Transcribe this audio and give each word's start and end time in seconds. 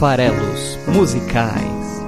Farelos 0.00 0.78
Musicais. 0.86 2.00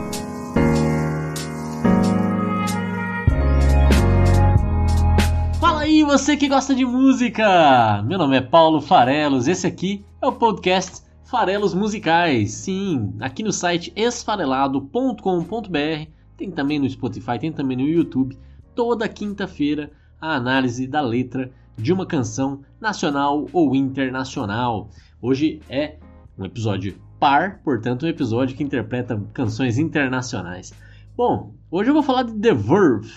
Fala 5.60 5.82
aí, 5.82 6.02
você 6.02 6.34
que 6.34 6.48
gosta 6.48 6.74
de 6.74 6.86
música! 6.86 8.02
Meu 8.04 8.16
nome 8.16 8.38
é 8.38 8.40
Paulo 8.40 8.80
Farelos, 8.80 9.46
esse 9.46 9.66
aqui 9.66 10.02
é 10.22 10.26
o 10.26 10.32
podcast 10.32 11.02
Farelos 11.24 11.74
Musicais. 11.74 12.52
Sim, 12.52 13.12
aqui 13.20 13.42
no 13.42 13.52
site 13.52 13.92
esfarelado.com.br, 13.94 16.08
tem 16.38 16.50
também 16.50 16.78
no 16.78 16.88
Spotify, 16.88 17.38
tem 17.38 17.52
também 17.52 17.76
no 17.76 17.82
YouTube, 17.82 18.38
toda 18.74 19.06
quinta-feira 19.06 19.92
a 20.18 20.34
análise 20.34 20.86
da 20.86 21.02
letra 21.02 21.52
de 21.76 21.92
uma 21.92 22.06
canção 22.06 22.62
nacional 22.80 23.46
ou 23.52 23.76
internacional. 23.76 24.88
Hoje 25.20 25.60
é 25.68 25.98
um 26.38 26.46
episódio 26.46 27.11
par, 27.22 27.60
portanto, 27.62 28.04
um 28.04 28.08
episódio 28.08 28.56
que 28.56 28.64
interpreta 28.64 29.22
canções 29.32 29.78
internacionais. 29.78 30.72
Bom, 31.16 31.54
hoje 31.70 31.88
eu 31.88 31.94
vou 31.94 32.02
falar 32.02 32.24
de 32.24 32.32
The 32.32 32.52
Verve, 32.52 33.12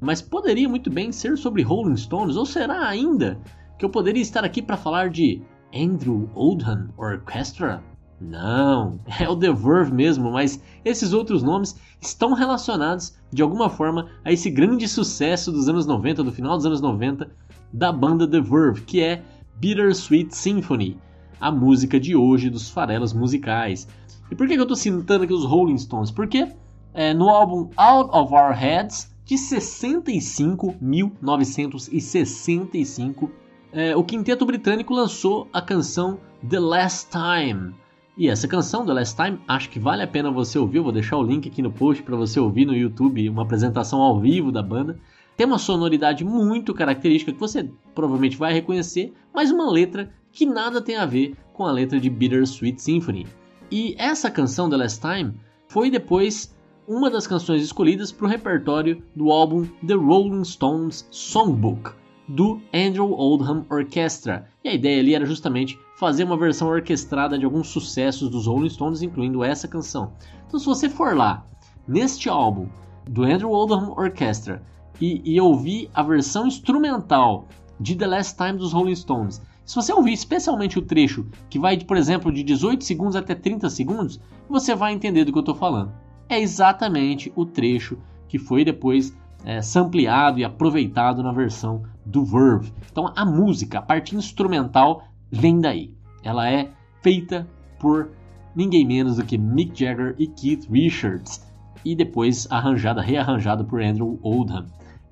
mas 0.00 0.22
poderia 0.22 0.68
muito 0.68 0.88
bem 0.88 1.10
ser 1.10 1.36
sobre 1.36 1.64
Rolling 1.64 1.96
Stones, 1.96 2.36
ou 2.36 2.46
será 2.46 2.86
ainda 2.86 3.36
que 3.76 3.84
eu 3.84 3.90
poderia 3.90 4.22
estar 4.22 4.44
aqui 4.44 4.62
para 4.62 4.76
falar 4.76 5.10
de 5.10 5.42
Andrew 5.74 6.30
Oldham 6.36 6.90
Orchestra? 6.96 7.82
Não, 8.20 9.00
é 9.18 9.28
o 9.28 9.34
The 9.34 9.52
Verve 9.52 9.92
mesmo, 9.92 10.30
mas 10.30 10.62
esses 10.84 11.12
outros 11.12 11.42
nomes 11.42 11.74
estão 12.00 12.34
relacionados 12.34 13.18
de 13.32 13.42
alguma 13.42 13.68
forma 13.68 14.06
a 14.24 14.30
esse 14.30 14.50
grande 14.50 14.86
sucesso 14.86 15.50
dos 15.50 15.68
anos 15.68 15.84
90, 15.84 16.22
do 16.22 16.30
final 16.30 16.56
dos 16.56 16.64
anos 16.64 16.80
90, 16.80 17.28
da 17.72 17.90
banda 17.90 18.24
The 18.24 18.40
Verve, 18.40 18.82
que 18.82 19.02
é 19.02 19.20
Bittersweet 19.56 20.32
Symphony, 20.32 20.96
a 21.40 21.50
música 21.50 22.00
de 22.00 22.16
hoje 22.16 22.50
dos 22.50 22.70
farelos 22.70 23.12
musicais. 23.12 23.86
E 24.30 24.34
por 24.34 24.46
que 24.46 24.54
eu 24.54 24.62
estou 24.62 24.76
citando 24.76 25.24
aqui 25.24 25.32
os 25.32 25.44
Rolling 25.44 25.78
Stones? 25.78 26.10
Porque 26.10 26.48
é, 26.94 27.12
no 27.14 27.28
álbum 27.28 27.70
Out 27.76 28.10
of 28.12 28.34
Our 28.34 28.52
Heads, 28.52 29.14
de 29.24 29.36
65, 29.36 30.76
1965, 30.80 33.30
é, 33.72 33.96
o 33.96 34.02
quinteto 34.02 34.44
britânico 34.46 34.94
lançou 34.94 35.46
a 35.52 35.60
canção 35.60 36.18
The 36.48 36.58
Last 36.58 37.10
Time. 37.10 37.74
E 38.16 38.28
essa 38.28 38.48
canção, 38.48 38.84
The 38.84 38.92
Last 38.92 39.14
Time, 39.14 39.38
acho 39.46 39.70
que 39.70 39.78
vale 39.78 40.02
a 40.02 40.06
pena 40.06 40.28
você 40.30 40.58
ouvir. 40.58 40.78
Eu 40.78 40.82
vou 40.82 40.92
deixar 40.92 41.18
o 41.18 41.22
link 41.22 41.48
aqui 41.48 41.62
no 41.62 41.70
post 41.70 42.02
para 42.02 42.16
você 42.16 42.40
ouvir 42.40 42.66
no 42.66 42.74
YouTube, 42.74 43.28
uma 43.28 43.42
apresentação 43.42 44.00
ao 44.00 44.18
vivo 44.18 44.50
da 44.50 44.62
banda. 44.62 44.98
Tem 45.36 45.46
uma 45.46 45.58
sonoridade 45.58 46.24
muito 46.24 46.74
característica 46.74 47.32
que 47.32 47.38
você 47.38 47.70
provavelmente 47.94 48.36
vai 48.36 48.52
reconhecer, 48.52 49.12
mas 49.32 49.52
uma 49.52 49.70
letra 49.70 50.12
que 50.38 50.46
nada 50.46 50.80
tem 50.80 50.94
a 50.94 51.04
ver 51.04 51.36
com 51.52 51.66
a 51.66 51.72
letra 51.72 51.98
de 51.98 52.08
Bittersweet 52.08 52.80
Symphony. 52.80 53.26
E 53.72 53.96
essa 53.98 54.30
canção, 54.30 54.70
The 54.70 54.76
Last 54.76 55.00
Time, 55.00 55.34
foi 55.66 55.90
depois 55.90 56.56
uma 56.86 57.10
das 57.10 57.26
canções 57.26 57.60
escolhidas 57.60 58.12
para 58.12 58.24
o 58.24 58.28
repertório 58.28 59.02
do 59.16 59.32
álbum 59.32 59.66
The 59.84 59.94
Rolling 59.94 60.44
Stones 60.44 61.08
Songbook, 61.10 61.90
do 62.28 62.62
Andrew 62.72 63.10
Oldham 63.10 63.66
Orchestra. 63.68 64.48
E 64.62 64.68
a 64.68 64.74
ideia 64.74 65.00
ali 65.00 65.12
era 65.12 65.26
justamente 65.26 65.76
fazer 65.98 66.22
uma 66.22 66.38
versão 66.38 66.68
orquestrada 66.68 67.36
de 67.36 67.44
alguns 67.44 67.66
sucessos 67.66 68.30
dos 68.30 68.46
Rolling 68.46 68.70
Stones, 68.70 69.02
incluindo 69.02 69.42
essa 69.42 69.66
canção. 69.66 70.12
Então, 70.46 70.60
se 70.60 70.66
você 70.66 70.88
for 70.88 71.16
lá 71.16 71.44
neste 71.88 72.28
álbum 72.28 72.68
do 73.10 73.24
Andrew 73.24 73.50
Oldham 73.50 73.92
Orchestra 73.96 74.62
e, 75.00 75.20
e 75.24 75.40
ouvir 75.40 75.90
a 75.92 76.04
versão 76.04 76.46
instrumental 76.46 77.48
de 77.80 77.96
The 77.96 78.06
Last 78.06 78.36
Time 78.36 78.52
dos 78.52 78.72
Rolling 78.72 78.94
Stones, 78.94 79.42
se 79.68 79.74
você 79.74 79.92
ouvir 79.92 80.14
especialmente 80.14 80.78
o 80.78 80.82
trecho 80.82 81.26
que 81.50 81.58
vai, 81.58 81.76
por 81.76 81.98
exemplo, 81.98 82.32
de 82.32 82.42
18 82.42 82.82
segundos 82.82 83.14
até 83.14 83.34
30 83.34 83.68
segundos, 83.68 84.18
você 84.48 84.74
vai 84.74 84.94
entender 84.94 85.26
do 85.26 85.30
que 85.30 85.36
eu 85.36 85.40
estou 85.40 85.54
falando. 85.54 85.92
É 86.26 86.40
exatamente 86.40 87.30
o 87.36 87.44
trecho 87.44 87.98
que 88.28 88.38
foi 88.38 88.64
depois 88.64 89.14
é, 89.44 89.60
sampleado 89.60 90.38
e 90.38 90.44
aproveitado 90.44 91.22
na 91.22 91.32
versão 91.32 91.82
do 92.06 92.24
Verve. 92.24 92.72
Então 92.90 93.12
a 93.14 93.26
música, 93.26 93.78
a 93.78 93.82
parte 93.82 94.16
instrumental, 94.16 95.04
vem 95.30 95.60
daí. 95.60 95.94
Ela 96.24 96.50
é 96.50 96.70
feita 97.02 97.46
por 97.78 98.08
ninguém 98.56 98.86
menos 98.86 99.16
do 99.16 99.24
que 99.24 99.36
Mick 99.36 99.78
Jagger 99.78 100.14
e 100.18 100.28
Keith 100.28 100.66
Richards 100.70 101.46
e 101.84 101.94
depois 101.94 102.50
arranjada, 102.50 103.02
rearranjada 103.02 103.62
por 103.62 103.82
Andrew 103.82 104.18
Oldham. 104.22 104.64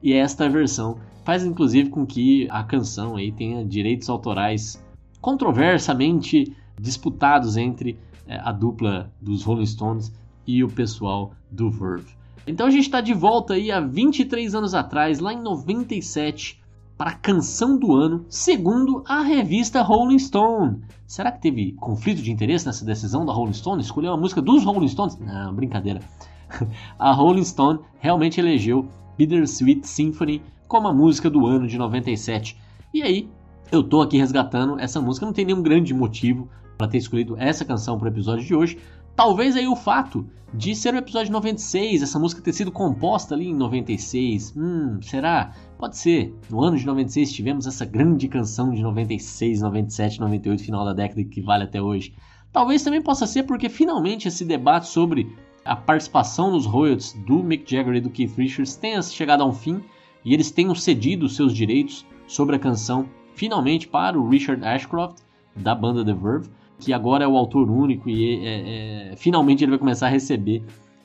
E 0.02 0.12
esta 0.12 0.48
versão 0.48 0.98
faz 1.24 1.44
inclusive 1.44 1.90
com 1.90 2.06
que 2.06 2.46
a 2.50 2.62
canção 2.62 3.16
aí 3.16 3.32
tenha 3.32 3.64
direitos 3.64 4.08
autorais 4.08 4.82
controversamente 5.20 6.56
disputados 6.80 7.56
entre 7.56 7.98
é, 8.26 8.38
a 8.38 8.52
dupla 8.52 9.10
dos 9.20 9.42
Rolling 9.42 9.66
Stones 9.66 10.12
e 10.46 10.62
o 10.62 10.68
pessoal 10.68 11.32
do 11.50 11.70
Verve. 11.70 12.14
Então 12.46 12.66
a 12.66 12.70
gente 12.70 12.84
está 12.84 13.00
de 13.00 13.12
volta 13.12 13.54
aí 13.54 13.72
há 13.72 13.80
23 13.80 14.54
anos 14.54 14.74
atrás, 14.74 15.18
lá 15.18 15.32
em 15.32 15.42
97, 15.42 16.62
para 16.96 17.10
a 17.10 17.14
canção 17.14 17.76
do 17.76 17.94
ano, 17.94 18.24
segundo 18.28 19.02
a 19.06 19.20
revista 19.20 19.82
Rolling 19.82 20.18
Stone. 20.18 20.80
Será 21.06 21.32
que 21.32 21.42
teve 21.42 21.72
conflito 21.72 22.22
de 22.22 22.30
interesse 22.30 22.64
nessa 22.64 22.84
decisão 22.84 23.26
da 23.26 23.32
Rolling 23.32 23.52
Stone? 23.52 23.82
Escolheu 23.82 24.12
a 24.12 24.16
música 24.16 24.40
dos 24.40 24.64
Rolling 24.64 24.88
Stones? 24.88 25.18
Não, 25.18 25.52
brincadeira. 25.52 26.00
A 26.98 27.12
Rolling 27.12 27.44
Stone 27.44 27.80
realmente 27.98 28.40
elegeu 28.40 28.88
Bittersweet 29.16 29.86
Symphony 29.86 30.42
como 30.68 30.88
a 30.88 30.92
música 30.92 31.30
do 31.30 31.46
ano 31.46 31.66
de 31.66 31.78
97. 31.78 32.56
E 32.92 33.02
aí, 33.02 33.28
eu 33.70 33.82
tô 33.82 34.00
aqui 34.00 34.16
resgatando 34.16 34.78
essa 34.78 35.00
música, 35.00 35.26
não 35.26 35.32
tem 35.32 35.44
nenhum 35.44 35.62
grande 35.62 35.92
motivo 35.92 36.48
para 36.76 36.88
ter 36.88 36.98
escolhido 36.98 37.36
essa 37.38 37.64
canção 37.64 37.98
para 37.98 38.06
o 38.06 38.10
episódio 38.12 38.44
de 38.44 38.54
hoje. 38.54 38.78
Talvez 39.14 39.56
aí 39.56 39.66
o 39.66 39.74
fato 39.74 40.26
de 40.52 40.74
ser 40.74 40.94
o 40.94 40.98
episódio 40.98 41.32
96, 41.32 42.02
essa 42.02 42.18
música 42.18 42.42
ter 42.42 42.52
sido 42.52 42.70
composta 42.70 43.34
ali 43.34 43.48
em 43.48 43.54
96. 43.54 44.54
Hum, 44.56 44.98
será? 45.02 45.52
Pode 45.78 45.96
ser. 45.96 46.34
No 46.50 46.62
ano 46.62 46.76
de 46.76 46.86
96 46.86 47.32
tivemos 47.32 47.66
essa 47.66 47.84
grande 47.84 48.28
canção 48.28 48.70
de 48.70 48.82
96, 48.82 49.62
97, 49.62 50.20
98, 50.20 50.62
final 50.62 50.84
da 50.84 50.92
década 50.92 51.24
que 51.24 51.40
vale 51.40 51.64
até 51.64 51.80
hoje. 51.80 52.14
Talvez 52.52 52.82
também 52.82 53.02
possa 53.02 53.26
ser 53.26 53.42
porque 53.42 53.68
finalmente 53.68 54.28
esse 54.28 54.44
debate 54.44 54.88
sobre 54.88 55.34
a 55.66 55.76
participação 55.76 56.50
nos 56.50 56.66
royalties 56.66 57.12
do 57.12 57.42
Mick 57.42 57.70
Jagger 57.70 57.94
e 57.94 58.00
do 58.00 58.10
Keith 58.10 58.36
Richards 58.36 58.76
tenha 58.76 59.02
chegado 59.02 59.42
a 59.42 59.46
um 59.46 59.52
fim 59.52 59.82
e 60.24 60.32
eles 60.32 60.50
tenham 60.50 60.74
cedido 60.74 61.28
seus 61.28 61.54
direitos 61.54 62.06
sobre 62.26 62.56
a 62.56 62.58
canção 62.58 63.08
finalmente 63.34 63.86
para 63.86 64.18
o 64.18 64.28
Richard 64.28 64.64
Ashcroft 64.64 65.18
da 65.54 65.74
banda 65.74 66.04
The 66.04 66.14
Verve 66.14 66.48
que 66.78 66.92
agora 66.92 67.24
é 67.24 67.28
o 67.28 67.36
autor 67.36 67.70
único 67.70 68.08
e 68.08 68.46
é, 68.46 69.12
é, 69.12 69.16
finalmente 69.16 69.64
ele 69.64 69.70
vai 69.70 69.78
começar 69.78 70.06
a 70.06 70.10
receber 70.10 70.62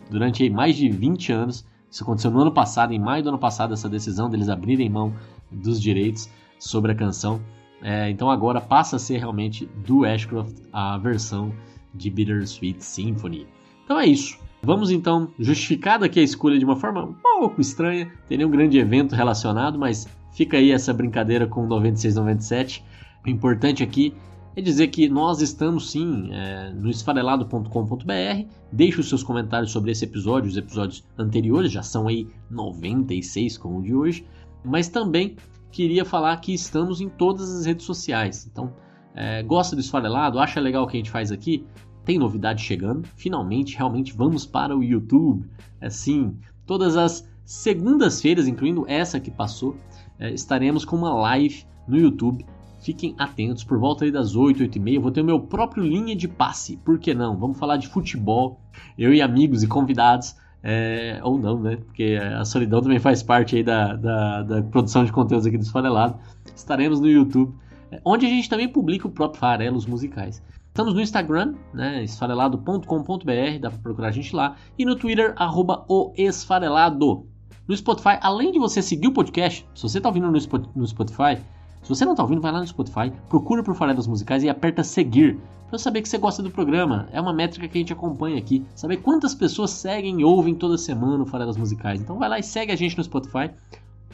durante 0.10 0.50
mais 0.50 0.76
de 0.76 0.90
20 0.90 1.32
anos. 1.32 1.66
Isso 1.90 2.04
aconteceu 2.04 2.32
no 2.32 2.40
ano 2.40 2.52
passado, 2.52 2.94
em 2.94 3.00
maio 3.00 3.24
do 3.24 3.30
ano 3.30 3.40
passado, 3.40 3.74
essa 3.74 3.90
decisão 3.90 4.30
deles 4.30 4.50
abrirem 4.50 4.90
mão 4.90 5.14
dos 5.50 5.82
direitos 5.82 6.30
sobre 6.60 6.92
a 6.92 6.96
canção. 6.96 7.42
É, 7.82 8.10
então 8.10 8.30
agora 8.30 8.62
passa 8.62 8.98
a 8.98 9.00
ser 9.00 9.18
realmente 9.18 9.66
do 9.88 10.06
Ashcroft 10.06 10.56
a 10.72 10.98
versão 10.98 11.54
de 11.94 12.10
Bittersweet 12.10 12.84
Symphony. 12.84 13.48
Então 13.84 14.00
é 14.00 14.06
isso. 14.06 14.41
Vamos 14.64 14.92
então 14.92 15.30
justificar 15.40 16.04
aqui 16.04 16.20
a 16.20 16.24
escolha 16.24 16.60
de 16.60 16.66
uma 16.66 16.76
forma 16.76 17.04
um 17.04 17.14
pouco 17.14 17.60
estranha, 17.60 18.12
tem 18.30 18.38
nenhum 18.38 18.52
grande 18.52 18.78
evento 18.78 19.16
relacionado, 19.16 19.80
mas 19.80 20.08
fica 20.34 20.58
aí 20.58 20.72
essa 20.72 20.94
brincadeira 20.94 21.48
com 21.48 21.68
96-97. 21.68 22.84
O 23.26 23.30
importante 23.30 23.82
aqui 23.82 24.14
é 24.56 24.62
dizer 24.62 24.88
que 24.88 25.10
nós 25.10 25.42
estamos 25.42 25.92
sim 25.92 26.30
é, 26.32 26.72
no 26.74 26.90
esfarelado.com.br. 26.90 28.46
Deixe 28.72 29.00
os 29.00 29.10
seus 29.10 29.24
comentários 29.24 29.72
sobre 29.72 29.92
esse 29.92 30.06
episódio, 30.06 30.50
os 30.50 30.58
episódios 30.58 31.04
anteriores, 31.18 31.72
já 31.72 31.82
são 31.82 32.08
aí 32.08 32.28
96 32.50 33.58
como 33.58 33.80
o 33.80 33.82
de 33.82 33.96
hoje. 33.96 34.26
Mas 34.64 34.88
também 34.88 35.38
queria 35.72 36.06
falar 36.06 36.38
que 36.38 36.53
estamos 36.53 37.02
em 37.02 37.09
todas 37.09 37.52
as 37.56 37.66
redes 37.66 37.85
sociais. 37.85 38.47
Então, 38.52 38.72
é, 39.16 39.41
gosta 39.41 39.76
do 39.76 39.82
esfarelado? 39.82 40.40
Acha 40.40 40.59
legal 40.59 40.84
o 40.84 40.88
que 40.88 40.97
a 40.97 41.00
gente 41.00 41.12
faz 41.12 41.32
aqui? 41.32 41.66
Tem 42.06 42.18
novidade 42.18 42.64
chegando. 42.64 43.08
Finalmente, 43.16 43.78
realmente 43.78 44.14
vamos 44.14 44.46
para 44.46 44.76
o 44.76 44.84
YouTube. 44.84 45.46
Assim, 45.80 46.36
todas 46.66 46.98
as 46.98 47.28
segundas-feiras, 47.46 48.48
incluindo 48.48 48.86
essa 48.88 49.20
que 49.20 49.32
passou, 49.32 49.76
é, 50.20 50.34
estaremos 50.34 50.86
com 50.86 50.96
uma 50.96 51.14
live 51.14 51.66
no 51.88 51.98
YouTube 51.98 52.46
Fiquem 52.82 53.14
atentos, 53.20 53.64
por 53.64 53.78
volta 53.78 54.09
das 54.12 54.36
8, 54.36 54.64
8 54.64 54.76
e 54.76 54.80
meia, 54.80 55.00
vou 55.00 55.12
ter 55.12 55.22
o 55.22 55.26
meu 55.26 55.40
próprio 55.40 55.84
linha 55.84 56.16
de 56.16 56.28
passe. 56.28 56.78
Por 56.78 56.98
que 56.98 57.14
não? 57.14 57.38
Vamos 57.38 57.59
falar 57.59 57.78
de 57.78 57.88
futebol, 57.88 58.59
eu 58.97 59.14
e 59.14 59.22
amigos 59.22 59.62
e 59.62 59.68
convidados, 59.68 60.36
é, 60.64 61.20
ou 61.24 61.38
não, 61.38 61.59
né? 61.59 61.76
Porque 61.76 62.18
a 62.20 62.44
solidão 62.44 62.82
também 62.82 62.97
faz 62.97 63.22
parte 63.22 63.56
aí 63.56 63.64
da, 63.64 63.96
da, 63.96 64.42
da 64.42 64.64
produção 64.64 65.06
de 65.06 65.12
conteúdos 65.12 65.46
aqui 65.46 65.59
do 65.59 65.64
Esfarelado. 65.64 66.18
Estaremos 66.56 67.00
no 67.00 67.08
YouTube, 67.08 67.54
é, 67.92 68.02
onde 68.04 68.26
a 68.26 68.30
gente 68.30 68.50
também 68.50 68.68
publica 68.68 69.08
o 69.08 69.12
próprio 69.12 69.40
Farelos 69.40 69.86
Musicais. 69.86 70.42
Estamos 70.72 70.94
no 70.94 71.02
Instagram, 71.02 71.56
né, 71.73 72.02
esfarelado.com.br, 72.02 73.59
dá 73.59 73.70
para 73.70 73.79
procurar 73.79 74.08
a 74.08 74.12
gente 74.12 74.34
lá, 74.34 74.56
e 74.79 74.85
no 74.85 74.96
Twitter, 74.96 75.34
arroba 75.35 75.84
o 75.90 76.14
esfarelado. 76.16 77.28
No 77.68 77.76
Spotify, 77.76 78.18
além 78.22 78.53
de 78.53 78.58
você 78.58 78.82
seguir 78.82 79.08
o 79.08 79.12
podcast, 79.12 79.68
se 79.76 79.84
você 79.84 79.97
está 79.97 80.08
ouvindo 80.08 80.32
no 80.32 80.88
Spotify, 80.88 81.41
Se 81.84 81.90
você 81.90 82.06
não 82.06 82.14
está 82.14 82.23
ouvindo, 82.23 82.41
vai 82.41 82.53
lá 82.53 82.62
no 82.62 82.68
Spotify, 82.68 83.12
procura 83.28 83.62
por 83.62 83.76
Farelas 83.76 84.08
Musicais 84.08 84.44
e 84.44 84.50
aperta 84.50 84.82
seguir 84.82 85.38
para 85.68 85.78
saber 85.78 86.02
que 86.03 86.08
você 86.08 86.18
gosta 86.18 86.41
do 86.41 86.50
programa. 86.50 87.09
É 87.12 87.20
uma 87.20 87.34
métrica 87.34 87.68
que 87.68 87.78
a 87.78 87.82
gente 87.82 87.91
acompanha 87.91 88.38
aqui. 88.38 88.66
Saber 88.73 88.97
quantas 88.97 89.35
pessoas 89.35 89.72
seguem 89.72 90.22
e 90.22 90.23
ouvem 90.23 90.56
toda 90.56 90.78
semana 90.78 91.23
o 91.23 91.26
Farelas 91.26 91.58
Musicais. 91.58 92.00
Então 92.00 92.18
vai 92.18 92.29
lá 92.29 92.40
e 92.40 92.44
segue 92.44 92.72
a 92.72 92.78
gente 92.78 92.97
no 92.97 93.03
Spotify. 93.03 93.50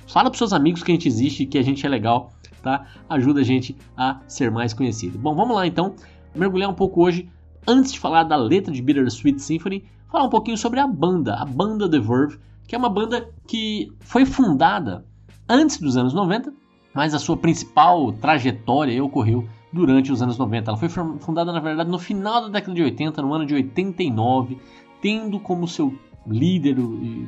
Fala 0.07 0.31
para 0.31 0.38
seus 0.38 0.54
amigos 0.54 0.81
que 0.81 0.92
a 0.92 0.95
gente 0.95 1.07
existe, 1.07 1.45
que 1.45 1.57
a 1.57 1.62
gente 1.62 1.86
é 1.86 1.89
legal, 1.89 2.31
tá? 2.63 2.88
Ajuda 3.09 3.42
a 3.42 3.44
gente 3.44 3.75
a 3.98 4.21
ser 4.27 4.50
mais 4.50 4.74
conhecido. 4.74 5.19
Bom, 5.19 5.36
vamos 5.36 5.54
lá 5.54 5.68
então, 5.68 5.94
mergulhar 6.38 6.69
um 6.69 6.74
pouco 6.74 7.04
hoje, 7.04 7.30
antes 7.68 7.94
de 7.94 8.00
falar 8.00 8.24
da 8.24 8.36
letra 8.36 8.74
de 8.74 8.81
Bittersweet 8.81 9.42
Symphony, 9.42 9.84
falar 10.12 10.25
um 10.25 10.30
pouquinho 10.30 10.57
sobre 10.57 10.80
a 10.80 10.88
banda, 10.88 11.36
a 11.36 11.45
banda 11.45 11.89
The 11.89 12.00
Verve, 12.00 12.39
que 12.68 12.75
é 12.75 12.78
uma 12.78 12.89
banda 12.89 13.30
que 13.48 13.92
foi 14.00 14.25
fundada 14.25 15.06
antes 15.48 15.78
dos 15.78 15.98
anos 15.98 16.13
90, 16.13 16.54
mas 16.94 17.13
a 17.13 17.19
sua 17.19 17.38
principal 17.38 18.12
trajetória 18.13 19.04
ocorreu 19.04 19.48
durante 19.72 20.12
os 20.12 20.22
anos 20.22 20.38
90. 20.38 20.72
Ela 20.72 20.78
foi 20.78 20.89
fundada, 20.89 21.51
na 21.51 21.60
verdade, 21.60 21.89
no 21.89 22.00
final 22.00 22.42
da 22.42 22.50
década 22.50 22.74
de 22.74 22.83
80, 22.83 23.22
no 23.22 23.33
ano 23.33 23.45
de 23.45 23.54
89, 23.54 24.57
tendo 25.01 25.40
como 25.40 25.68
seu 25.68 25.94
líder 26.25 26.75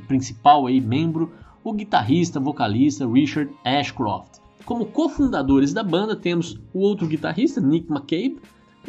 principal 0.07 0.67
aí, 0.67 0.81
membro 0.81 1.31
o 1.63 1.73
guitarrista, 1.73 2.39
vocalista 2.39 3.07
Richard 3.07 3.51
Ashcroft. 3.63 4.39
Como 4.65 4.85
cofundadores 4.85 5.73
da 5.73 5.83
banda 5.83 6.15
temos 6.15 6.59
o 6.73 6.79
outro 6.79 7.07
guitarrista, 7.07 7.61
Nick 7.61 7.89
McCabe, 7.91 8.39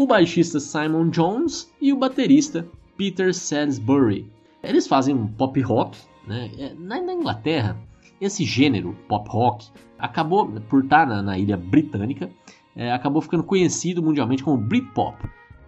o 0.00 0.06
baixista 0.06 0.58
Simon 0.58 1.10
Jones 1.10 1.70
e 1.78 1.92
o 1.92 1.98
baterista 1.98 2.66
Peter 2.96 3.34
Salisbury. 3.34 4.32
Eles 4.62 4.88
fazem 4.88 5.14
um 5.14 5.26
pop 5.26 5.60
rock, 5.60 5.98
né? 6.26 6.50
É, 6.56 6.72
na 6.72 6.98
Inglaterra 7.12 7.76
esse 8.18 8.42
gênero 8.42 8.96
pop 9.06 9.28
rock 9.28 9.68
acabou, 9.98 10.46
por 10.70 10.84
estar 10.84 11.06
na, 11.06 11.20
na 11.20 11.38
ilha 11.38 11.54
britânica, 11.54 12.30
é, 12.74 12.90
acabou 12.90 13.20
ficando 13.20 13.44
conhecido 13.44 14.02
mundialmente 14.02 14.42
como 14.42 14.56
Britpop, 14.56 15.18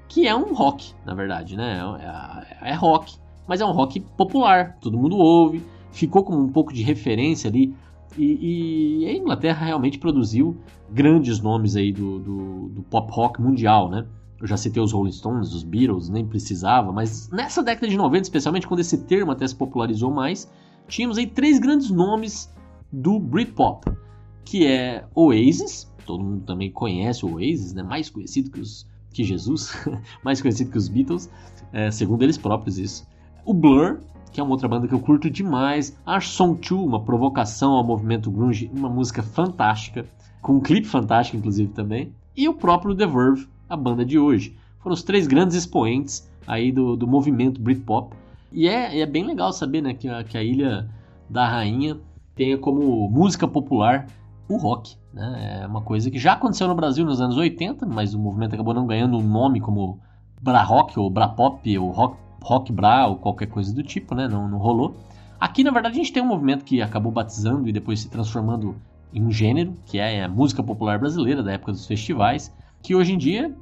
que 0.08 0.26
é 0.26 0.34
um 0.34 0.54
rock, 0.54 0.94
na 1.04 1.14
verdade, 1.14 1.54
né? 1.54 1.82
É, 2.00 2.68
é, 2.68 2.70
é 2.70 2.74
rock, 2.74 3.14
mas 3.46 3.60
é 3.60 3.66
um 3.66 3.72
rock 3.72 4.00
popular, 4.16 4.78
todo 4.80 4.96
mundo 4.96 5.18
ouve, 5.18 5.62
ficou 5.90 6.24
como 6.24 6.40
um 6.40 6.50
pouco 6.50 6.72
de 6.72 6.82
referência 6.82 7.50
ali. 7.50 7.74
E, 8.16 9.02
e 9.02 9.08
a 9.08 9.12
Inglaterra 9.12 9.66
realmente 9.66 9.98
produziu 9.98 10.56
grandes 10.90 11.38
nomes 11.38 11.76
aí 11.76 11.92
do, 11.92 12.18
do, 12.18 12.68
do 12.68 12.82
pop 12.82 13.10
rock 13.12 13.40
mundial, 13.40 13.90
né? 13.90 14.06
Eu 14.42 14.48
já 14.48 14.56
citei 14.56 14.82
os 14.82 14.90
Rolling 14.90 15.12
Stones, 15.12 15.54
os 15.54 15.62
Beatles, 15.62 16.08
nem 16.08 16.26
precisava, 16.26 16.90
mas 16.90 17.30
nessa 17.30 17.62
década 17.62 17.86
de 17.86 17.96
90, 17.96 18.22
especialmente 18.22 18.66
quando 18.66 18.80
esse 18.80 18.98
termo 18.98 19.30
até 19.30 19.46
se 19.46 19.54
popularizou 19.54 20.10
mais, 20.10 20.50
tínhamos 20.88 21.16
aí 21.16 21.28
três 21.28 21.60
grandes 21.60 21.90
nomes 21.90 22.52
do 22.90 23.20
Britpop, 23.20 23.88
que 24.44 24.66
é 24.66 25.04
Oasis, 25.14 25.88
todo 26.04 26.24
mundo 26.24 26.44
também 26.44 26.72
conhece 26.72 27.24
o 27.24 27.34
Oasis, 27.34 27.72
né? 27.72 27.84
mais 27.84 28.10
conhecido 28.10 28.50
que, 28.50 28.60
os, 28.60 28.84
que 29.12 29.22
Jesus, 29.22 29.72
mais 30.24 30.42
conhecido 30.42 30.72
que 30.72 30.78
os 30.78 30.88
Beatles, 30.88 31.30
é, 31.72 31.92
segundo 31.92 32.24
eles 32.24 32.36
próprios 32.36 32.80
isso. 32.80 33.06
O 33.44 33.54
Blur, 33.54 34.00
que 34.32 34.40
é 34.40 34.42
uma 34.42 34.52
outra 34.52 34.66
banda 34.66 34.88
que 34.88 34.94
eu 34.94 35.00
curto 35.00 35.30
demais. 35.30 35.96
A 36.04 36.20
Song 36.20 36.60
2, 36.60 36.82
uma 36.82 37.04
provocação 37.04 37.74
ao 37.74 37.84
movimento 37.84 38.28
grunge, 38.28 38.68
uma 38.74 38.88
música 38.88 39.22
fantástica, 39.22 40.04
com 40.40 40.54
um 40.54 40.60
clipe 40.60 40.88
fantástico 40.88 41.36
inclusive 41.36 41.70
também. 41.72 42.12
E 42.36 42.48
o 42.48 42.54
próprio 42.54 42.92
The 42.92 43.06
Verve, 43.06 43.46
a 43.72 43.76
banda 43.76 44.04
de 44.04 44.18
hoje. 44.18 44.54
Foram 44.80 44.92
os 44.92 45.02
três 45.02 45.26
grandes 45.26 45.56
expoentes 45.56 46.30
aí 46.46 46.70
do, 46.70 46.94
do 46.94 47.06
movimento 47.06 47.60
Britpop. 47.60 48.14
E 48.52 48.68
é, 48.68 49.00
é 49.00 49.06
bem 49.06 49.24
legal 49.24 49.52
saber 49.52 49.80
né, 49.80 49.94
que, 49.94 50.08
a, 50.08 50.22
que 50.22 50.36
a 50.36 50.42
Ilha 50.42 50.90
da 51.28 51.48
Rainha 51.48 51.98
tenha 52.34 52.58
como 52.58 53.08
música 53.08 53.48
popular 53.48 54.06
o 54.46 54.56
rock. 54.56 54.96
Né? 55.12 55.60
É 55.62 55.66
uma 55.66 55.80
coisa 55.80 56.10
que 56.10 56.18
já 56.18 56.34
aconteceu 56.34 56.68
no 56.68 56.74
Brasil 56.74 57.04
nos 57.04 57.20
anos 57.20 57.36
80, 57.36 57.86
mas 57.86 58.12
o 58.12 58.18
movimento 58.18 58.54
acabou 58.54 58.74
não 58.74 58.86
ganhando 58.86 59.16
um 59.16 59.26
nome 59.26 59.58
como 59.58 59.98
Bra 60.40 60.62
Rock 60.62 60.98
ou 60.98 61.08
Bra 61.08 61.28
Pop 61.28 61.78
ou 61.78 61.90
Rock, 61.90 62.16
rock 62.42 62.72
Bra 62.72 63.06
ou 63.06 63.16
qualquer 63.16 63.46
coisa 63.46 63.74
do 63.74 63.82
tipo, 63.82 64.14
né? 64.14 64.28
não, 64.28 64.46
não 64.48 64.58
rolou. 64.58 64.94
Aqui, 65.40 65.64
na 65.64 65.70
verdade, 65.70 65.94
a 65.94 65.98
gente 65.98 66.12
tem 66.12 66.22
um 66.22 66.26
movimento 66.26 66.64
que 66.64 66.82
acabou 66.82 67.10
batizando 67.10 67.68
e 67.68 67.72
depois 67.72 68.00
se 68.00 68.10
transformando 68.10 68.76
em 69.14 69.22
um 69.22 69.30
gênero, 69.30 69.74
que 69.86 69.98
é 69.98 70.24
a 70.24 70.28
música 70.28 70.62
popular 70.62 70.98
brasileira 70.98 71.42
da 71.42 71.52
época 71.52 71.72
dos 71.72 71.86
festivais, 71.86 72.52
que 72.82 72.94
hoje 72.94 73.12
em 73.12 73.18
dia 73.18 73.54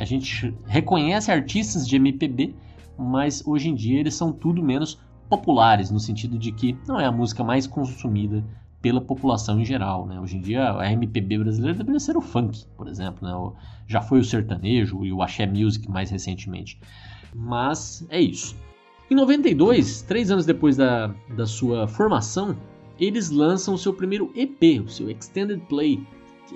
a 0.00 0.04
gente 0.04 0.54
reconhece 0.66 1.30
artistas 1.30 1.88
de 1.88 1.96
MPB 1.96 2.54
mas 2.96 3.46
hoje 3.46 3.68
em 3.68 3.74
dia 3.74 4.00
eles 4.00 4.14
são 4.14 4.32
tudo 4.32 4.62
menos 4.62 5.00
populares, 5.28 5.90
no 5.90 5.98
sentido 5.98 6.38
de 6.38 6.52
que 6.52 6.76
não 6.86 7.00
é 7.00 7.06
a 7.06 7.12
música 7.12 7.42
mais 7.42 7.66
consumida 7.66 8.44
pela 8.80 9.00
população 9.00 9.60
em 9.60 9.64
geral. 9.64 10.06
Né? 10.06 10.20
Hoje 10.20 10.36
em 10.36 10.40
dia 10.40 10.72
a 10.78 10.92
MPB 10.92 11.38
brasileira 11.38 11.78
deveria 11.78 12.00
ser 12.00 12.16
o 12.16 12.20
funk, 12.20 12.64
por 12.76 12.86
exemplo. 12.86 13.26
Né? 13.26 13.52
Já 13.86 14.00
foi 14.00 14.20
o 14.20 14.24
sertanejo 14.24 15.04
e 15.04 15.12
o 15.12 15.22
axé 15.22 15.46
music 15.46 15.90
mais 15.90 16.10
recentemente. 16.10 16.78
Mas 17.34 18.06
é 18.10 18.20
isso. 18.20 18.56
Em 19.10 19.14
92, 19.14 20.02
três 20.02 20.30
anos 20.30 20.46
depois 20.46 20.76
da, 20.76 21.08
da 21.36 21.46
sua 21.46 21.88
formação, 21.88 22.56
eles 22.98 23.30
lançam 23.30 23.74
o 23.74 23.78
seu 23.78 23.92
primeiro 23.92 24.32
EP, 24.36 24.82
o 24.84 24.88
seu 24.88 25.10
Extended 25.10 25.60
Play, 25.68 26.06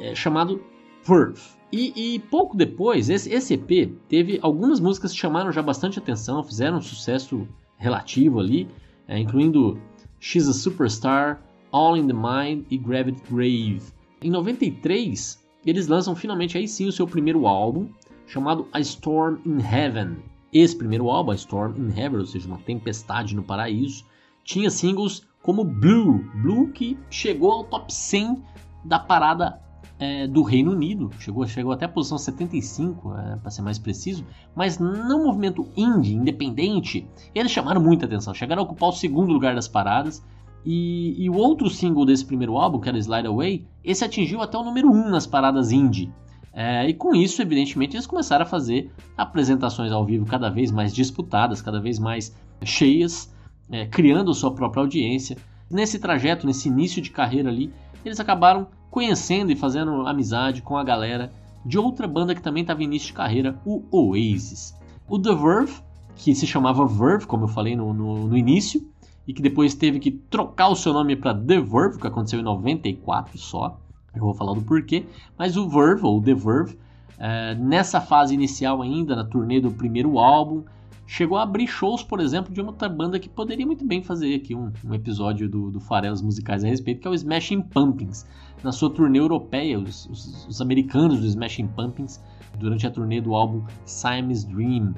é, 0.00 0.14
chamado 0.14 0.62
Verve. 1.04 1.57
E, 1.70 2.14
e, 2.14 2.18
pouco 2.18 2.56
depois, 2.56 3.10
esse, 3.10 3.30
esse 3.30 3.54
EP 3.54 3.92
teve 4.08 4.38
algumas 4.40 4.80
músicas 4.80 5.12
que 5.12 5.18
chamaram 5.18 5.52
já 5.52 5.60
bastante 5.60 5.98
atenção, 5.98 6.42
fizeram 6.42 6.78
um 6.78 6.82
sucesso 6.82 7.46
relativo 7.76 8.40
ali, 8.40 8.66
é, 9.06 9.18
incluindo 9.18 9.78
She's 10.18 10.48
a 10.48 10.52
Superstar, 10.52 11.42
All 11.70 11.96
in 11.96 12.06
the 12.06 12.14
Mind 12.14 12.64
e 12.70 12.78
Gravity 12.78 13.22
Grave. 13.30 13.82
Em 14.22 14.30
93, 14.30 15.38
eles 15.64 15.86
lançam 15.86 16.16
finalmente 16.16 16.56
aí 16.56 16.66
sim 16.66 16.86
o 16.86 16.92
seu 16.92 17.06
primeiro 17.06 17.46
álbum, 17.46 17.88
chamado 18.26 18.66
A 18.72 18.80
Storm 18.80 19.38
in 19.44 19.58
Heaven. 19.60 20.16
Esse 20.50 20.74
primeiro 20.74 21.10
álbum, 21.10 21.32
A 21.32 21.34
Storm 21.34 21.74
in 21.76 21.90
Heaven, 21.98 22.20
ou 22.20 22.26
seja, 22.26 22.48
uma 22.48 22.58
tempestade 22.58 23.36
no 23.36 23.42
paraíso, 23.42 24.04
tinha 24.42 24.70
singles 24.70 25.22
como 25.42 25.62
Blue, 25.62 26.24
Blue 26.42 26.68
que 26.68 26.98
chegou 27.10 27.52
ao 27.52 27.64
top 27.64 27.92
100 27.92 28.42
da 28.84 28.98
parada 28.98 29.60
é, 29.98 30.26
do 30.26 30.42
Reino 30.42 30.72
Unido, 30.72 31.10
chegou, 31.18 31.46
chegou 31.46 31.72
até 31.72 31.86
a 31.86 31.88
posição 31.88 32.18
75, 32.18 33.14
é, 33.14 33.36
para 33.36 33.50
ser 33.50 33.62
mais 33.62 33.78
preciso, 33.78 34.24
mas 34.54 34.78
no 34.78 35.24
movimento 35.24 35.66
indie, 35.76 36.14
independente, 36.14 37.06
eles 37.34 37.50
chamaram 37.50 37.80
muita 37.80 38.06
atenção, 38.06 38.32
chegaram 38.32 38.62
a 38.62 38.64
ocupar 38.64 38.90
o 38.90 38.92
segundo 38.92 39.32
lugar 39.32 39.54
das 39.54 39.66
paradas, 39.66 40.24
e, 40.64 41.14
e 41.16 41.30
o 41.30 41.34
outro 41.34 41.70
single 41.70 42.04
desse 42.04 42.24
primeiro 42.24 42.56
álbum, 42.56 42.78
que 42.78 42.88
era 42.88 42.98
Slide 42.98 43.26
Away, 43.26 43.66
esse 43.82 44.04
atingiu 44.04 44.42
até 44.42 44.58
o 44.58 44.64
número 44.64 44.90
1 44.90 44.92
um 44.92 45.08
nas 45.08 45.26
paradas 45.26 45.72
indie. 45.72 46.12
É, 46.52 46.88
e 46.88 46.94
com 46.94 47.14
isso, 47.14 47.40
evidentemente, 47.40 47.96
eles 47.96 48.06
começaram 48.06 48.42
a 48.42 48.46
fazer 48.46 48.90
apresentações 49.16 49.92
ao 49.92 50.04
vivo 50.04 50.26
cada 50.26 50.50
vez 50.50 50.70
mais 50.70 50.92
disputadas, 50.92 51.62
cada 51.62 51.80
vez 51.80 51.98
mais 51.98 52.34
cheias, 52.64 53.32
é, 53.70 53.86
criando 53.86 54.34
sua 54.34 54.52
própria 54.52 54.82
audiência. 54.82 55.36
Nesse 55.70 55.98
trajeto, 55.98 56.46
nesse 56.46 56.68
início 56.68 57.00
de 57.00 57.10
carreira 57.10 57.48
ali, 57.48 57.72
eles 58.04 58.18
acabaram 58.18 58.66
conhecendo 58.90 59.50
e 59.52 59.56
fazendo 59.56 60.06
amizade 60.06 60.62
com 60.62 60.76
a 60.76 60.84
galera 60.84 61.32
de 61.64 61.78
outra 61.78 62.06
banda 62.06 62.34
que 62.34 62.42
também 62.42 62.62
estava 62.62 62.82
em 62.82 62.86
início 62.86 63.08
de 63.08 63.14
carreira, 63.14 63.60
o 63.64 63.82
Oasis. 63.90 64.74
O 65.08 65.18
The 65.18 65.34
Verve, 65.34 65.80
que 66.16 66.34
se 66.34 66.46
chamava 66.46 66.86
Verve, 66.86 67.26
como 67.26 67.44
eu 67.44 67.48
falei 67.48 67.76
no, 67.76 67.92
no, 67.92 68.28
no 68.28 68.36
início, 68.36 68.86
e 69.26 69.34
que 69.34 69.42
depois 69.42 69.74
teve 69.74 69.98
que 69.98 70.10
trocar 70.10 70.68
o 70.68 70.74
seu 70.74 70.92
nome 70.92 71.14
para 71.14 71.34
The 71.34 71.60
Verve, 71.60 71.98
que 71.98 72.06
aconteceu 72.06 72.40
em 72.40 72.42
94 72.42 73.36
só. 73.38 73.78
Eu 74.14 74.22
vou 74.22 74.34
falar 74.34 74.54
do 74.54 74.62
porquê. 74.62 75.04
Mas 75.36 75.56
o 75.56 75.68
Verve, 75.68 76.04
ou 76.04 76.22
The 76.22 76.34
Verve, 76.34 76.78
é, 77.18 77.54
nessa 77.54 78.00
fase 78.00 78.32
inicial 78.32 78.80
ainda, 78.80 79.14
na 79.14 79.24
turnê 79.24 79.60
do 79.60 79.70
primeiro 79.70 80.18
álbum, 80.18 80.64
chegou 81.06 81.36
a 81.38 81.42
abrir 81.42 81.66
shows, 81.66 82.02
por 82.02 82.20
exemplo, 82.20 82.52
de 82.52 82.60
uma 82.60 82.70
outra 82.70 82.88
banda 82.88 83.18
que 83.18 83.28
poderia 83.28 83.66
muito 83.66 83.84
bem 83.84 84.02
fazer 84.02 84.34
aqui 84.34 84.54
um, 84.54 84.70
um 84.84 84.94
episódio 84.94 85.48
do, 85.48 85.70
do 85.70 85.80
Farelas 85.80 86.22
Musicais 86.22 86.62
a 86.62 86.68
respeito, 86.68 87.00
que 87.00 87.08
é 87.08 87.10
o 87.10 87.14
Smashing 87.14 87.62
Pumpkins. 87.62 88.26
Na 88.62 88.72
sua 88.72 88.90
turnê 88.90 89.18
europeia, 89.18 89.78
os, 89.78 90.06
os, 90.06 90.46
os 90.46 90.60
americanos 90.60 91.20
do 91.20 91.26
Smashing 91.26 91.68
Pumpkins, 91.68 92.20
durante 92.58 92.86
a 92.86 92.90
turnê 92.90 93.20
do 93.20 93.34
álbum 93.34 93.64
Siamese 93.84 94.46
Dream, 94.46 94.94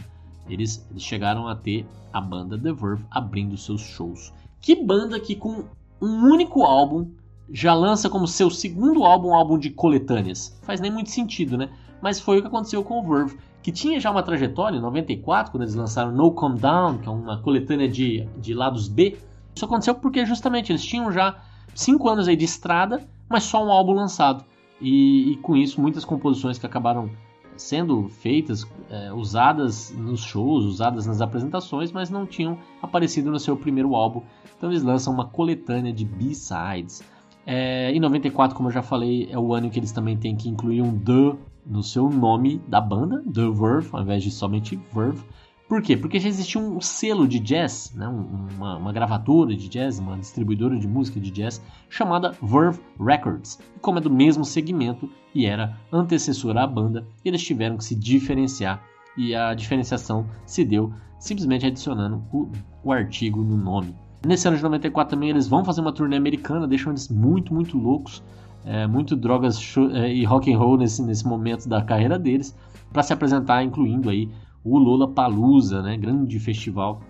eles, 0.49 0.87
eles 0.91 1.03
chegaram 1.03 1.47
a 1.47 1.55
ter 1.55 1.87
a 2.13 2.21
banda 2.21 2.59
The 2.59 2.73
Verve 2.73 3.05
abrindo 3.11 3.57
seus 3.57 3.81
shows. 3.81 4.33
Que 4.61 4.75
banda 4.75 5.21
que 5.21 5.37
com 5.37 5.65
um 6.01 6.33
único 6.33 6.63
álbum 6.63 7.11
já 7.53 7.75
lança 7.75 8.09
como 8.09 8.27
seu 8.27 8.51
segundo 8.51 9.05
álbum 9.05 9.29
um 9.29 9.35
álbum 9.35 9.59
de 9.59 9.71
coletâneas? 9.71 10.59
Faz 10.63 10.81
nem 10.81 10.91
muito 10.91 11.11
sentido, 11.11 11.59
né? 11.59 11.69
Mas 12.01 12.19
foi 12.19 12.39
o 12.39 12.41
que 12.41 12.49
aconteceu 12.49 12.83
com 12.83 13.01
o 13.01 13.03
Verve 13.03 13.39
que 13.63 13.71
tinha 13.71 14.01
já 14.01 14.11
uma 14.11 14.23
trajetória 14.23 14.77
em 14.77 14.81
94, 14.81 15.53
quando 15.53 15.63
eles 15.63 15.75
lançaram 15.75 16.13
No 16.13 16.33
Calm 16.33 16.55
Down, 16.55 16.99
que 16.99 17.09
é 17.09 17.13
uma 17.13 17.39
coletânea 17.43 17.89
de, 17.89 18.27
de 18.39 18.55
lados 18.55 18.89
B. 18.89 19.19
Isso 19.55 19.65
aconteceu 19.65 19.95
porque 19.95 20.25
justamente 20.25 20.73
eles 20.73 20.83
tinham 20.83 21.13
já 21.13 21.39
cinco 21.75 22.09
anos 22.09 22.27
aí 22.27 22.37
de 22.37 22.45
estrada, 22.45 23.07
mas 23.31 23.45
só 23.45 23.65
um 23.65 23.71
álbum 23.71 23.93
lançado. 23.93 24.45
E, 24.81 25.33
e 25.33 25.37
com 25.37 25.57
isso, 25.57 25.81
muitas 25.81 26.05
composições 26.05 26.59
que 26.59 26.67
acabaram 26.67 27.09
sendo 27.57 28.09
feitas, 28.09 28.67
é, 28.89 29.13
usadas 29.13 29.95
nos 29.97 30.21
shows, 30.21 30.65
usadas 30.65 31.07
nas 31.07 31.21
apresentações, 31.21 31.93
mas 31.93 32.11
não 32.11 32.27
tinham 32.27 32.59
aparecido 32.83 33.31
no 33.31 33.39
seu 33.39 33.57
primeiro 33.57 33.95
álbum. 33.95 34.23
Então 34.57 34.71
eles 34.71 34.83
lançam 34.83 35.13
uma 35.13 35.27
coletânea 35.27 35.93
de 35.93 36.05
B-sides. 36.05 37.03
É, 37.47 37.93
em 37.93 38.01
94, 38.01 38.57
como 38.57 38.69
eu 38.69 38.73
já 38.73 38.83
falei, 38.83 39.29
é 39.31 39.39
o 39.39 39.55
ano 39.55 39.67
em 39.67 39.71
que 39.71 39.79
eles 39.79 39.93
também 39.93 40.17
têm 40.17 40.35
que 40.35 40.49
incluir 40.49 40.83
um 40.83 40.99
The 40.99 41.37
no 41.67 41.83
seu 41.83 42.09
nome 42.09 42.61
da 42.67 42.81
banda, 42.81 43.23
The 43.23 43.51
Verve, 43.51 43.91
ao 43.93 44.03
invés 44.03 44.23
de 44.23 44.31
somente 44.31 44.81
Verve. 44.93 45.23
Por 45.71 45.81
quê? 45.81 45.97
Porque 45.97 46.19
já 46.19 46.29
existia 46.29 46.61
um 46.61 46.81
selo 46.81 47.29
de 47.29 47.39
jazz, 47.39 47.93
né? 47.95 48.09
uma, 48.09 48.77
uma 48.77 48.93
gravadora 48.93 49.55
de 49.55 49.69
jazz, 49.69 50.01
uma 50.01 50.19
distribuidora 50.19 50.77
de 50.77 50.89
música 50.89 51.21
de 51.21 51.31
jazz 51.31 51.63
chamada 51.89 52.33
Verve 52.43 52.81
Records. 52.99 53.57
E 53.77 53.79
como 53.79 53.99
é 53.99 54.01
do 54.01 54.11
mesmo 54.11 54.45
segmento 54.45 55.09
e 55.33 55.47
era 55.47 55.79
antecessora 55.93 56.65
à 56.65 56.67
banda, 56.67 57.07
eles 57.25 57.41
tiveram 57.41 57.77
que 57.77 57.85
se 57.85 57.95
diferenciar 57.95 58.83
e 59.17 59.33
a 59.33 59.55
diferenciação 59.55 60.27
se 60.45 60.65
deu 60.65 60.93
simplesmente 61.21 61.65
adicionando 61.65 62.21
o, 62.33 62.51
o 62.83 62.91
artigo 62.91 63.41
no 63.41 63.57
nome. 63.57 63.95
Nesse 64.27 64.49
ano 64.49 64.57
de 64.57 64.65
94 64.65 65.15
também 65.15 65.31
eles 65.31 65.47
vão 65.47 65.65
fazer 65.65 65.83
uma 65.83 65.93
turnê 65.93 66.17
americana, 66.17 66.67
deixam 66.67 66.91
eles 66.91 67.09
muito, 67.09 67.55
muito 67.55 67.79
loucos, 67.79 68.25
é, 68.65 68.89
muito 68.89 69.15
drogas 69.15 69.57
é, 69.93 70.13
e 70.13 70.25
rock 70.25 70.53
and 70.53 70.59
roll 70.59 70.77
nesse, 70.77 71.01
nesse 71.01 71.25
momento 71.25 71.69
da 71.69 71.81
carreira 71.81 72.19
deles, 72.19 72.57
para 72.93 73.05
se 73.05 73.13
apresentar, 73.13 73.63
incluindo 73.63 74.11
aí 74.11 74.29
o 74.65 74.79
Lola 74.79 75.09
Palusa, 75.09 75.83
né, 75.83 75.97
grande 75.97 76.39
festival 76.39 77.01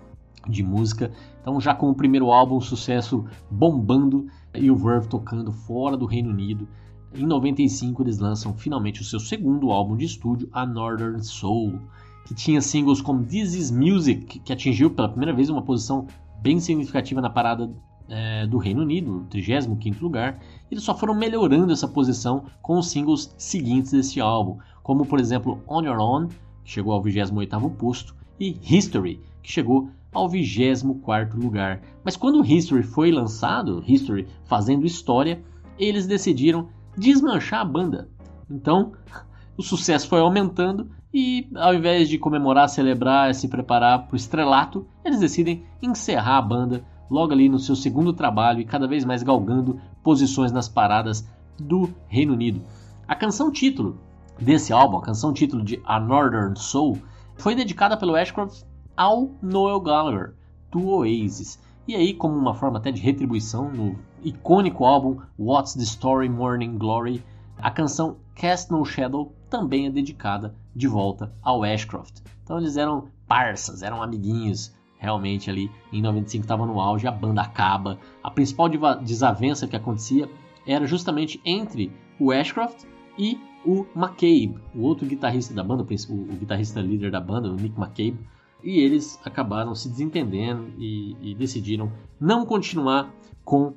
de 0.47 0.63
música. 0.63 1.11
Então 1.41 1.59
já 1.59 1.73
com 1.73 1.89
o 1.89 1.95
primeiro 1.95 2.31
álbum, 2.31 2.59
sucesso 2.59 3.25
bombando 3.49 4.27
e 4.53 4.69
o 4.71 4.75
Verve 4.75 5.07
tocando 5.07 5.51
fora 5.51 5.95
do 5.97 6.05
Reino 6.05 6.29
Unido. 6.29 6.67
Em 7.13 7.25
95 7.25 8.03
eles 8.03 8.19
lançam 8.19 8.53
finalmente 8.53 9.01
o 9.01 9.03
seu 9.03 9.19
segundo 9.19 9.71
álbum 9.71 9.97
de 9.97 10.05
estúdio, 10.05 10.49
a 10.51 10.65
Northern 10.65 11.21
Soul, 11.23 11.79
que 12.25 12.33
tinha 12.33 12.61
singles 12.61 13.01
como 13.01 13.23
This 13.23 13.53
Is 13.53 13.71
Music, 13.71 14.39
que 14.39 14.53
atingiu 14.53 14.91
pela 14.91 15.09
primeira 15.09 15.33
vez 15.33 15.49
uma 15.49 15.61
posição 15.61 16.07
bem 16.41 16.59
significativa 16.59 17.21
na 17.21 17.29
parada 17.29 17.69
é, 18.07 18.47
do 18.47 18.57
Reino 18.57 18.81
Unido, 18.81 19.25
35 19.29 20.03
lugar. 20.03 20.39
Eles 20.69 20.83
só 20.83 20.95
foram 20.95 21.13
melhorando 21.13 21.71
essa 21.73 21.87
posição 21.87 22.45
com 22.61 22.77
os 22.77 22.89
singles 22.89 23.33
seguintes 23.37 23.91
desse 23.91 24.21
álbum, 24.21 24.57
como 24.81 25.05
por 25.05 25.19
exemplo 25.19 25.61
On 25.67 25.81
Your 25.81 25.99
Own, 25.99 26.29
que 26.63 26.71
chegou 26.71 26.93
ao 26.93 27.03
28º 27.03 27.75
posto, 27.75 28.15
e 28.39 28.57
History, 28.63 29.21
que 29.43 29.51
chegou 29.51 29.89
ao 30.11 30.27
24º 30.29 31.35
lugar. 31.35 31.81
Mas 32.03 32.17
quando 32.17 32.43
History 32.43 32.83
foi 32.83 33.11
lançado, 33.11 33.83
History 33.87 34.27
fazendo 34.45 34.85
história, 34.85 35.41
eles 35.77 36.07
decidiram 36.07 36.69
desmanchar 36.97 37.61
a 37.61 37.65
banda. 37.65 38.09
Então, 38.49 38.93
o 39.55 39.63
sucesso 39.63 40.07
foi 40.07 40.19
aumentando 40.19 40.89
e, 41.13 41.49
ao 41.55 41.73
invés 41.73 42.09
de 42.09 42.17
comemorar, 42.17 42.69
celebrar 42.69 43.33
se 43.33 43.47
preparar 43.47 44.07
para 44.07 44.13
o 44.13 44.17
estrelato, 44.17 44.87
eles 45.03 45.19
decidem 45.19 45.63
encerrar 45.81 46.37
a 46.37 46.41
banda 46.41 46.85
logo 47.09 47.33
ali 47.33 47.49
no 47.49 47.59
seu 47.59 47.75
segundo 47.75 48.13
trabalho 48.13 48.61
e 48.61 48.65
cada 48.65 48.87
vez 48.87 49.03
mais 49.03 49.21
galgando 49.21 49.79
posições 50.01 50.51
nas 50.51 50.69
paradas 50.69 51.27
do 51.59 51.89
Reino 52.07 52.33
Unido. 52.33 52.61
A 53.07 53.15
canção 53.15 53.51
título 53.51 53.99
desse 54.41 54.73
álbum, 54.73 54.97
a 54.97 55.01
canção 55.01 55.31
título 55.31 55.63
de 55.63 55.79
A 55.85 55.99
Northern 55.99 56.57
Soul, 56.57 56.97
foi 57.35 57.55
dedicada 57.55 57.95
pelo 57.95 58.15
Ashcroft 58.15 58.63
ao 58.97 59.29
Noel 59.41 59.79
Gallagher, 59.79 60.33
do 60.71 60.87
Oasis. 60.87 61.59
E 61.87 61.95
aí, 61.95 62.13
como 62.13 62.35
uma 62.35 62.53
forma 62.53 62.79
até 62.79 62.91
de 62.91 63.01
retribuição, 63.01 63.71
no 63.71 63.95
icônico 64.23 64.85
álbum 64.85 65.17
What's 65.37 65.73
the 65.73 65.83
Story 65.83 66.29
Morning 66.29 66.77
Glory, 66.77 67.23
a 67.57 67.69
canção 67.69 68.17
Cast 68.35 68.71
No 68.71 68.83
Shadow 68.83 69.35
também 69.49 69.85
é 69.85 69.91
dedicada 69.91 70.55
de 70.75 70.87
volta 70.87 71.31
ao 71.41 71.63
Ashcroft. 71.63 72.21
Então 72.43 72.57
eles 72.57 72.77
eram 72.77 73.09
parças, 73.27 73.83
eram 73.83 74.01
amiguinhos, 74.01 74.73
realmente 74.97 75.49
ali 75.49 75.69
em 75.91 76.01
95 76.01 76.43
estava 76.43 76.65
no 76.65 76.79
auge, 76.79 77.07
a 77.07 77.11
banda 77.11 77.41
acaba. 77.41 77.99
A 78.23 78.31
principal 78.31 78.67
desavença 79.01 79.67
que 79.67 79.75
acontecia 79.75 80.29
era 80.65 80.85
justamente 80.85 81.41
entre 81.45 81.91
o 82.19 82.31
Ashcroft 82.31 82.85
e 83.21 83.39
o 83.63 83.85
McCabe, 83.95 84.55
o 84.73 84.81
outro 84.81 85.05
guitarrista 85.05 85.53
da 85.53 85.63
banda, 85.63 85.83
o, 85.83 86.13
o 86.13 86.35
guitarrista 86.39 86.81
líder 86.81 87.11
da 87.11 87.21
banda, 87.21 87.51
o 87.51 87.55
Nick 87.55 87.79
McCabe, 87.79 88.17
e 88.63 88.79
eles 88.79 89.19
acabaram 89.23 89.75
se 89.75 89.87
desentendendo 89.87 90.73
e, 90.79 91.15
e 91.21 91.35
decidiram 91.35 91.91
não 92.19 92.47
continuar 92.47 93.13
com 93.45 93.67
uh, 93.67 93.75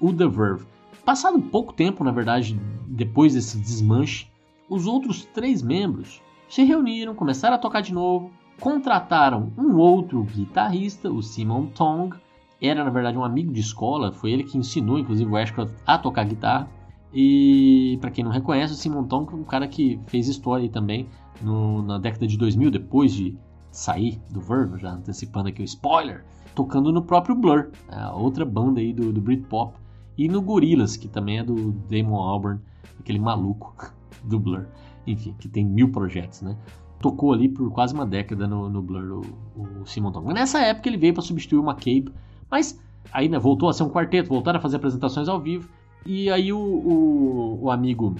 o 0.00 0.12
The 0.12 0.26
Verve. 0.26 0.66
Passado 1.04 1.40
pouco 1.40 1.72
tempo, 1.72 2.02
na 2.02 2.10
verdade, 2.10 2.60
depois 2.88 3.34
desse 3.34 3.58
desmanche, 3.58 4.28
os 4.68 4.86
outros 4.86 5.24
três 5.26 5.62
membros 5.62 6.20
se 6.48 6.64
reuniram, 6.64 7.14
começaram 7.14 7.54
a 7.54 7.58
tocar 7.58 7.82
de 7.82 7.94
novo, 7.94 8.32
contrataram 8.58 9.52
um 9.56 9.76
outro 9.76 10.24
guitarrista, 10.24 11.08
o 11.08 11.22
Simon 11.22 11.66
Tong, 11.66 12.16
era 12.60 12.84
na 12.84 12.90
verdade 12.90 13.16
um 13.16 13.24
amigo 13.24 13.52
de 13.52 13.60
escola, 13.60 14.10
foi 14.10 14.32
ele 14.32 14.44
que 14.44 14.58
ensinou 14.58 14.98
inclusive 14.98 15.30
o 15.30 15.36
Ashcroft 15.36 15.74
a 15.86 15.96
tocar 15.96 16.24
guitarra. 16.24 16.68
E 17.12 17.98
para 18.00 18.10
quem 18.10 18.22
não 18.22 18.30
reconhece, 18.30 18.72
o 18.72 18.76
Simon 18.76 19.04
Tong 19.04 19.32
é 19.32 19.36
um 19.36 19.44
cara 19.44 19.66
que 19.66 19.98
fez 20.06 20.28
história 20.28 20.68
também 20.68 21.08
no, 21.42 21.82
na 21.82 21.98
década 21.98 22.26
de 22.26 22.36
2000, 22.36 22.70
depois 22.70 23.12
de 23.12 23.36
sair 23.70 24.20
do 24.30 24.40
Verve, 24.40 24.78
já 24.78 24.92
antecipando 24.92 25.48
aqui 25.48 25.62
o 25.62 25.64
spoiler, 25.64 26.24
tocando 26.54 26.92
no 26.92 27.02
próprio 27.02 27.34
Blur, 27.34 27.70
a 27.88 28.14
outra 28.14 28.44
banda 28.44 28.80
aí 28.80 28.92
do, 28.92 29.12
do 29.12 29.20
Britpop, 29.20 29.74
e 30.16 30.28
no 30.28 30.42
Gorillaz, 30.42 30.96
que 30.96 31.08
também 31.08 31.38
é 31.38 31.44
do 31.44 31.72
Damon 31.88 32.16
Albarn, 32.16 32.60
aquele 32.98 33.18
maluco 33.18 33.74
do 34.24 34.38
Blur, 34.38 34.66
enfim, 35.06 35.34
que 35.38 35.48
tem 35.48 35.64
mil 35.64 35.90
projetos, 35.90 36.42
né? 36.42 36.56
Tocou 37.00 37.32
ali 37.32 37.48
por 37.48 37.70
quase 37.72 37.94
uma 37.94 38.04
década 38.04 38.46
no, 38.46 38.68
no 38.68 38.82
Blur, 38.82 39.24
o, 39.56 39.62
o 39.80 39.86
Simon 39.86 40.12
Tong. 40.12 40.32
Nessa 40.34 40.60
época 40.60 40.88
ele 40.88 40.98
veio 40.98 41.14
para 41.14 41.22
substituir 41.22 41.58
o 41.58 41.64
McCabe, 41.64 42.12
mas 42.50 42.78
aí 43.10 43.28
né, 43.28 43.38
voltou 43.38 43.68
a 43.68 43.72
ser 43.72 43.84
um 43.84 43.88
quarteto, 43.88 44.28
voltaram 44.28 44.58
a 44.58 44.62
fazer 44.62 44.76
apresentações 44.76 45.28
ao 45.28 45.40
vivo, 45.40 45.68
e 46.04 46.30
aí 46.30 46.52
o, 46.52 46.58
o, 46.58 47.58
o 47.62 47.70
amigo 47.70 48.16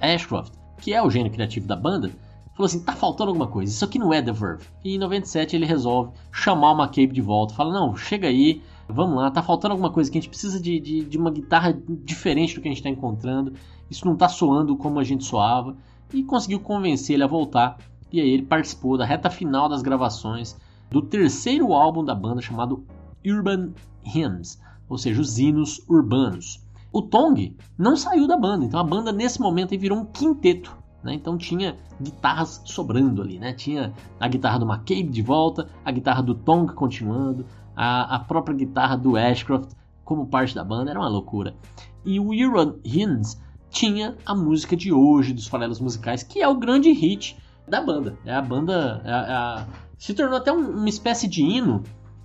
Ashcroft, 0.00 0.52
que 0.80 0.92
é 0.92 1.02
o 1.02 1.10
gênio 1.10 1.32
criativo 1.32 1.66
da 1.66 1.76
banda, 1.76 2.10
falou 2.54 2.66
assim: 2.66 2.80
tá 2.80 2.94
faltando 2.94 3.30
alguma 3.30 3.46
coisa, 3.46 3.72
isso 3.72 3.84
aqui 3.84 3.98
não 3.98 4.12
é 4.12 4.22
The 4.22 4.32
Verve. 4.32 4.64
E 4.84 4.94
em 4.94 4.98
97 4.98 5.56
ele 5.56 5.66
resolve 5.66 6.12
chamar 6.32 6.72
o 6.72 6.82
McCabe 6.82 7.12
de 7.12 7.20
volta, 7.20 7.54
fala: 7.54 7.72
não, 7.72 7.96
chega 7.96 8.28
aí, 8.28 8.62
vamos 8.88 9.16
lá, 9.16 9.30
tá 9.30 9.42
faltando 9.42 9.72
alguma 9.72 9.90
coisa 9.90 10.10
que 10.10 10.18
a 10.18 10.20
gente 10.20 10.30
precisa 10.30 10.60
de, 10.60 10.78
de, 10.80 11.04
de 11.04 11.18
uma 11.18 11.30
guitarra 11.30 11.76
diferente 12.04 12.54
do 12.54 12.60
que 12.60 12.68
a 12.68 12.70
gente 12.70 12.78
está 12.78 12.90
encontrando, 12.90 13.54
isso 13.90 14.06
não 14.06 14.16
tá 14.16 14.28
soando 14.28 14.76
como 14.76 14.98
a 14.98 15.04
gente 15.04 15.24
soava, 15.24 15.76
e 16.12 16.22
conseguiu 16.22 16.60
convencer 16.60 17.14
ele 17.14 17.24
a 17.24 17.28
voltar. 17.28 17.78
E 18.12 18.20
aí 18.20 18.30
ele 18.30 18.44
participou 18.44 18.96
da 18.96 19.04
reta 19.04 19.28
final 19.28 19.68
das 19.68 19.82
gravações 19.82 20.56
do 20.88 21.02
terceiro 21.02 21.72
álbum 21.72 22.04
da 22.04 22.14
banda 22.14 22.40
chamado 22.40 22.84
Urban 23.26 23.72
Hymns, 24.04 24.60
ou 24.88 24.96
seja, 24.96 25.20
os 25.20 25.38
hinos 25.38 25.82
urbanos. 25.88 26.63
O 26.94 27.02
Tong 27.02 27.56
não 27.76 27.96
saiu 27.96 28.28
da 28.28 28.36
banda, 28.36 28.64
então 28.64 28.78
a 28.78 28.84
banda 28.84 29.10
nesse 29.10 29.40
momento 29.40 29.76
virou 29.76 29.98
um 29.98 30.04
quinteto. 30.04 30.78
Né? 31.02 31.14
Então 31.14 31.36
tinha 31.36 31.76
guitarras 32.00 32.62
sobrando 32.64 33.20
ali, 33.20 33.36
né? 33.36 33.52
Tinha 33.52 33.92
a 34.20 34.28
guitarra 34.28 34.60
do 34.60 34.64
McCabe 34.64 35.10
de 35.10 35.20
volta, 35.20 35.68
a 35.84 35.90
guitarra 35.90 36.22
do 36.22 36.36
Tong 36.36 36.72
continuando, 36.72 37.44
a, 37.74 38.14
a 38.14 38.18
própria 38.20 38.56
guitarra 38.56 38.96
do 38.96 39.16
Ashcroft 39.16 39.72
como 40.04 40.28
parte 40.28 40.54
da 40.54 40.62
banda, 40.62 40.92
era 40.92 41.00
uma 41.00 41.08
loucura. 41.08 41.56
E 42.04 42.20
o 42.20 42.32
Euron 42.32 42.76
Hines 42.84 43.42
tinha 43.70 44.16
a 44.24 44.32
música 44.32 44.76
de 44.76 44.92
hoje 44.92 45.32
dos 45.32 45.48
farelos 45.48 45.80
musicais, 45.80 46.22
que 46.22 46.40
é 46.40 46.46
o 46.46 46.54
grande 46.54 46.92
hit 46.92 47.36
da 47.66 47.80
banda. 47.80 48.16
É 48.24 48.32
a 48.32 48.42
banda 48.42 49.02
é 49.04 49.12
a, 49.12 49.16
é 49.16 49.32
a, 49.32 49.66
se 49.98 50.14
tornou 50.14 50.38
até 50.38 50.52
um, 50.52 50.78
uma 50.78 50.88
espécie 50.88 51.26
de 51.26 51.42
hino 51.42 51.82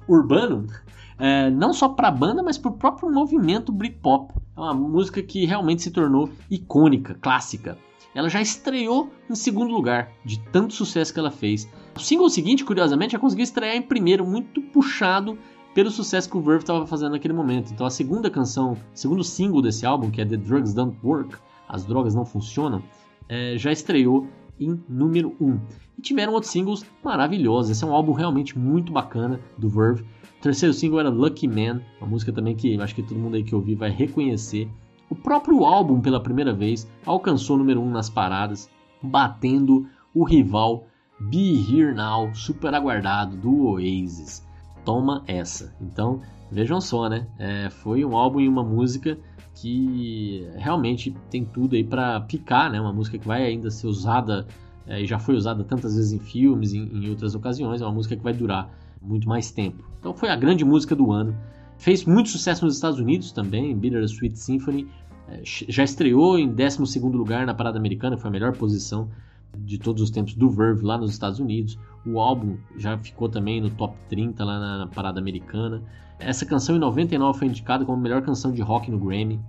urbano, 0.08 0.68
é, 1.20 1.50
não 1.50 1.74
só 1.74 1.90
para 1.90 2.08
a 2.08 2.12
banda, 2.12 2.42
mas 2.42 2.58
para 2.58 2.72
o 2.72 2.78
próprio 2.78 3.12
movimento 3.12 3.72
Britpop. 3.72 4.34
É 4.58 4.60
uma 4.60 4.74
música 4.74 5.22
que 5.22 5.46
realmente 5.46 5.84
se 5.84 5.92
tornou 5.92 6.30
icônica, 6.50 7.16
clássica 7.22 7.78
ela 8.14 8.30
já 8.30 8.42
estreou 8.42 9.10
em 9.30 9.36
segundo 9.36 9.72
lugar, 9.72 10.12
de 10.26 10.40
tanto 10.52 10.74
sucesso 10.74 11.14
que 11.14 11.20
ela 11.20 11.32
fez. 11.32 11.70
O 11.96 12.00
single 12.00 12.30
seguinte, 12.30 12.66
curiosamente, 12.66 13.14
já 13.14 13.20
conseguiu 13.20 13.44
estrear 13.44 13.76
em 13.76 13.82
primeiro, 13.82 14.26
muito 14.26 14.62
puxado 14.62 15.38
pelo 15.74 15.92
sucesso 15.92 16.30
que 16.30 16.38
o 16.38 16.42
Verve 16.42 16.64
estava 16.64 16.86
fazendo 16.88 17.12
naquele 17.12 17.34
momento. 17.34 17.72
Então 17.72 17.86
a 17.86 17.90
segunda 17.90 18.30
canção, 18.30 18.76
segundo 18.94 19.24
single 19.24 19.62
desse 19.62 19.86
álbum, 19.86 20.10
que 20.10 20.22
é 20.22 20.26
The 20.26 20.38
Drugs 20.38 20.74
Don't 20.74 20.98
Work, 21.04 21.38
As 21.68 21.86
Drogas 21.86 22.16
Não 22.16 22.26
Funcionam, 22.26 22.82
é, 23.28 23.58
já 23.58 23.72
estreou 23.72 24.28
em 24.60 24.84
número 24.90 25.36
1. 25.40 25.46
Um. 25.48 25.60
E 25.98 26.02
tiveram 26.02 26.34
outros 26.34 26.52
singles 26.52 26.84
maravilhosos. 27.04 27.72
Esse 27.72 27.84
é 27.84 27.88
um 27.88 27.94
álbum 27.94 28.12
realmente 28.14 28.58
muito 28.58 28.92
bacana 28.92 29.40
do 29.58 29.70
Verve. 29.70 30.04
O 30.39 30.41
terceiro 30.41 30.74
single 30.74 31.01
era 31.01 31.10
Lucky 31.10 31.50
Man, 31.50 31.81
uma 32.00 32.10
música 32.10 32.31
também 32.31 32.55
que 32.55 32.79
acho 32.79 32.96
que 32.96 33.03
todo 33.03 33.19
mundo 33.19 33.36
aí 33.36 33.43
que 33.43 33.53
ouvir 33.53 33.75
vai 33.75 33.89
reconhecer. 33.89 34.69
O 35.10 35.15
próprio 35.15 35.65
álbum, 35.65 36.00
pela 36.00 36.24
primeira 36.24 36.53
vez, 36.53 36.89
alcançou 37.05 37.58
o 37.58 37.60
número 37.60 37.81
1 37.81 37.84
um 37.86 37.91
nas 37.91 38.10
paradas, 38.10 38.69
batendo 39.03 39.86
o 40.15 40.24
rival 40.24 40.88
Be 41.19 41.55
Here 41.55 41.93
Now, 41.93 42.34
super 42.34 42.74
aguardado 42.74 43.36
do 43.36 43.65
Oasis. 43.67 44.41
Toma 44.86 45.25
essa. 45.27 45.75
Então, 45.81 46.22
vejam 46.50 46.79
só, 46.79 47.10
né? 47.10 47.27
É, 47.38 47.69
foi 47.69 48.05
um 48.05 48.15
álbum 48.15 48.39
e 48.39 48.48
uma 48.48 48.63
música 48.63 49.19
que 49.55 50.48
realmente 50.55 51.13
tem 51.29 51.43
tudo 51.43 51.75
aí 51.75 51.84
para 51.84 52.22
picar, 52.22 52.72
né? 52.72 52.79
Uma 52.79 52.93
música 52.93 53.17
que 53.17 53.27
vai 53.27 53.46
ainda 53.46 53.69
ser 53.69 53.88
usada 53.88 54.48
é, 54.88 55.01
e 55.01 55.05
já 55.05 55.19
foi 55.19 55.36
usada 55.36 55.65
tantas 55.65 55.96
vezes 55.98 56.13
em 56.13 56.19
filmes, 56.19 56.74
em, 56.74 56.79
em 56.79 57.10
outras 57.10 57.36
ocasiões. 57.36 57.81
É 57.81 57.86
uma 57.86 57.93
música 57.93 58.15
que 58.15 58.24
vai 58.24 58.34
durar 58.34 58.72
muito 59.01 59.27
mais 59.27 59.51
tempo. 59.51 59.84
Então, 60.00 60.13
foi 60.13 60.29
a 60.29 60.36
grande 60.36 60.63
música 60.63 60.96
do 60.96 61.12
ano. 61.12 61.36
Fez 61.77 62.03
muito 62.06 62.29
sucesso 62.29 62.65
nos 62.65 62.75
Estados 62.75 63.00
Unidos 63.00 63.32
também, 63.32 63.75
Bitter 63.75 64.03
Sweet 64.03 64.38
Symphony, 64.38 64.88
é, 65.29 65.41
já 65.44 65.84
estreou 65.84 66.39
em 66.39 66.50
12 66.50 67.00
lugar 67.00 67.46
na 67.46 67.53
parada 67.53 67.77
americana, 67.77 68.18
foi 68.18 68.29
a 68.29 68.32
melhor 68.32 68.56
posição 68.56 69.10
de 69.58 69.77
todos 69.77 70.01
os 70.01 70.10
tempos 70.10 70.34
do 70.34 70.50
Verve 70.50 70.84
lá 70.84 70.98
nos 70.98 71.12
Estados 71.12 71.39
Unidos. 71.39 71.77
O 72.06 72.20
álbum 72.20 72.58
já 72.77 72.98
ficou 72.98 73.29
também 73.29 73.62
no 73.62 73.70
top 73.70 73.96
30 74.10 74.44
lá 74.44 74.60
na, 74.60 74.88
parada 74.88 75.20
americana. 75.20 75.82
Essa 76.20 76.46
canção 76.46 76.75
em 76.75 76.79
99 76.79 77.39
foi 77.39 77.48
indicada 77.48 77.86
como 77.86 77.98
a 77.98 78.01
melhor 78.01 78.22
canção 78.22 78.51
de 78.51 78.62
rock 78.62 78.89
no 78.91 79.00
Grammy. 79.00 79.39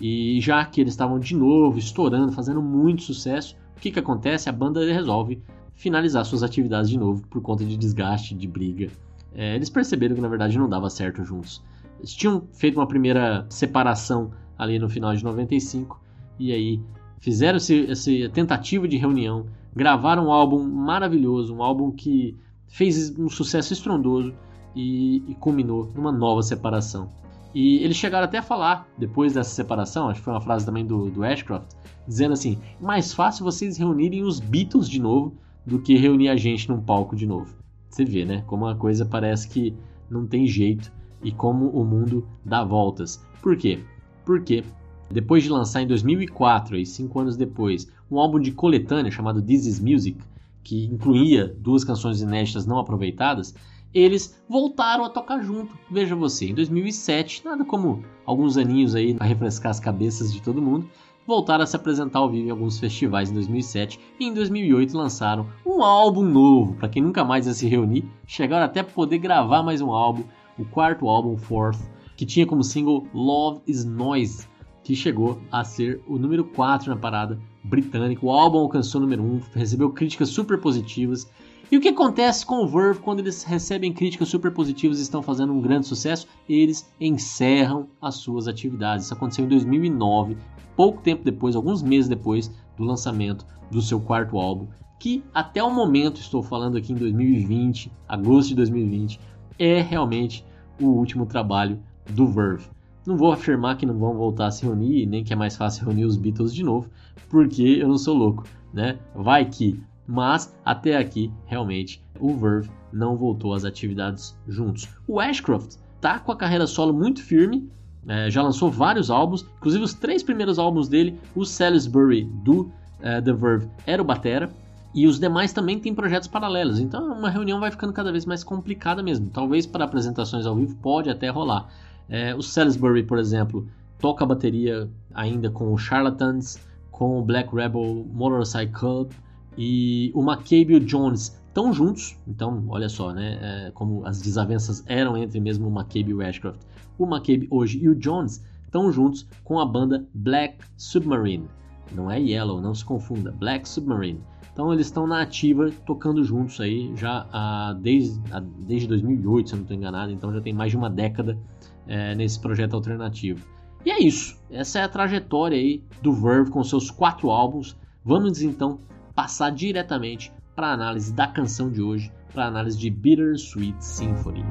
E 0.00 0.40
já 0.40 0.64
que 0.64 0.80
eles 0.80 0.94
estavam 0.94 1.18
de 1.18 1.36
novo 1.36 1.78
estourando, 1.78 2.32
fazendo 2.32 2.62
muito 2.62 3.02
sucesso, 3.02 3.56
o 3.76 3.80
que, 3.80 3.90
que 3.90 3.98
acontece? 3.98 4.48
A 4.48 4.52
banda 4.52 4.84
resolve 4.92 5.42
finalizar 5.80 6.26
suas 6.26 6.42
atividades 6.42 6.90
de 6.90 6.98
novo 6.98 7.26
por 7.26 7.40
conta 7.40 7.64
de 7.64 7.74
desgaste, 7.74 8.34
de 8.34 8.46
briga. 8.46 8.90
É, 9.34 9.56
eles 9.56 9.70
perceberam 9.70 10.14
que 10.14 10.20
na 10.20 10.28
verdade 10.28 10.58
não 10.58 10.68
dava 10.68 10.90
certo 10.90 11.24
juntos. 11.24 11.62
Eles 11.98 12.12
tinham 12.12 12.42
feito 12.52 12.78
uma 12.78 12.86
primeira 12.86 13.46
separação 13.48 14.30
ali 14.58 14.78
no 14.78 14.90
final 14.90 15.16
de 15.16 15.24
95 15.24 15.98
e 16.38 16.52
aí 16.52 16.82
fizeram 17.18 17.56
esse, 17.56 17.90
essa 17.90 18.10
tentativa 18.30 18.86
de 18.86 18.98
reunião, 18.98 19.46
gravaram 19.74 20.26
um 20.26 20.32
álbum 20.32 20.62
maravilhoso, 20.62 21.54
um 21.54 21.62
álbum 21.62 21.90
que 21.90 22.36
fez 22.68 23.18
um 23.18 23.30
sucesso 23.30 23.72
estrondoso 23.72 24.34
e, 24.76 25.24
e 25.28 25.34
culminou 25.36 25.90
numa 25.94 26.12
nova 26.12 26.42
separação. 26.42 27.08
E 27.54 27.82
eles 27.82 27.96
chegaram 27.96 28.26
até 28.26 28.36
a 28.36 28.42
falar, 28.42 28.86
depois 28.98 29.32
dessa 29.32 29.50
separação, 29.50 30.10
acho 30.10 30.20
que 30.20 30.24
foi 30.26 30.34
uma 30.34 30.42
frase 30.42 30.66
também 30.66 30.84
do, 30.84 31.10
do 31.10 31.24
Ashcroft, 31.24 31.74
dizendo 32.06 32.34
assim: 32.34 32.58
mais 32.78 33.14
fácil 33.14 33.44
vocês 33.44 33.78
reunirem 33.78 34.22
os 34.22 34.38
Beatles 34.38 34.86
de 34.86 35.00
novo 35.00 35.34
do 35.66 35.80
que 35.80 35.96
reunir 35.96 36.28
a 36.28 36.36
gente 36.36 36.68
num 36.68 36.80
palco 36.80 37.14
de 37.14 37.26
novo. 37.26 37.54
Você 37.88 38.04
vê, 38.04 38.24
né? 38.24 38.42
Como 38.46 38.66
a 38.66 38.74
coisa 38.74 39.04
parece 39.04 39.48
que 39.48 39.74
não 40.08 40.26
tem 40.26 40.46
jeito 40.46 40.92
e 41.22 41.32
como 41.32 41.68
o 41.68 41.84
mundo 41.84 42.26
dá 42.44 42.64
voltas. 42.64 43.24
Por 43.42 43.56
quê? 43.56 43.80
Porque 44.24 44.64
depois 45.10 45.42
de 45.42 45.50
lançar 45.50 45.82
em 45.82 45.86
2004, 45.86 46.76
aí 46.76 46.86
cinco 46.86 47.20
anos 47.20 47.36
depois, 47.36 47.90
um 48.10 48.18
álbum 48.18 48.38
de 48.38 48.52
coletânea 48.52 49.10
chamado 49.10 49.42
This 49.42 49.66
Is 49.66 49.80
Music, 49.80 50.18
que 50.62 50.84
incluía 50.86 51.48
duas 51.58 51.84
canções 51.84 52.20
inéditas 52.20 52.66
não 52.66 52.78
aproveitadas, 52.78 53.54
eles 53.92 54.40
voltaram 54.48 55.04
a 55.04 55.10
tocar 55.10 55.42
junto. 55.42 55.76
Veja 55.90 56.14
você, 56.14 56.46
em 56.46 56.54
2007, 56.54 57.44
nada 57.44 57.64
como 57.64 58.04
alguns 58.24 58.56
aninhos 58.56 58.94
aí 58.94 59.14
para 59.14 59.26
refrescar 59.26 59.70
as 59.70 59.80
cabeças 59.80 60.32
de 60.32 60.40
todo 60.40 60.62
mundo, 60.62 60.88
voltaram 61.30 61.62
a 61.62 61.66
se 61.66 61.76
apresentar 61.76 62.18
ao 62.18 62.28
vivo 62.28 62.48
em 62.48 62.50
alguns 62.50 62.80
festivais 62.80 63.30
em 63.30 63.34
2007 63.34 64.00
e 64.18 64.26
em 64.26 64.34
2008 64.34 64.98
lançaram 64.98 65.46
um 65.64 65.80
álbum 65.84 66.24
novo. 66.24 66.74
Para 66.74 66.88
quem 66.88 67.00
nunca 67.00 67.24
mais 67.24 67.46
ia 67.46 67.54
se 67.54 67.68
reunir, 67.68 68.04
chegaram 68.26 68.64
até 68.64 68.82
poder 68.82 69.18
gravar 69.18 69.62
mais 69.62 69.80
um 69.80 69.92
álbum, 69.92 70.24
o 70.58 70.64
quarto 70.64 71.08
álbum, 71.08 71.36
Fourth, 71.36 71.78
que 72.16 72.26
tinha 72.26 72.44
como 72.44 72.64
single 72.64 73.06
Love 73.14 73.60
Is 73.64 73.84
Noise, 73.84 74.48
que 74.82 74.96
chegou 74.96 75.40
a 75.52 75.62
ser 75.62 76.02
o 76.08 76.18
número 76.18 76.42
4 76.44 76.90
na 76.90 76.96
parada 76.96 77.38
britânica. 77.62 78.26
O 78.26 78.32
álbum 78.32 78.58
alcançou 78.58 79.00
o 79.00 79.04
número 79.04 79.22
1, 79.22 79.40
recebeu 79.54 79.90
críticas 79.90 80.30
super 80.30 80.58
positivas 80.60 81.30
e 81.70 81.76
o 81.76 81.80
que 81.80 81.90
acontece 81.90 82.44
com 82.44 82.64
o 82.64 82.66
Verve 82.66 82.98
quando 82.98 83.20
eles 83.20 83.44
recebem 83.44 83.92
críticas 83.92 84.28
super 84.28 84.50
positivas 84.50 84.98
e 84.98 85.02
estão 85.02 85.22
fazendo 85.22 85.52
um 85.52 85.60
grande 85.60 85.86
sucesso? 85.86 86.26
Eles 86.48 86.90
encerram 87.00 87.86
as 88.02 88.16
suas 88.16 88.48
atividades. 88.48 89.04
Isso 89.04 89.14
aconteceu 89.14 89.44
em 89.44 89.48
2009, 89.48 90.36
pouco 90.80 91.02
tempo 91.02 91.22
depois, 91.22 91.54
alguns 91.54 91.82
meses 91.82 92.08
depois 92.08 92.50
do 92.74 92.84
lançamento 92.84 93.44
do 93.70 93.82
seu 93.82 94.00
quarto 94.00 94.38
álbum, 94.38 94.66
que 94.98 95.22
até 95.34 95.62
o 95.62 95.70
momento, 95.70 96.22
estou 96.22 96.42
falando 96.42 96.78
aqui 96.78 96.94
em 96.94 96.96
2020, 96.96 97.92
agosto 98.08 98.48
de 98.48 98.54
2020, 98.54 99.20
é 99.58 99.82
realmente 99.82 100.42
o 100.80 100.86
último 100.86 101.26
trabalho 101.26 101.78
do 102.08 102.26
Verve. 102.26 102.64
Não 103.06 103.14
vou 103.14 103.30
afirmar 103.30 103.76
que 103.76 103.84
não 103.84 103.98
vão 103.98 104.14
voltar 104.14 104.46
a 104.46 104.50
se 104.50 104.64
reunir, 104.64 105.04
nem 105.04 105.22
que 105.22 105.34
é 105.34 105.36
mais 105.36 105.54
fácil 105.54 105.84
reunir 105.84 106.06
os 106.06 106.16
Beatles 106.16 106.54
de 106.54 106.62
novo, 106.62 106.88
porque 107.28 107.62
eu 107.62 107.86
não 107.86 107.98
sou 107.98 108.16
louco, 108.16 108.44
né? 108.72 108.98
Vai 109.14 109.44
que 109.44 109.78
mas 110.06 110.56
até 110.64 110.96
aqui 110.96 111.30
realmente 111.44 112.02
o 112.18 112.34
Verve 112.38 112.70
não 112.90 113.18
voltou 113.18 113.52
às 113.52 113.66
atividades 113.66 114.34
juntos. 114.48 114.88
O 115.06 115.20
Ashcroft 115.20 115.76
tá 116.00 116.18
com 116.18 116.32
a 116.32 116.36
carreira 116.36 116.66
solo 116.66 116.94
muito 116.94 117.22
firme, 117.22 117.70
é, 118.06 118.30
já 118.30 118.42
lançou 118.42 118.70
vários 118.70 119.10
álbuns, 119.10 119.44
inclusive 119.58 119.84
os 119.84 119.94
três 119.94 120.22
primeiros 120.22 120.58
álbuns 120.58 120.88
dele, 120.88 121.18
o 121.34 121.44
Salisbury 121.44 122.24
do 122.24 122.70
é, 123.00 123.20
The 123.20 123.32
Verve 123.32 123.68
era 123.86 124.00
o 124.00 124.04
batera, 124.04 124.50
e 124.94 125.06
os 125.06 125.20
demais 125.20 125.52
também 125.52 125.78
têm 125.78 125.94
projetos 125.94 126.28
paralelos. 126.28 126.80
Então 126.80 127.12
uma 127.12 127.30
reunião 127.30 127.60
vai 127.60 127.70
ficando 127.70 127.92
cada 127.92 128.10
vez 128.10 128.26
mais 128.26 128.42
complicada 128.42 129.02
mesmo. 129.02 129.28
Talvez 129.30 129.66
para 129.66 129.84
apresentações 129.84 130.46
ao 130.46 130.56
vivo 130.56 130.74
pode 130.76 131.08
até 131.08 131.28
rolar. 131.28 131.68
É, 132.08 132.34
o 132.34 132.42
Salisbury, 132.42 133.04
por 133.04 133.18
exemplo, 133.18 133.68
toca 133.98 134.26
bateria 134.26 134.90
ainda 135.14 135.48
com 135.48 135.72
o 135.72 135.78
Charlatans, 135.78 136.58
com 136.90 137.18
o 137.18 137.22
Black 137.22 137.54
Rebel 137.54 138.04
Motorcycle 138.12 138.72
Club 138.72 139.10
e 139.56 140.10
o 140.14 140.22
McCabe 140.22 140.72
e 140.72 140.76
o 140.76 140.80
Jones 140.80 141.40
estão 141.48 141.72
juntos, 141.72 142.16
então 142.26 142.64
olha 142.68 142.88
só, 142.88 143.12
né, 143.12 143.38
é, 143.42 143.70
como 143.72 144.06
as 144.06 144.20
desavenças 144.22 144.84
eram 144.86 145.16
entre 145.16 145.40
mesmo 145.40 145.68
o 145.68 145.70
McCabe 145.70 146.10
e 146.10 146.14
o 146.14 146.20
Ashcroft. 146.20 146.60
O 147.00 147.06
McCabe 147.06 147.48
hoje 147.50 147.82
e 147.82 147.88
o 147.88 147.94
Jones 147.94 148.44
estão 148.62 148.92
juntos 148.92 149.26
com 149.42 149.58
a 149.58 149.64
banda 149.64 150.06
Black 150.12 150.58
Submarine. 150.76 151.48
Não 151.92 152.10
é 152.10 152.20
Yellow, 152.20 152.60
não 152.60 152.74
se 152.74 152.84
confunda, 152.84 153.32
Black 153.32 153.66
Submarine. 153.66 154.20
Então 154.52 154.70
eles 154.70 154.88
estão 154.88 155.06
na 155.06 155.22
ativa, 155.22 155.70
tocando 155.86 156.22
juntos 156.22 156.60
aí 156.60 156.94
já 156.94 157.72
desde, 157.80 158.20
desde 158.66 158.86
2008, 158.86 159.48
se 159.48 159.54
eu 159.54 159.56
não 159.56 159.62
estou 159.62 159.76
enganado, 159.78 160.12
então 160.12 160.30
já 160.30 160.42
tem 160.42 160.52
mais 160.52 160.72
de 160.72 160.76
uma 160.76 160.90
década 160.90 161.38
é, 161.86 162.14
nesse 162.14 162.38
projeto 162.38 162.74
alternativo. 162.74 163.48
E 163.82 163.90
é 163.90 163.98
isso, 163.98 164.38
essa 164.50 164.80
é 164.80 164.82
a 164.82 164.88
trajetória 164.88 165.56
aí 165.56 165.82
do 166.02 166.12
Verve 166.12 166.50
com 166.50 166.62
seus 166.62 166.90
quatro 166.90 167.30
álbuns. 167.30 167.74
Vamos 168.04 168.42
então 168.42 168.78
passar 169.14 169.48
diretamente 169.48 170.30
para 170.54 170.66
a 170.66 170.72
análise 170.74 171.14
da 171.14 171.26
canção 171.26 171.70
de 171.70 171.80
hoje, 171.80 172.12
para 172.34 172.44
a 172.44 172.48
análise 172.48 172.76
de 172.76 172.90
Bittersweet 172.90 173.82
Symphony. 173.82 174.44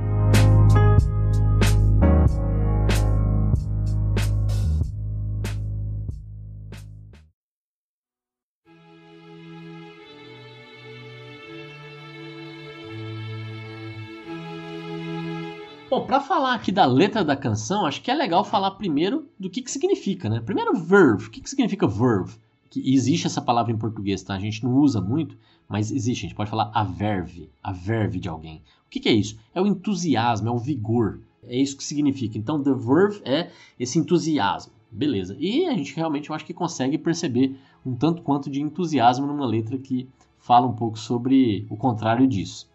Para 16.10 16.20
falar 16.20 16.56
aqui 16.56 16.72
da 16.72 16.88
letra 16.88 17.24
da 17.24 17.36
canção, 17.36 17.86
acho 17.86 18.02
que 18.02 18.10
é 18.10 18.16
legal 18.16 18.44
falar 18.44 18.72
primeiro 18.72 19.30
do 19.40 19.48
que, 19.48 19.62
que 19.62 19.70
significa, 19.70 20.28
né? 20.28 20.42
Primeiro, 20.42 20.76
verve. 20.76 21.28
O 21.28 21.30
que, 21.30 21.40
que 21.40 21.48
significa 21.48 21.86
verve? 21.86 22.36
que 22.68 22.94
existe 22.94 23.28
essa 23.28 23.42
palavra 23.42 23.72
em 23.72 23.78
português, 23.78 24.24
tá? 24.24 24.36
A 24.36 24.40
gente 24.40 24.64
não 24.64 24.76
usa 24.76 25.00
muito, 25.00 25.38
mas 25.68 25.92
existe. 25.92 26.26
A 26.26 26.30
gente 26.30 26.36
pode 26.36 26.50
falar 26.50 26.72
a 26.74 26.84
verve, 26.84 27.50
a 27.64 27.72
verve 27.72 28.20
de 28.20 28.28
alguém. 28.28 28.58
O 28.86 28.90
que, 28.90 29.00
que 29.00 29.10
é 29.10 29.14
isso? 29.14 29.38
É 29.54 29.62
o 29.62 29.68
entusiasmo, 29.68 30.48
é 30.48 30.52
o 30.52 30.58
vigor. 30.58 31.20
É 31.44 31.56
isso 31.56 31.78
que 31.78 31.84
significa. 31.84 32.38
Então, 32.38 32.62
the 32.62 32.74
verve 32.74 33.22
é 33.24 33.52
esse 33.80 34.00
entusiasmo. 34.00 34.74
Beleza. 34.92 35.36
E 35.40 35.68
a 35.68 35.76
gente 35.76 35.96
realmente, 35.96 36.30
eu 36.30 36.36
acho 36.36 36.46
que 36.46 36.54
consegue 36.54 36.98
perceber 36.98 37.56
um 37.86 37.96
tanto 37.96 38.24
quanto 38.24 38.50
de 38.50 38.62
entusiasmo 38.62 39.28
numa 39.28 39.46
letra 39.46 39.78
que 39.78 40.10
fala 40.40 40.68
um 40.68 40.74
pouco 40.74 40.98
sobre 40.98 41.68
o 41.70 41.78
contrário 41.78 42.28
disso. 42.28 42.68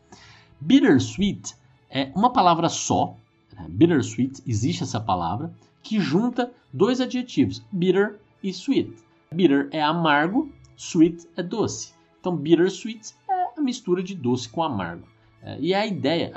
Bittersweet 0.61 1.55
é 1.91 2.11
uma 2.15 2.33
palavra 2.33 2.69
só. 2.69 3.17
Né? 3.55 3.67
Bittersweet, 3.69 4.43
existe 4.47 4.83
essa 4.83 5.01
palavra, 5.01 5.53
que 5.83 6.01
junta 6.01 6.53
dois 6.73 7.01
adjetivos, 7.01 7.63
bitter 7.71 8.19
e 8.43 8.49
sweet. 8.51 8.95
Bitter 9.33 9.69
é 9.71 9.83
amargo, 9.83 10.51
sweet 10.77 11.29
é 11.37 11.43
doce. 11.43 11.93
Então, 12.21 12.37
bittersweet 12.37 13.15
é 13.29 13.59
a 13.59 13.61
mistura 13.61 14.03
de 14.03 14.15
doce 14.15 14.49
com 14.49 14.63
amargo. 14.63 15.07
É, 15.43 15.59
e 15.61 15.75
a 15.75 15.87
ideia, 15.87 16.33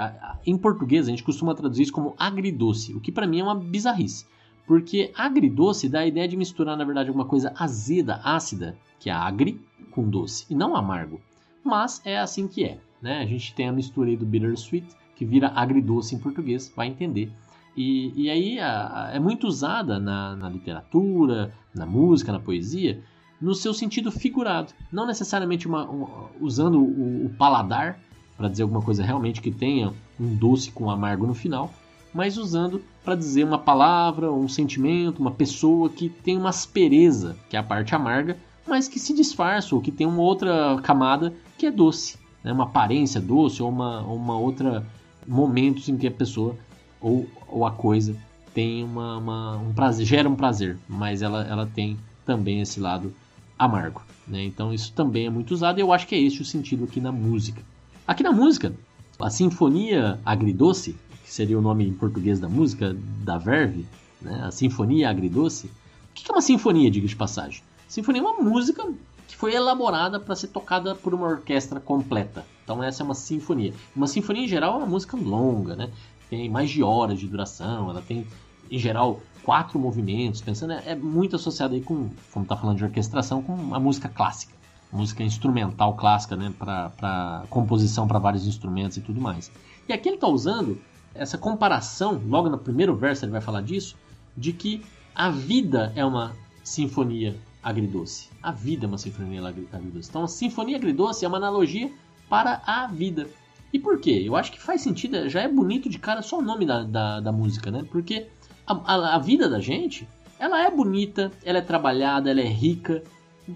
em 0.45 0.57
português, 0.57 1.07
a 1.07 1.11
gente 1.11 1.23
costuma 1.23 1.55
traduzir 1.55 1.83
isso 1.83 1.93
como 1.93 2.13
agridoce, 2.17 2.93
o 2.93 2.99
que 2.99 3.11
para 3.11 3.25
mim 3.25 3.39
é 3.39 3.43
uma 3.43 3.55
bizarrice. 3.55 4.25
Porque 4.65 5.13
agridoce 5.15 5.87
dá 5.87 6.01
a 6.01 6.05
ideia 6.05 6.27
de 6.27 6.35
misturar, 6.35 6.75
na 6.75 6.83
verdade, 6.83 7.07
alguma 7.07 7.25
coisa 7.25 7.53
azeda, 7.57 8.19
ácida, 8.21 8.77
que 8.99 9.09
é 9.09 9.13
agri, 9.13 9.61
com 9.91 10.09
doce, 10.09 10.45
e 10.49 10.55
não 10.55 10.75
amargo. 10.75 11.21
Mas 11.63 12.01
é 12.03 12.19
assim 12.19 12.49
que 12.49 12.65
é. 12.65 12.79
Né? 13.01 13.19
A 13.19 13.25
gente 13.25 13.53
tem 13.55 13.69
a 13.69 13.71
mistura 13.71 14.09
aí 14.09 14.17
do 14.17 14.25
bittersweet, 14.25 14.87
que 15.17 15.25
vira 15.25 15.51
agridoce 15.55 16.15
em 16.15 16.19
português, 16.19 16.71
vai 16.75 16.87
entender. 16.87 17.31
E, 17.75 18.13
e 18.15 18.29
aí 18.29 18.59
a, 18.59 19.07
a, 19.07 19.11
é 19.13 19.19
muito 19.19 19.47
usada 19.47 19.99
na, 19.99 20.35
na 20.35 20.49
literatura, 20.49 21.53
na 21.73 21.85
música, 21.85 22.31
na 22.31 22.39
poesia, 22.39 23.01
no 23.41 23.53
seu 23.53 23.73
sentido 23.73 24.11
figurado. 24.11 24.73
Não 24.91 25.05
necessariamente 25.05 25.67
uma, 25.67 25.89
um, 25.89 26.07
usando 26.39 26.79
o, 26.79 27.25
o 27.25 27.29
paladar 27.37 27.99
para 28.37 28.47
dizer 28.47 28.63
alguma 28.63 28.81
coisa 28.81 29.03
realmente 29.03 29.41
que 29.41 29.51
tenha 29.51 29.93
um 30.19 30.35
doce 30.35 30.71
com 30.71 30.89
amargo 30.89 31.25
no 31.25 31.33
final, 31.33 31.73
mas 32.13 32.37
usando 32.37 32.81
para 33.03 33.15
dizer 33.15 33.43
uma 33.43 33.57
palavra, 33.57 34.31
um 34.31 34.47
sentimento, 34.47 35.19
uma 35.19 35.31
pessoa 35.31 35.89
que 35.89 36.09
tem 36.09 36.37
uma 36.37 36.49
aspereza, 36.49 37.35
que 37.49 37.55
é 37.55 37.59
a 37.59 37.63
parte 37.63 37.95
amarga, 37.95 38.37
mas 38.67 38.87
que 38.87 38.99
se 38.99 39.13
disfarça 39.13 39.73
ou 39.73 39.81
que 39.81 39.91
tem 39.91 40.05
uma 40.05 40.21
outra 40.21 40.79
camada 40.83 41.33
que 41.57 41.65
é 41.65 41.71
doce, 41.71 42.17
né? 42.43 42.51
uma 42.51 42.65
aparência 42.65 43.21
doce 43.21 43.63
ou 43.63 43.69
uma, 43.69 44.01
uma 44.01 44.37
outra 44.37 44.85
momentos 45.27 45.89
em 45.89 45.97
que 45.97 46.07
a 46.07 46.11
pessoa 46.11 46.55
ou, 47.01 47.27
ou 47.47 47.65
a 47.65 47.71
coisa 47.71 48.15
tem 48.53 48.83
uma, 48.83 49.17
uma, 49.17 49.57
um 49.57 49.73
prazer, 49.73 50.05
gera 50.05 50.27
um 50.27 50.35
prazer, 50.35 50.77
mas 50.87 51.21
ela, 51.21 51.45
ela 51.45 51.65
tem 51.67 51.97
também 52.25 52.61
esse 52.61 52.79
lado 52.79 53.13
amargo. 53.57 54.01
Né? 54.27 54.43
Então 54.45 54.73
isso 54.73 54.91
também 54.93 55.27
é 55.27 55.29
muito 55.29 55.51
usado 55.51 55.79
e 55.79 55.81
eu 55.81 55.93
acho 55.93 56.07
que 56.07 56.15
é 56.15 56.19
esse 56.19 56.41
o 56.41 56.45
sentido 56.45 56.85
aqui 56.85 56.99
na 56.99 57.11
música. 57.11 57.61
Aqui 58.07 58.23
na 58.23 58.31
música, 58.31 58.73
a 59.19 59.29
Sinfonia 59.29 60.19
Agridoce, 60.25 60.95
que 61.23 61.31
seria 61.31 61.57
o 61.57 61.61
nome 61.61 61.87
em 61.87 61.93
português 61.93 62.39
da 62.39 62.47
música, 62.47 62.95
da 63.23 63.37
Verve, 63.37 63.85
né? 64.21 64.43
a 64.43 64.51
Sinfonia 64.51 65.09
Agridoce. 65.09 65.67
O 65.67 66.13
que 66.13 66.31
é 66.31 66.33
uma 66.33 66.41
sinfonia, 66.41 66.89
diga 66.89 67.07
de 67.07 67.15
passagem? 67.15 67.61
Sinfonia 67.87 68.21
é 68.21 68.25
uma 68.25 68.41
música 68.41 68.83
que 69.27 69.35
foi 69.35 69.53
elaborada 69.53 70.19
para 70.19 70.35
ser 70.35 70.47
tocada 70.47 70.95
por 70.95 71.13
uma 71.13 71.27
orquestra 71.27 71.79
completa. 71.79 72.43
Então 72.67 72.83
essa 72.83 73.01
é 73.01 73.05
uma 73.05 73.15
sinfonia. 73.15 73.73
Uma 73.95 74.07
sinfonia 74.07 74.43
em 74.43 74.47
geral 74.47 74.73
é 74.73 74.77
uma 74.79 74.85
música 74.85 75.15
longa, 75.15 75.73
né? 75.73 75.89
Tem 76.29 76.49
mais 76.49 76.69
de 76.69 76.83
horas 76.83 77.17
de 77.17 77.25
duração, 77.25 77.89
ela 77.89 78.01
tem 78.01 78.27
em 78.69 78.77
geral 78.77 79.21
quatro 79.41 79.79
movimentos, 79.79 80.41
pensando 80.41 80.73
é, 80.73 80.83
é 80.87 80.95
muito 80.95 81.37
associado 81.37 81.75
aí 81.75 81.79
com, 81.79 82.09
como 82.33 82.43
está 82.43 82.57
falando 82.57 82.75
de 82.75 82.83
orquestração, 82.83 83.41
com 83.41 83.73
a 83.73 83.79
música 83.79 84.09
clássica, 84.09 84.53
música 84.91 85.23
instrumental 85.23 85.95
clássica, 85.95 86.35
né, 86.35 86.53
para 86.59 87.45
composição 87.49 88.05
para 88.05 88.19
vários 88.19 88.45
instrumentos 88.45 88.97
e 88.97 89.01
tudo 89.01 89.21
mais. 89.21 89.49
E 89.87 89.93
aqui 89.93 90.09
ele 90.09 90.15
está 90.15 90.27
usando 90.27 90.77
essa 91.15 91.37
comparação, 91.37 92.21
logo 92.27 92.49
no 92.49 92.57
primeiro 92.57 92.93
verso 92.97 93.23
ele 93.23 93.31
vai 93.31 93.39
falar 93.39 93.61
disso, 93.61 93.95
de 94.35 94.51
que 94.51 94.83
a 95.15 95.29
vida 95.29 95.93
é 95.95 96.03
uma 96.03 96.35
sinfonia 96.65 97.33
agridoce. 97.63 98.27
A 98.43 98.51
vida 98.51 98.85
é 98.85 98.87
uma 98.89 98.97
sinfonia 98.97 99.41
agridoce. 99.71 100.09
Então, 100.09 100.25
a 100.25 100.27
sinfonia 100.27 100.75
agridoce 100.75 101.23
é 101.23 101.27
uma 101.29 101.37
analogia 101.37 101.89
para 102.29 102.61
a 102.65 102.87
vida. 102.87 103.27
E 103.71 103.79
por 103.79 103.99
quê? 103.99 104.23
Eu 104.25 104.35
acho 104.35 104.51
que 104.51 104.61
faz 104.61 104.81
sentido, 104.81 105.29
já 105.29 105.41
é 105.41 105.47
bonito 105.47 105.89
de 105.89 105.99
cara 105.99 106.21
só 106.21 106.39
o 106.39 106.41
nome 106.41 106.65
da, 106.65 106.83
da, 106.83 107.19
da 107.19 107.31
música, 107.31 107.69
né? 107.69 107.85
Porque 107.91 108.27
a, 108.65 108.73
a, 108.73 109.15
a, 109.15 109.19
vida 109.19 109.49
da 109.49 109.59
gente, 109.59 110.07
ela 110.39 110.63
é 110.63 110.71
bonita, 110.71 111.31
ela 111.43 111.59
é 111.59 111.61
trabalhada, 111.61 112.29
ela 112.29 112.41
é 112.41 112.47
rica, 112.47 113.03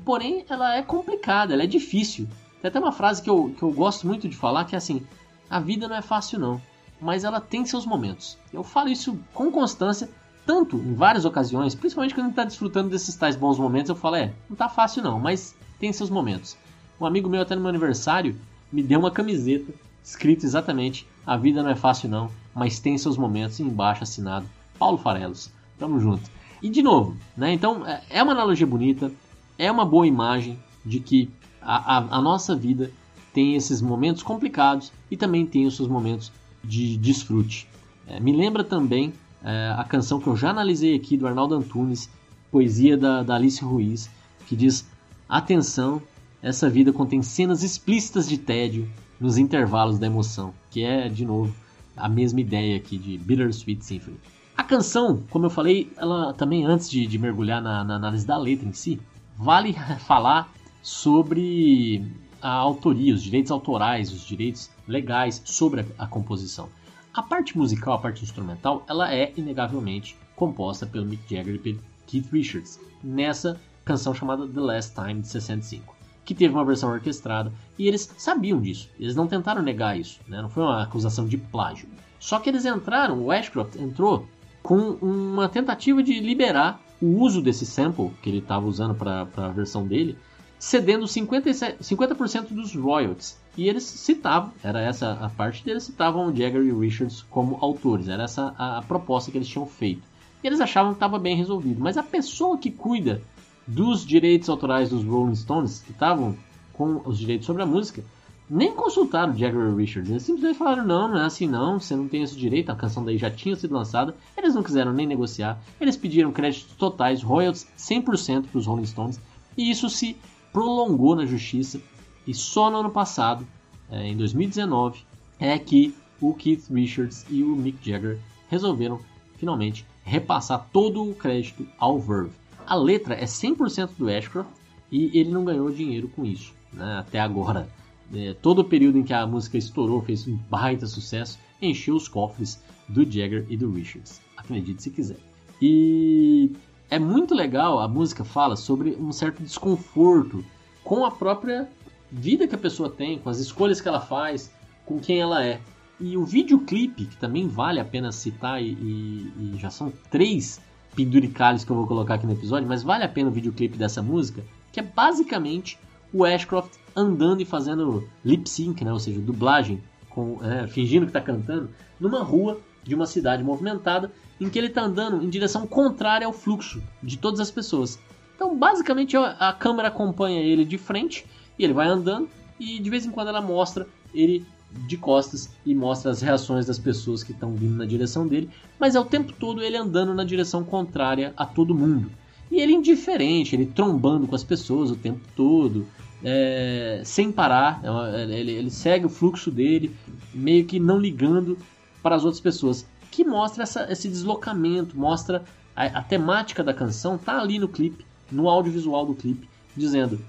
porém 0.03 0.45
ela 0.49 0.75
é 0.75 0.81
complicada, 0.81 1.53
ela 1.53 1.63
é 1.63 1.67
difícil. 1.67 2.27
Tem 2.61 2.69
até 2.69 2.79
uma 2.79 2.91
frase 2.91 3.21
que 3.21 3.29
eu, 3.29 3.53
que 3.57 3.63
eu 3.63 3.71
gosto 3.71 4.05
muito 4.05 4.27
de 4.27 4.35
falar 4.35 4.65
que 4.65 4.75
é 4.75 4.77
assim: 4.77 5.05
a 5.49 5.59
vida 5.59 5.87
não 5.87 5.95
é 5.95 6.01
fácil 6.01 6.39
não, 6.39 6.61
mas 6.99 7.23
ela 7.23 7.39
tem 7.39 7.65
seus 7.65 7.85
momentos. 7.85 8.37
Eu 8.53 8.63
falo 8.63 8.89
isso 8.89 9.17
com 9.33 9.51
constância 9.51 10.09
tanto 10.45 10.75
em 10.75 10.93
várias 10.93 11.23
ocasiões, 11.23 11.75
principalmente 11.75 12.13
quando 12.13 12.25
a 12.25 12.27
gente 12.27 12.33
está 12.33 12.43
desfrutando 12.43 12.89
desses 12.89 13.15
tais 13.15 13.35
bons 13.35 13.59
momentos, 13.59 13.89
eu 13.89 13.95
falo, 13.95 14.15
é, 14.15 14.33
não 14.49 14.55
tá 14.55 14.67
fácil 14.67 15.03
não, 15.03 15.19
mas 15.19 15.55
tem 15.79 15.93
seus 15.93 16.09
momentos. 16.09 16.57
Um 16.99 17.05
amigo 17.05 17.29
meu 17.29 17.41
até 17.41 17.55
no 17.55 17.61
meu 17.61 17.69
aniversário 17.69 18.35
me 18.71 18.81
deu 18.81 18.99
uma 18.99 19.11
camiseta 19.11 19.73
escrito 20.03 20.45
exatamente 20.45 21.07
a 21.25 21.37
vida 21.37 21.61
não 21.61 21.69
é 21.69 21.75
fácil 21.75 22.09
não, 22.09 22.31
mas 22.53 22.79
tem 22.79 22.97
seus 22.97 23.17
momentos 23.17 23.59
e 23.59 23.63
embaixo 23.63 24.03
assinado 24.03 24.45
Paulo 24.77 24.97
Farelos. 24.97 25.51
Tamo 25.77 25.99
junto. 25.99 26.29
E 26.61 26.69
de 26.69 26.81
novo, 26.81 27.15
né? 27.35 27.53
Então 27.53 27.85
é, 27.85 28.01
é 28.09 28.23
uma 28.23 28.33
analogia 28.33 28.65
bonita, 28.65 29.11
é 29.57 29.71
uma 29.71 29.85
boa 29.85 30.07
imagem 30.07 30.59
de 30.85 30.99
que 30.99 31.29
a, 31.61 31.97
a, 31.97 32.17
a 32.17 32.21
nossa 32.21 32.55
vida 32.55 32.91
tem 33.33 33.55
esses 33.55 33.81
momentos 33.81 34.23
complicados 34.23 34.91
e 35.09 35.15
também 35.15 35.45
tem 35.45 35.65
os 35.65 35.75
seus 35.75 35.87
momentos 35.87 36.31
de 36.63 36.97
desfrute. 36.97 37.67
É, 38.07 38.19
me 38.19 38.33
lembra 38.33 38.63
também 38.63 39.13
é, 39.43 39.73
a 39.77 39.83
canção 39.83 40.19
que 40.19 40.27
eu 40.27 40.35
já 40.35 40.49
analisei 40.49 40.95
aqui 40.95 41.15
do 41.15 41.27
Arnaldo 41.27 41.55
Antunes, 41.55 42.09
poesia 42.51 42.97
da, 42.97 43.23
da 43.23 43.35
Alice 43.35 43.63
Ruiz, 43.63 44.09
que 44.47 44.55
diz: 44.55 44.87
Atenção, 45.29 46.01
essa 46.41 46.69
vida 46.69 46.91
contém 46.91 47.21
cenas 47.21 47.63
explícitas 47.63 48.27
de 48.27 48.37
tédio 48.37 48.89
nos 49.19 49.37
intervalos 49.37 49.99
da 49.99 50.07
emoção, 50.07 50.53
que 50.71 50.83
é, 50.83 51.07
de 51.07 51.25
novo, 51.25 51.53
a 51.95 52.09
mesma 52.09 52.41
ideia 52.41 52.75
aqui 52.77 52.97
de 52.97 53.17
Bittersweet 53.17 53.85
Symphony. 53.85 54.17
A 54.57 54.63
canção, 54.63 55.23
como 55.29 55.45
eu 55.45 55.49
falei, 55.49 55.91
ela 55.97 56.33
também, 56.33 56.65
antes 56.65 56.89
de, 56.89 57.05
de 57.05 57.17
mergulhar 57.19 57.61
na, 57.61 57.83
na 57.83 57.95
análise 57.95 58.25
da 58.25 58.37
letra 58.37 58.67
em 58.67 58.73
si, 58.73 58.99
vale 59.37 59.75
falar 60.05 60.51
sobre 60.81 62.03
a 62.41 62.51
autoria, 62.51 63.13
os 63.13 63.21
direitos 63.21 63.51
autorais, 63.51 64.11
os 64.11 64.25
direitos 64.25 64.69
legais 64.87 65.41
sobre 65.45 65.81
a, 65.81 65.85
a 65.99 66.07
composição. 66.07 66.69
A 67.13 67.21
parte 67.21 67.57
musical, 67.57 67.93
a 67.93 67.99
parte 67.99 68.23
instrumental, 68.23 68.83
ela 68.87 69.13
é 69.13 69.31
inegavelmente 69.37 70.17
composta 70.35 70.87
pelo 70.87 71.05
Mick 71.05 71.23
Jagger 71.29 71.55
e 71.55 71.59
pelo 71.59 71.79
Keith 72.07 72.31
Richards, 72.31 72.79
nessa 73.03 73.59
canção 73.85 74.13
chamada 74.13 74.47
The 74.47 74.59
Last 74.59 74.95
Time 74.95 75.21
de 75.21 75.27
65, 75.27 76.00
que 76.23 76.35
teve 76.35 76.53
uma 76.53 76.65
versão 76.65 76.89
orquestrada 76.91 77.51
e 77.77 77.87
eles 77.87 78.13
sabiam 78.17 78.61
disso, 78.61 78.89
eles 78.99 79.15
não 79.15 79.27
tentaram 79.27 79.61
negar 79.61 79.99
isso, 79.99 80.19
né? 80.27 80.41
não 80.41 80.49
foi 80.49 80.63
uma 80.63 80.83
acusação 80.83 81.25
de 81.25 81.37
plágio. 81.37 81.87
Só 82.19 82.39
que 82.39 82.49
eles 82.49 82.65
entraram, 82.65 83.19
o 83.19 83.31
Ashcroft 83.31 83.75
entrou 83.75 84.27
com 84.61 84.77
uma 85.01 85.49
tentativa 85.49 86.03
de 86.03 86.19
liberar 86.19 86.79
o 87.01 87.19
uso 87.19 87.41
desse 87.41 87.65
sample 87.65 88.11
que 88.21 88.29
ele 88.29 88.37
estava 88.37 88.65
usando 88.67 88.93
para 88.93 89.27
a 89.35 89.47
versão 89.49 89.87
dele, 89.87 90.15
cedendo 90.59 91.05
50%, 91.05 91.81
50 91.81 92.15
dos 92.53 92.75
royalties. 92.75 93.39
E 93.57 93.67
eles 93.67 93.83
citavam, 93.83 94.53
era 94.63 94.79
essa 94.79 95.13
a 95.13 95.29
parte 95.29 95.65
deles, 95.65 95.83
citavam 95.83 96.27
Jagger 96.27 96.61
e 96.61 96.71
Richards 96.71 97.23
como 97.23 97.57
autores, 97.59 98.07
era 98.07 98.23
essa 98.23 98.53
a, 98.57 98.77
a 98.77 98.81
proposta 98.83 99.31
que 99.31 99.37
eles 99.37 99.47
tinham 99.47 99.65
feito. 99.65 100.03
E 100.43 100.47
eles 100.47 100.61
achavam 100.61 100.91
que 100.91 100.97
estava 100.97 101.17
bem 101.17 101.35
resolvido, 101.35 101.81
mas 101.81 101.97
a 101.97 102.03
pessoa 102.03 102.57
que 102.57 102.71
cuida 102.71 103.21
dos 103.67 104.05
direitos 104.05 104.49
autorais 104.49 104.89
dos 104.89 105.03
Rolling 105.03 105.35
Stones, 105.35 105.81
que 105.81 105.91
estavam 105.91 106.35
com 106.73 107.01
os 107.05 107.17
direitos 107.17 107.45
sobre 107.45 107.63
a 107.63 107.65
música, 107.65 108.03
nem 108.49 108.73
consultaram 108.73 109.37
Jagger 109.37 109.75
Richards. 109.75 110.09
Eles 110.09 110.23
simplesmente 110.23 110.57
falaram: 110.57 110.85
não, 110.85 111.07
não 111.07 111.17
é 111.17 111.25
assim 111.25 111.47
não, 111.47 111.79
você 111.79 111.95
não 111.95 112.07
tem 112.07 112.23
esse 112.23 112.35
direito, 112.35 112.71
a 112.71 112.75
canção 112.75 113.05
daí 113.05 113.17
já 113.17 113.31
tinha 113.31 113.55
sido 113.55 113.73
lançada. 113.73 114.15
Eles 114.37 114.53
não 114.53 114.63
quiseram 114.63 114.91
nem 114.91 115.07
negociar, 115.07 115.61
eles 115.79 115.95
pediram 115.95 116.31
créditos 116.31 116.75
totais, 116.75 117.23
royalties 117.23 117.67
100% 117.77 118.47
para 118.47 118.57
os 118.57 118.65
Rolling 118.65 118.85
Stones, 118.85 119.19
e 119.57 119.69
isso 119.69 119.89
se 119.89 120.17
prolongou 120.51 121.15
na 121.15 121.25
justiça 121.25 121.79
e 122.25 122.33
só 122.33 122.69
no 122.69 122.77
ano 122.77 122.91
passado, 122.91 123.47
é, 123.89 124.07
em 124.07 124.15
2019, 124.15 125.03
é 125.39 125.57
que 125.57 125.95
o 126.19 126.33
Keith 126.33 126.69
Richards 126.69 127.25
e 127.29 127.43
o 127.43 127.55
Mick 127.55 127.77
Jagger 127.89 128.19
resolveram 128.47 128.99
finalmente 129.37 129.85
repassar 130.03 130.67
todo 130.71 131.03
o 131.03 131.15
crédito 131.15 131.67
ao 131.79 131.99
Verve. 131.99 132.40
A 132.71 132.75
letra 132.75 133.15
é 133.15 133.25
100% 133.25 133.97
do 133.97 134.07
Ashcroft 134.07 134.47
e 134.89 135.19
ele 135.19 135.29
não 135.29 135.43
ganhou 135.43 135.69
dinheiro 135.69 136.07
com 136.07 136.23
isso, 136.23 136.53
né? 136.71 136.99
até 136.99 137.19
agora. 137.19 137.67
É, 138.13 138.33
todo 138.33 138.59
o 138.59 138.63
período 138.63 138.97
em 138.97 139.03
que 139.03 139.13
a 139.13 139.27
música 139.27 139.57
estourou, 139.57 140.01
fez 140.01 140.25
um 140.25 140.37
baita 140.49 140.87
sucesso, 140.87 141.37
encheu 141.61 141.95
os 141.95 142.07
cofres 142.07 142.63
do 142.87 143.03
Jagger 143.03 143.45
e 143.49 143.57
do 143.57 143.69
Richards. 143.69 144.21
Acredite 144.37 144.83
se 144.83 144.89
quiser. 144.89 145.17
E 145.61 146.49
é 146.89 146.97
muito 146.97 147.35
legal, 147.35 147.77
a 147.77 147.89
música 147.89 148.23
fala 148.23 148.55
sobre 148.55 148.91
um 148.91 149.11
certo 149.11 149.43
desconforto 149.43 150.41
com 150.81 151.03
a 151.03 151.11
própria 151.11 151.67
vida 152.09 152.47
que 152.47 152.55
a 152.55 152.57
pessoa 152.57 152.89
tem, 152.89 153.19
com 153.19 153.29
as 153.29 153.39
escolhas 153.39 153.81
que 153.81 153.89
ela 153.89 153.99
faz, 153.99 154.49
com 154.85 154.97
quem 154.97 155.19
ela 155.19 155.45
é. 155.45 155.59
E 155.99 156.15
o 156.15 156.23
videoclipe, 156.23 157.03
que 157.03 157.17
também 157.17 157.49
vale 157.49 157.81
a 157.81 157.85
pena 157.85 158.13
citar, 158.13 158.63
e, 158.63 158.69
e, 158.69 159.33
e 159.55 159.57
já 159.57 159.69
são 159.69 159.91
três 160.09 160.61
penduricalhos 160.95 161.63
que 161.63 161.71
eu 161.71 161.75
vou 161.75 161.87
colocar 161.87 162.15
aqui 162.15 162.25
no 162.25 162.33
episódio, 162.33 162.67
mas 162.67 162.83
vale 162.83 163.03
a 163.03 163.09
pena 163.09 163.29
o 163.29 163.33
videoclipe 163.33 163.77
dessa 163.77 164.01
música, 164.01 164.43
que 164.71 164.79
é 164.79 164.83
basicamente 164.83 165.79
o 166.13 166.25
Ashcroft 166.25 166.73
andando 166.95 167.41
e 167.41 167.45
fazendo 167.45 168.07
lip 168.23 168.49
sync, 168.49 168.83
né? 168.83 168.91
ou 168.91 168.99
seja, 168.99 169.19
dublagem, 169.19 169.81
com, 170.09 170.39
é, 170.43 170.67
fingindo 170.67 171.05
que 171.05 171.09
está 171.09 171.21
cantando, 171.21 171.69
numa 171.99 172.21
rua 172.21 172.59
de 172.83 172.95
uma 172.95 173.05
cidade 173.05 173.43
movimentada 173.43 174.11
em 174.39 174.49
que 174.49 174.57
ele 174.57 174.67
está 174.67 174.81
andando 174.81 175.23
em 175.23 175.29
direção 175.29 175.67
contrária 175.67 176.25
ao 176.25 176.33
fluxo 176.33 176.81
de 177.01 177.17
todas 177.17 177.39
as 177.39 177.51
pessoas. 177.51 177.99
Então, 178.35 178.57
basicamente, 178.57 179.15
a 179.15 179.53
câmera 179.53 179.89
acompanha 179.89 180.41
ele 180.41 180.65
de 180.65 180.77
frente 180.77 181.25
e 181.59 181.63
ele 181.63 181.73
vai 181.73 181.87
andando 181.87 182.27
e 182.59 182.79
de 182.79 182.89
vez 182.89 183.05
em 183.05 183.11
quando 183.11 183.27
ela 183.27 183.41
mostra 183.41 183.87
ele 184.13 184.45
de 184.87 184.97
costas 184.97 185.49
e 185.65 185.75
mostra 185.75 186.11
as 186.11 186.21
reações 186.21 186.65
das 186.65 186.79
pessoas 186.79 187.23
que 187.23 187.31
estão 187.31 187.53
vindo 187.53 187.75
na 187.75 187.85
direção 187.85 188.27
dele, 188.27 188.49
mas 188.79 188.95
é 188.95 188.99
o 188.99 189.05
tempo 189.05 189.33
todo 189.33 189.61
ele 189.61 189.77
andando 189.77 190.13
na 190.13 190.23
direção 190.23 190.63
contrária 190.63 191.33
a 191.35 191.45
todo 191.45 191.75
mundo. 191.75 192.09
E 192.49 192.59
ele 192.59 192.73
indiferente, 192.73 193.55
ele 193.55 193.65
trombando 193.65 194.27
com 194.27 194.35
as 194.35 194.43
pessoas 194.43 194.91
o 194.91 194.95
tempo 194.95 195.21
todo, 195.35 195.87
é, 196.23 197.01
sem 197.03 197.31
parar, 197.31 197.81
é 198.13 198.23
ele, 198.23 198.51
ele 198.51 198.69
segue 198.69 199.05
o 199.05 199.09
fluxo 199.09 199.49
dele, 199.49 199.95
meio 200.33 200.65
que 200.65 200.79
não 200.79 200.99
ligando 200.99 201.57
para 202.01 202.15
as 202.15 202.23
outras 202.23 202.41
pessoas 202.41 202.85
que 203.09 203.23
mostra 203.23 203.63
essa, 203.63 203.91
esse 203.91 204.07
deslocamento, 204.07 204.97
mostra 204.97 205.43
a, 205.75 205.85
a, 205.85 206.01
temática 206.01 206.63
da 206.63 206.73
canção, 206.73 207.17
tá 207.17 207.39
ali 207.39 207.59
no 207.59 207.67
clipe, 207.67 208.05
no 208.31 208.49
audiovisual 208.49 209.05
do 209.05 209.13
clipe, 209.13 209.49
dizendo 209.75 210.19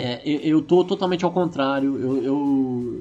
é, 0.00 0.22
eu, 0.24 0.40
eu 0.40 0.62
tô 0.62 0.84
totalmente 0.84 1.24
ao 1.24 1.30
contrário, 1.30 1.96
eu, 1.96 2.16
eu, 2.16 2.24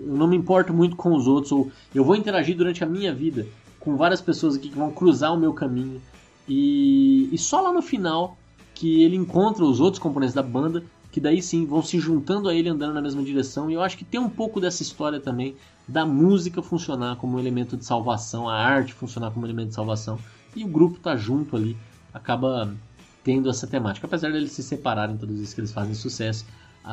eu, 0.07 0.15
não 0.15 0.27
me 0.27 0.35
importo 0.35 0.73
muito 0.73 0.95
com 0.95 1.13
os 1.15 1.27
outros, 1.27 1.51
ou 1.51 1.71
eu 1.93 2.03
vou 2.03 2.15
interagir 2.15 2.55
durante 2.55 2.83
a 2.83 2.87
minha 2.87 3.13
vida 3.13 3.47
com 3.79 3.95
várias 3.95 4.21
pessoas 4.21 4.55
aqui 4.55 4.69
que 4.69 4.77
vão 4.77 4.91
cruzar 4.91 5.33
o 5.33 5.37
meu 5.37 5.53
caminho, 5.53 6.01
e, 6.47 7.29
e 7.31 7.37
só 7.37 7.61
lá 7.61 7.71
no 7.71 7.81
final 7.81 8.37
que 8.73 9.03
ele 9.03 9.15
encontra 9.15 9.63
os 9.63 9.79
outros 9.79 10.01
componentes 10.01 10.35
da 10.35 10.43
banda, 10.43 10.83
que 11.11 11.19
daí 11.19 11.41
sim 11.41 11.65
vão 11.65 11.81
se 11.81 11.99
juntando 11.99 12.47
a 12.47 12.53
ele 12.53 12.69
andando 12.69 12.93
na 12.93 13.01
mesma 13.01 13.23
direção, 13.23 13.69
e 13.69 13.73
eu 13.73 13.81
acho 13.81 13.97
que 13.97 14.05
tem 14.05 14.19
um 14.19 14.29
pouco 14.29 14.59
dessa 14.59 14.83
história 14.83 15.19
também 15.19 15.55
da 15.87 16.05
música 16.05 16.61
funcionar 16.61 17.15
como 17.15 17.37
um 17.37 17.39
elemento 17.39 17.77
de 17.77 17.85
salvação, 17.85 18.47
a 18.47 18.55
arte 18.55 18.93
funcionar 18.93 19.31
como 19.31 19.45
um 19.45 19.47
elemento 19.47 19.69
de 19.69 19.75
salvação. 19.75 20.19
e 20.55 20.63
o 20.63 20.67
grupo 20.67 20.99
tá 20.99 21.15
junto 21.15 21.55
ali, 21.55 21.77
acaba 22.13 22.73
tendo 23.23 23.49
essa 23.49 23.67
temática. 23.67 24.07
Apesar 24.07 24.31
de 24.31 24.37
eles 24.37 24.51
se 24.51 24.63
separarem 24.63 25.17
todas 25.17 25.41
as 25.41 25.53
que 25.53 25.59
eles 25.59 25.71
fazem 25.71 25.93
sucesso, 25.93 26.45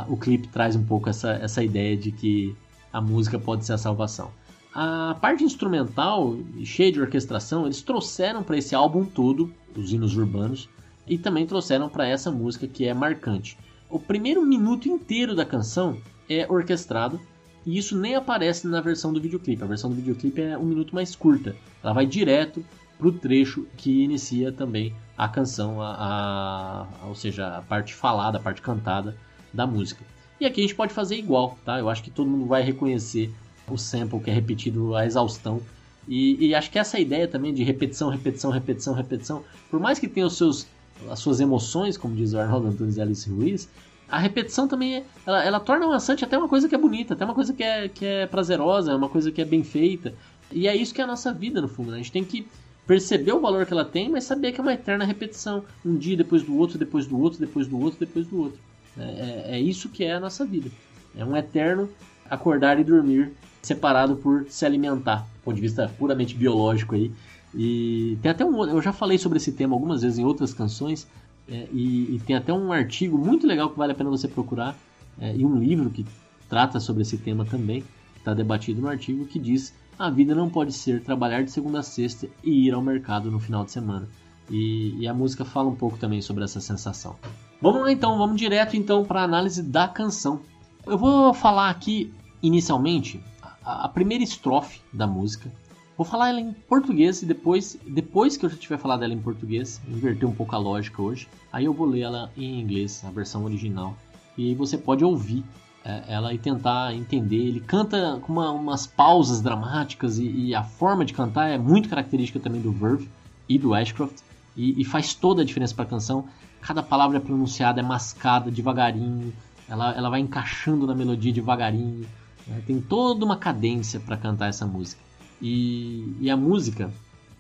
o 0.09 0.17
clipe 0.17 0.49
traz 0.49 0.75
um 0.77 0.85
pouco 0.85 1.09
essa, 1.09 1.33
essa 1.33 1.63
ideia 1.63 1.97
de 1.97 2.11
que 2.11 2.57
a 2.93 3.01
música 3.01 3.39
pode 3.39 3.65
ser 3.65 3.75
a 3.75 3.79
salvação. 3.79 4.31
A 4.75 5.17
parte 5.21 5.45
instrumental, 5.45 6.37
cheia 6.65 6.91
de 6.91 7.01
orquestração, 7.01 7.65
eles 7.65 7.83
trouxeram 7.83 8.43
para 8.43 8.57
esse 8.57 8.75
álbum 8.75 9.05
todo, 9.05 9.53
os 9.77 9.93
hinos 9.93 10.17
urbanos, 10.17 10.69
e 11.07 11.17
também 11.17 11.47
trouxeram 11.47 11.89
para 11.89 12.09
essa 12.09 12.31
música 12.31 12.67
que 12.67 12.85
é 12.87 12.95
marcante. 12.95 13.57
O 13.89 14.01
primeiro 14.01 14.45
minuto 14.45 14.89
inteiro 14.89 15.35
da 15.35 15.45
canção 15.45 15.97
é 16.29 16.51
orquestrado 16.51 17.21
e 17.65 17.79
isso 17.79 17.97
nem 17.97 18.15
aparece 18.15 18.67
na 18.67 18.81
versão 18.81 19.13
do 19.13 19.21
videoclipe. 19.21 19.63
A 19.63 19.67
versão 19.67 19.91
do 19.91 19.97
videoclipe 19.97 20.43
é 20.43 20.59
um 20.59 20.65
minuto 20.65 20.95
mais 20.95 21.15
curta. 21.15 21.55
Ela 21.83 21.93
vai 21.93 22.07
direto 22.07 22.65
para 22.99 23.09
o 23.09 23.13
trecho 23.13 23.67
que 23.77 24.03
inicia 24.03 24.51
também 24.51 24.95
a 25.17 25.29
canção, 25.29 25.81
a, 25.81 26.87
a, 27.03 27.07
ou 27.07 27.15
seja, 27.15 27.59
a 27.59 27.63
parte 27.63 27.95
falada, 27.95 28.39
a 28.39 28.41
parte 28.41 28.61
cantada 28.61 29.17
da 29.55 29.67
música. 29.67 30.05
E 30.41 30.45
aqui 30.45 30.61
a 30.61 30.65
gente 30.65 30.75
pode 30.75 30.93
fazer 30.93 31.17
igual, 31.17 31.57
tá? 31.65 31.79
Eu 31.79 31.89
acho 31.89 32.03
que 32.03 32.11
todo 32.11 32.29
mundo 32.29 32.47
vai 32.47 32.63
reconhecer 32.63 33.31
o 33.69 33.79
sample 33.79 34.21
que 34.21 34.31
é 34.31 34.35
repetido 34.35 34.95
à 34.95 35.07
exaustão. 35.07 35.61
E, 36.07 36.49
e 36.49 36.55
acho 36.55 36.71
que 36.71 36.79
essa 36.79 36.99
ideia 36.99 37.27
também 37.27 37.55
de 37.55 37.63
repetição, 37.63 38.11
repetição, 38.11 38.51
repetição, 38.51 38.93
repetição, 38.93 39.45
por 39.71 39.81
mais 39.81 39.99
que 39.99 40.07
tenha 40.07 40.27
os 40.27 40.37
seus, 40.37 40.67
as 41.09 41.19
suas 41.19 41.41
emoções, 41.41 41.97
como 41.97 42.15
diz 42.15 42.35
o 42.35 42.39
Arnaldo 42.39 42.69
Antunes 42.69 42.97
e 42.97 43.01
Alice 43.01 43.31
Ruiz, 43.31 43.69
a 44.09 44.19
repetição 44.19 44.69
também 44.69 44.97
é, 44.97 45.05
ela, 45.27 45.45
ela 45.45 45.61
torna 45.61 45.87
o 45.87 45.91
maçante 45.91 46.25
até 46.25 46.37
uma 46.37 46.49
coisa 46.49 46.69
que 46.69 46.75
é 46.75 46.79
bonita, 46.79 47.15
até 47.15 47.25
uma 47.25 47.35
coisa 47.35 47.55
que 47.55 47.63
é, 47.63 47.89
que 47.89 48.05
é 48.05 48.27
prazerosa, 48.27 48.93
é 48.93 48.95
uma 48.95 49.09
coisa 49.09 49.33
que 49.33 49.41
é 49.41 49.45
bem 49.45 49.65
feita. 49.65 50.15
E 50.53 50.69
é 50.69 50.77
isso 50.77 50.93
que 50.93 51.01
é 51.01 51.05
a 51.05 51.07
nossa 51.07 51.33
vida, 51.33 51.61
no 51.61 51.69
fundo. 51.69 51.91
Né? 51.91 51.97
A 51.97 51.99
gente 51.99 52.13
tem 52.13 52.25
que 52.25 52.47
perceber 52.87 53.33
o 53.33 53.41
valor 53.41 53.65
que 53.65 53.73
ela 53.73 53.85
tem, 53.85 54.11
mas 54.11 54.25
saber 54.25 54.53
que 54.53 54.61
é 54.61 54.63
uma 54.63 54.75
eterna 54.75 55.05
repetição. 55.05 55.65
Um 55.85 55.97
dia 55.97 56.17
depois 56.17 56.43
do 56.43 56.57
outro, 56.57 56.79
depois 56.79 57.07
do 57.07 57.19
outro, 57.19 57.41
depois 57.41 57.67
do 57.67 57.81
outro, 57.81 57.99
depois 57.99 58.27
do 58.27 58.39
outro. 58.39 58.59
É, 58.99 59.03
é, 59.03 59.57
é 59.57 59.61
isso 59.61 59.89
que 59.89 60.05
é 60.05 60.13
a 60.13 60.21
nossa 60.21 60.45
vida. 60.45 60.71
É 61.17 61.25
um 61.25 61.37
eterno 61.37 61.89
acordar 62.29 62.79
e 62.79 62.85
dormir 62.85 63.33
separado 63.63 64.17
por 64.17 64.47
se 64.49 64.65
alimentar, 64.65 65.21
do 65.21 65.45
ponto 65.45 65.55
de 65.55 65.61
vista 65.61 65.91
puramente 65.99 66.35
biológico 66.35 66.95
aí. 66.95 67.11
E 67.55 68.19
tem 68.21 68.31
até 68.31 68.45
um, 68.45 68.65
eu 68.65 68.83
já 68.83 68.93
falei 68.93 69.17
sobre 69.17 69.39
esse 69.39 69.53
tema 69.53 69.75
algumas 69.75 70.03
vezes 70.03 70.19
em 70.19 70.25
outras 70.25 70.53
canções, 70.53 71.07
é, 71.49 71.69
e, 71.73 72.17
e, 72.17 72.23
tem 72.27 72.35
até 72.35 72.53
um 72.53 72.73
artigo 72.73 73.19
muito 73.19 73.47
legal 73.47 73.71
que 73.71 73.77
vale 73.77 73.93
a 73.93 73.95
pena 73.95 74.11
você 74.11 74.27
procurar, 74.27 74.77
é, 75.21 75.37
e 75.37 75.45
um 75.45 75.59
livro 75.59 75.91
que 75.91 76.05
trata 76.49 76.81
sobre 76.81 77.03
esse 77.03 77.19
tema 77.19 77.45
também, 77.45 77.85
está 78.17 78.35
debatido 78.35 78.81
no 78.81 78.89
artigo, 78.89 79.27
que 79.27 79.39
diz 79.39 79.75
a 79.99 80.11
vida 80.11 80.35
não 80.35 80.51
pode 80.51 80.73
ser 80.73 81.03
trabalhar 81.03 81.43
de 81.43 81.51
segunda 81.51 81.81
a 81.81 81.83
sexta 81.83 82.29
e 82.43 82.67
ir 82.67 82.75
ao 82.75 82.83
mercado 82.83 83.31
no 83.31 83.39
final 83.39 83.65
de 83.65 83.71
semana. 83.71 84.09
E, 84.51 84.97
e 84.99 85.07
a 85.07 85.15
música 85.15 85.45
fala 85.45 85.69
um 85.69 85.77
pouco 85.77 85.97
também 85.97 86.21
sobre 86.21 86.45
essa 86.45 86.61
sensação. 86.61 87.17
Vamos 87.65 87.81
lá 87.81 87.91
então, 87.91 88.19
vamos 88.19 88.37
direto 88.37 88.77
então 88.77 89.07
para 89.07 89.23
a 89.23 89.25
análise 89.25 89.63
da 89.63 89.89
canção. 89.89 90.41
Eu 90.87 90.99
vou 90.99 91.33
falar 91.33 91.71
aqui 91.71 92.13
inicialmente 92.43 93.25
a, 93.65 93.89
primeira 93.89 94.23
estrofe 94.23 94.83
da 94.93 95.07
música. 95.07 95.51
Vou 95.97 96.05
falar 96.05 96.29
ela 96.29 96.43
em 96.43 96.53
português 96.53 97.23
e 97.23 97.25
depois, 97.25 97.79
depois 97.87 98.37
que 98.37 98.45
eu 98.45 98.51
já 98.51 98.57
tiver 98.59 98.77
falado 98.77 99.03
ela 99.03 99.15
em 99.15 99.19
português, 99.19 99.81
inverter 99.89 100.29
um 100.29 100.35
pouco 100.35 100.55
a 100.55 100.59
lógica 100.59 101.01
hoje, 101.01 101.27
aí 101.51 101.65
eu 101.65 101.73
vou 101.73 101.87
ler 101.87 102.01
ela 102.01 102.31
em 102.37 102.61
inglês, 102.61 103.03
a 103.03 103.11
versão 103.11 103.47
original. 103.47 103.97
E 104.37 104.51
aí 104.51 104.55
você 104.55 104.77
pode 104.77 105.03
ouvir 105.03 105.43
é, 105.87 106.03
ela 106.07 106.35
e 106.35 106.39
tentar 106.39 106.95
entender. 106.95 107.47
Ele 107.47 107.61
canta 107.61 108.21
com 108.21 108.31
uma, 108.31 108.53
umas 108.53 108.87
pausas 108.87 109.41
dramáticas 109.41 110.19
e, 110.19 110.29
e, 110.29 110.55
a 110.55 110.63
forma 110.63 111.03
de 111.03 111.15
cantar 111.15 111.49
é 111.49 111.57
muito 111.57 111.89
característica 111.89 112.39
também 112.39 112.61
do 112.61 112.73
Verve 112.73 113.09
e 113.49 113.59
do 113.59 113.73
Ashcroft 113.73 114.23
e, 114.57 114.81
e 114.81 114.85
faz 114.85 115.15
toda 115.15 115.43
a 115.43 115.45
diferença 115.45 115.75
para 115.75 115.85
a 115.85 115.89
canção. 115.89 116.27
Cada 116.61 116.83
palavra 116.83 117.19
é 117.19 117.21
pronunciada, 117.21 117.81
é 117.81 117.83
mascada 117.83 118.51
devagarinho, 118.51 119.33
ela, 119.69 119.95
ela 119.95 120.11
vai 120.11 120.21
encaixando 120.21 120.87
na 120.87 120.95
melodia 120.95 121.33
devagarinho. 121.33 122.07
Né? 122.47 122.63
Tem 122.67 122.81
toda 122.81 123.25
uma 123.25 123.37
cadência 123.37 124.01
para 124.01 124.17
cantar 124.17 124.49
essa 124.49 124.67
música. 124.67 125.03
E, 125.41 126.17
e 126.21 126.31
a 126.31 126.37
música 126.37 126.91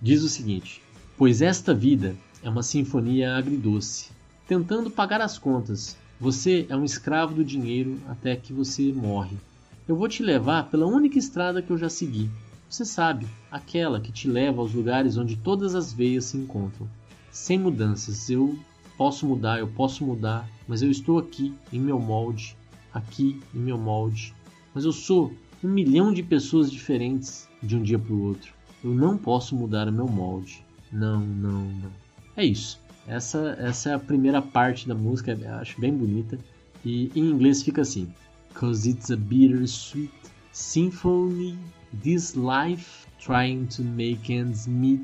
diz 0.01 0.23
o 0.23 0.29
seguinte: 0.29 0.83
Pois 1.17 1.41
esta 1.41 1.73
vida 1.73 2.17
é 2.43 2.49
uma 2.49 2.63
sinfonia 2.63 3.37
agridoce, 3.37 4.11
tentando 4.47 4.91
pagar 4.91 5.21
as 5.21 5.39
contas. 5.39 5.97
Você 6.21 6.67
é 6.69 6.77
um 6.77 6.85
escravo 6.85 7.35
do 7.35 7.45
dinheiro 7.45 7.99
até 8.09 8.37
que 8.37 8.53
você 8.53 8.93
morre. 8.93 9.37
Eu 9.87 9.97
vou 9.97 10.09
te 10.09 10.23
levar 10.23 10.71
pela 10.71 10.87
única 10.87 11.19
estrada 11.19 11.61
que 11.61 11.71
eu 11.71 11.77
já 11.79 11.89
segui. 11.89 12.31
Você 12.69 12.85
sabe, 12.85 13.27
aquela 13.51 14.01
que 14.01 14.11
te 14.11 14.29
leva 14.29 14.61
aos 14.61 14.73
lugares 14.73 15.17
onde 15.17 15.37
todas 15.37 15.75
as 15.75 15.93
veias 15.93 16.25
se 16.25 16.37
encontram. 16.37 16.89
Sem 17.35 17.59
mudanças, 17.59 18.31
eu 18.31 18.57
posso 18.97 19.27
mudar, 19.27 19.59
eu 19.59 19.67
posso 19.67 20.07
mudar, 20.07 20.49
mas 20.69 20.83
eu 20.83 20.91
estou 20.91 21.19
aqui 21.19 21.53
em 21.73 21.81
meu 21.81 21.99
molde, 21.99 22.57
aqui 22.93 23.43
em 23.53 23.59
meu 23.59 23.77
molde. 23.77 24.33
Mas 24.73 24.85
eu 24.85 24.93
sou 24.93 25.35
um 25.63 25.69
milhão 25.69 26.13
de 26.13 26.23
pessoas 26.23 26.71
diferentes 26.71 27.49
de 27.61 27.77
um 27.77 27.83
dia 27.83 27.99
para 27.99 28.15
o 28.15 28.23
outro. 28.23 28.55
Eu 28.85 28.95
não 28.95 29.19
posso 29.19 29.57
mudar 29.57 29.89
o 29.89 29.93
meu 29.93 30.07
molde. 30.07 30.65
Não, 30.93 31.19
não, 31.19 31.65
não. 31.65 31.91
É 32.37 32.47
isso. 32.47 32.81
Essa, 33.05 33.57
essa 33.59 33.91
é 33.91 33.95
a 33.95 33.99
primeira 33.99 34.41
parte 34.41 34.87
da 34.87 34.95
música, 34.95 35.37
acho 35.61 35.81
bem 35.81 35.93
bonita. 35.93 36.39
E 36.85 37.11
em 37.17 37.31
inglês 37.31 37.65
fica 37.65 37.83
assim: 37.83 38.15
Cause 38.55 38.89
it's 38.89 39.11
a 39.11 39.17
bittersweet 39.17 40.13
symphony, 40.53 41.59
this 42.01 42.37
life 42.37 43.09
trying 43.19 43.67
to 43.67 43.83
make 43.83 44.33
ends 44.33 44.69
meet. 44.69 45.03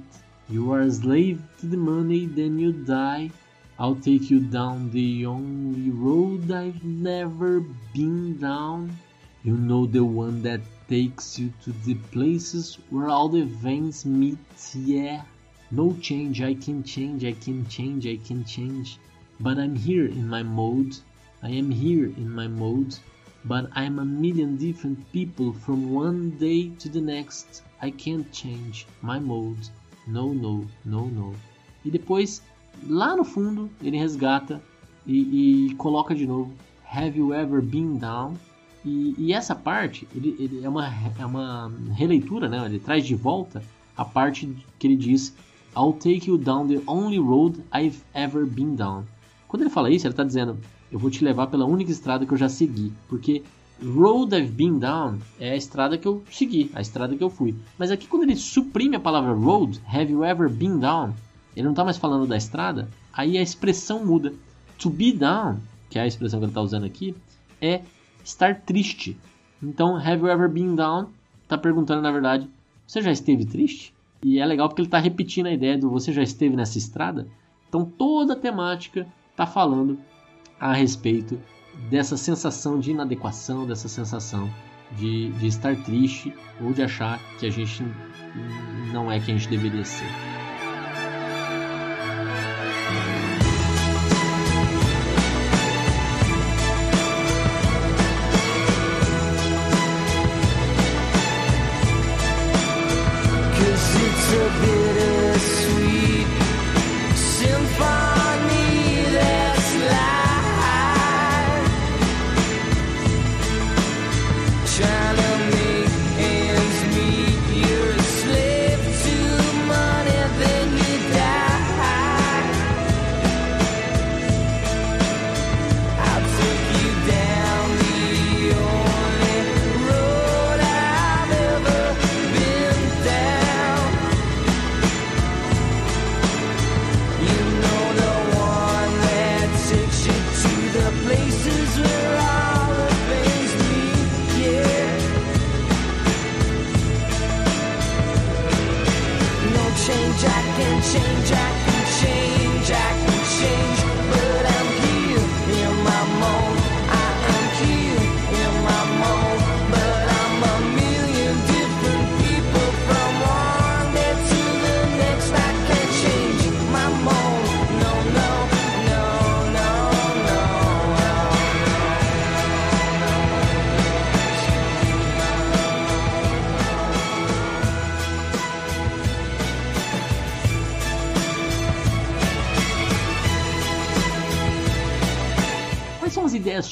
You 0.50 0.72
are 0.72 0.80
a 0.80 0.90
slave 0.90 1.40
to 1.60 1.66
the 1.66 1.76
money, 1.76 2.26
then 2.26 2.58
you 2.58 2.72
die. 2.72 3.30
I'll 3.78 3.94
take 3.94 4.30
you 4.30 4.40
down 4.40 4.90
the 4.90 5.24
only 5.24 5.90
road 5.90 6.50
I've 6.50 6.82
never 6.82 7.60
been 7.94 8.36
down. 8.36 8.98
You 9.44 9.56
know 9.56 9.86
the 9.86 10.04
one 10.04 10.42
that 10.42 10.60
takes 10.88 11.38
you 11.38 11.52
to 11.62 11.70
the 11.86 11.94
places 12.10 12.78
where 12.90 13.08
all 13.08 13.28
the 13.28 13.44
veins 13.44 14.04
meet, 14.04 14.38
yeah. 14.74 15.22
No 15.70 15.96
change, 16.00 16.42
I 16.42 16.54
can 16.54 16.82
change, 16.82 17.24
I 17.24 17.32
can 17.32 17.68
change, 17.68 18.04
I 18.08 18.16
can 18.16 18.44
change. 18.44 18.98
But 19.38 19.56
I'm 19.56 19.76
here 19.76 20.06
in 20.06 20.26
my 20.28 20.42
mode, 20.42 20.96
I 21.44 21.50
am 21.50 21.70
here 21.70 22.06
in 22.06 22.28
my 22.28 22.48
mode. 22.48 22.98
But 23.44 23.70
I'm 23.76 24.00
a 24.00 24.04
million 24.04 24.56
different 24.56 25.12
people 25.12 25.52
from 25.52 25.92
one 25.92 26.30
day 26.38 26.70
to 26.80 26.88
the 26.88 27.00
next. 27.00 27.62
I 27.80 27.90
can't 27.90 28.30
change 28.32 28.84
my 29.00 29.20
mode. 29.20 29.68
No, 30.11 30.35
no, 30.35 30.66
no, 30.85 31.07
no. 31.07 31.35
E 31.85 31.90
depois, 31.90 32.42
lá 32.87 33.16
no 33.16 33.25
fundo, 33.25 33.70
ele 33.83 33.96
resgata 33.96 34.61
e, 35.07 35.68
e 35.68 35.75
coloca 35.77 36.14
de 36.14 36.27
novo 36.27 36.53
Have 36.92 37.16
you 37.18 37.33
ever 37.33 37.62
been 37.62 37.96
down? 37.96 38.35
E, 38.85 39.14
e 39.18 39.33
essa 39.33 39.55
parte 39.55 40.09
ele, 40.14 40.37
ele, 40.38 40.64
é, 40.64 40.68
uma, 40.68 40.88
é 41.18 41.27
uma 41.27 41.70
releitura, 41.94 42.49
né? 42.49 42.64
ele 42.64 42.79
traz 42.79 43.07
de 43.07 43.14
volta 43.14 43.62
a 43.96 44.05
parte 44.05 44.49
que 44.79 44.87
ele 44.87 44.96
diz 44.96 45.35
I'll 45.77 45.92
take 45.92 46.29
you 46.29 46.37
down 46.37 46.66
the 46.66 46.83
only 46.87 47.18
road 47.18 47.62
I've 47.73 47.99
ever 48.14 48.44
been 48.46 48.75
down. 48.75 49.05
Quando 49.46 49.62
ele 49.62 49.70
fala 49.70 49.90
isso, 49.90 50.07
ele 50.07 50.12
está 50.12 50.25
dizendo 50.25 50.59
eu 50.90 50.99
vou 50.99 51.11
te 51.11 51.23
levar 51.23 51.46
pela 51.46 51.64
única 51.64 51.92
estrada 51.92 52.27
que 52.27 52.33
eu 52.33 52.38
já 52.38 52.49
segui, 52.49 52.92
porque 53.09 53.42
road 53.82 54.34
I've 54.34 54.52
been 54.52 54.78
down 54.78 55.18
é 55.38 55.50
a 55.50 55.56
estrada 55.56 55.96
que 55.96 56.06
eu 56.06 56.22
segui, 56.30 56.70
a 56.74 56.80
estrada 56.80 57.16
que 57.16 57.24
eu 57.24 57.30
fui. 57.30 57.54
Mas 57.78 57.90
aqui 57.90 58.06
quando 58.06 58.24
ele 58.24 58.36
suprime 58.36 58.96
a 58.96 59.00
palavra 59.00 59.32
road, 59.32 59.80
have 59.86 60.12
you 60.12 60.24
ever 60.24 60.48
been 60.48 60.78
down, 60.78 61.14
ele 61.56 61.64
não 61.64 61.72
está 61.72 61.84
mais 61.84 61.96
falando 61.96 62.26
da 62.26 62.36
estrada, 62.36 62.88
aí 63.12 63.38
a 63.38 63.42
expressão 63.42 64.04
muda. 64.04 64.32
To 64.78 64.88
be 64.88 65.12
down, 65.12 65.58
que 65.88 65.98
é 65.98 66.02
a 66.02 66.06
expressão 66.06 66.38
que 66.38 66.44
ele 66.44 66.50
está 66.50 66.60
usando 66.60 66.84
aqui, 66.84 67.14
é 67.60 67.82
estar 68.24 68.60
triste. 68.60 69.16
Então, 69.62 69.96
have 69.96 70.22
you 70.22 70.28
ever 70.28 70.48
been 70.48 70.74
down? 70.74 71.08
Está 71.42 71.58
perguntando, 71.58 72.00
na 72.00 72.10
verdade, 72.10 72.48
você 72.86 73.02
já 73.02 73.10
esteve 73.10 73.44
triste? 73.44 73.92
E 74.22 74.38
é 74.38 74.46
legal 74.46 74.68
porque 74.68 74.80
ele 74.80 74.88
está 74.88 74.98
repetindo 74.98 75.46
a 75.46 75.52
ideia 75.52 75.76
do 75.76 75.90
você 75.90 76.12
já 76.12 76.22
esteve 76.22 76.56
nessa 76.56 76.78
estrada. 76.78 77.26
Então, 77.68 77.84
toda 77.84 78.32
a 78.32 78.36
temática 78.36 79.06
está 79.30 79.46
falando 79.46 79.98
a 80.58 80.72
respeito 80.72 81.38
dessa 81.88 82.16
sensação 82.16 82.78
de 82.78 82.90
inadequação, 82.90 83.66
dessa 83.66 83.88
sensação 83.88 84.50
de, 84.92 85.30
de 85.32 85.46
estar 85.46 85.76
triste 85.76 86.34
ou 86.60 86.72
de 86.72 86.82
achar 86.82 87.18
que 87.38 87.46
a 87.46 87.50
gente 87.50 87.84
não 88.92 89.10
é 89.10 89.20
quem 89.20 89.34
a 89.34 89.38
gente 89.38 89.48
deveria 89.48 89.84
ser. 89.84 90.29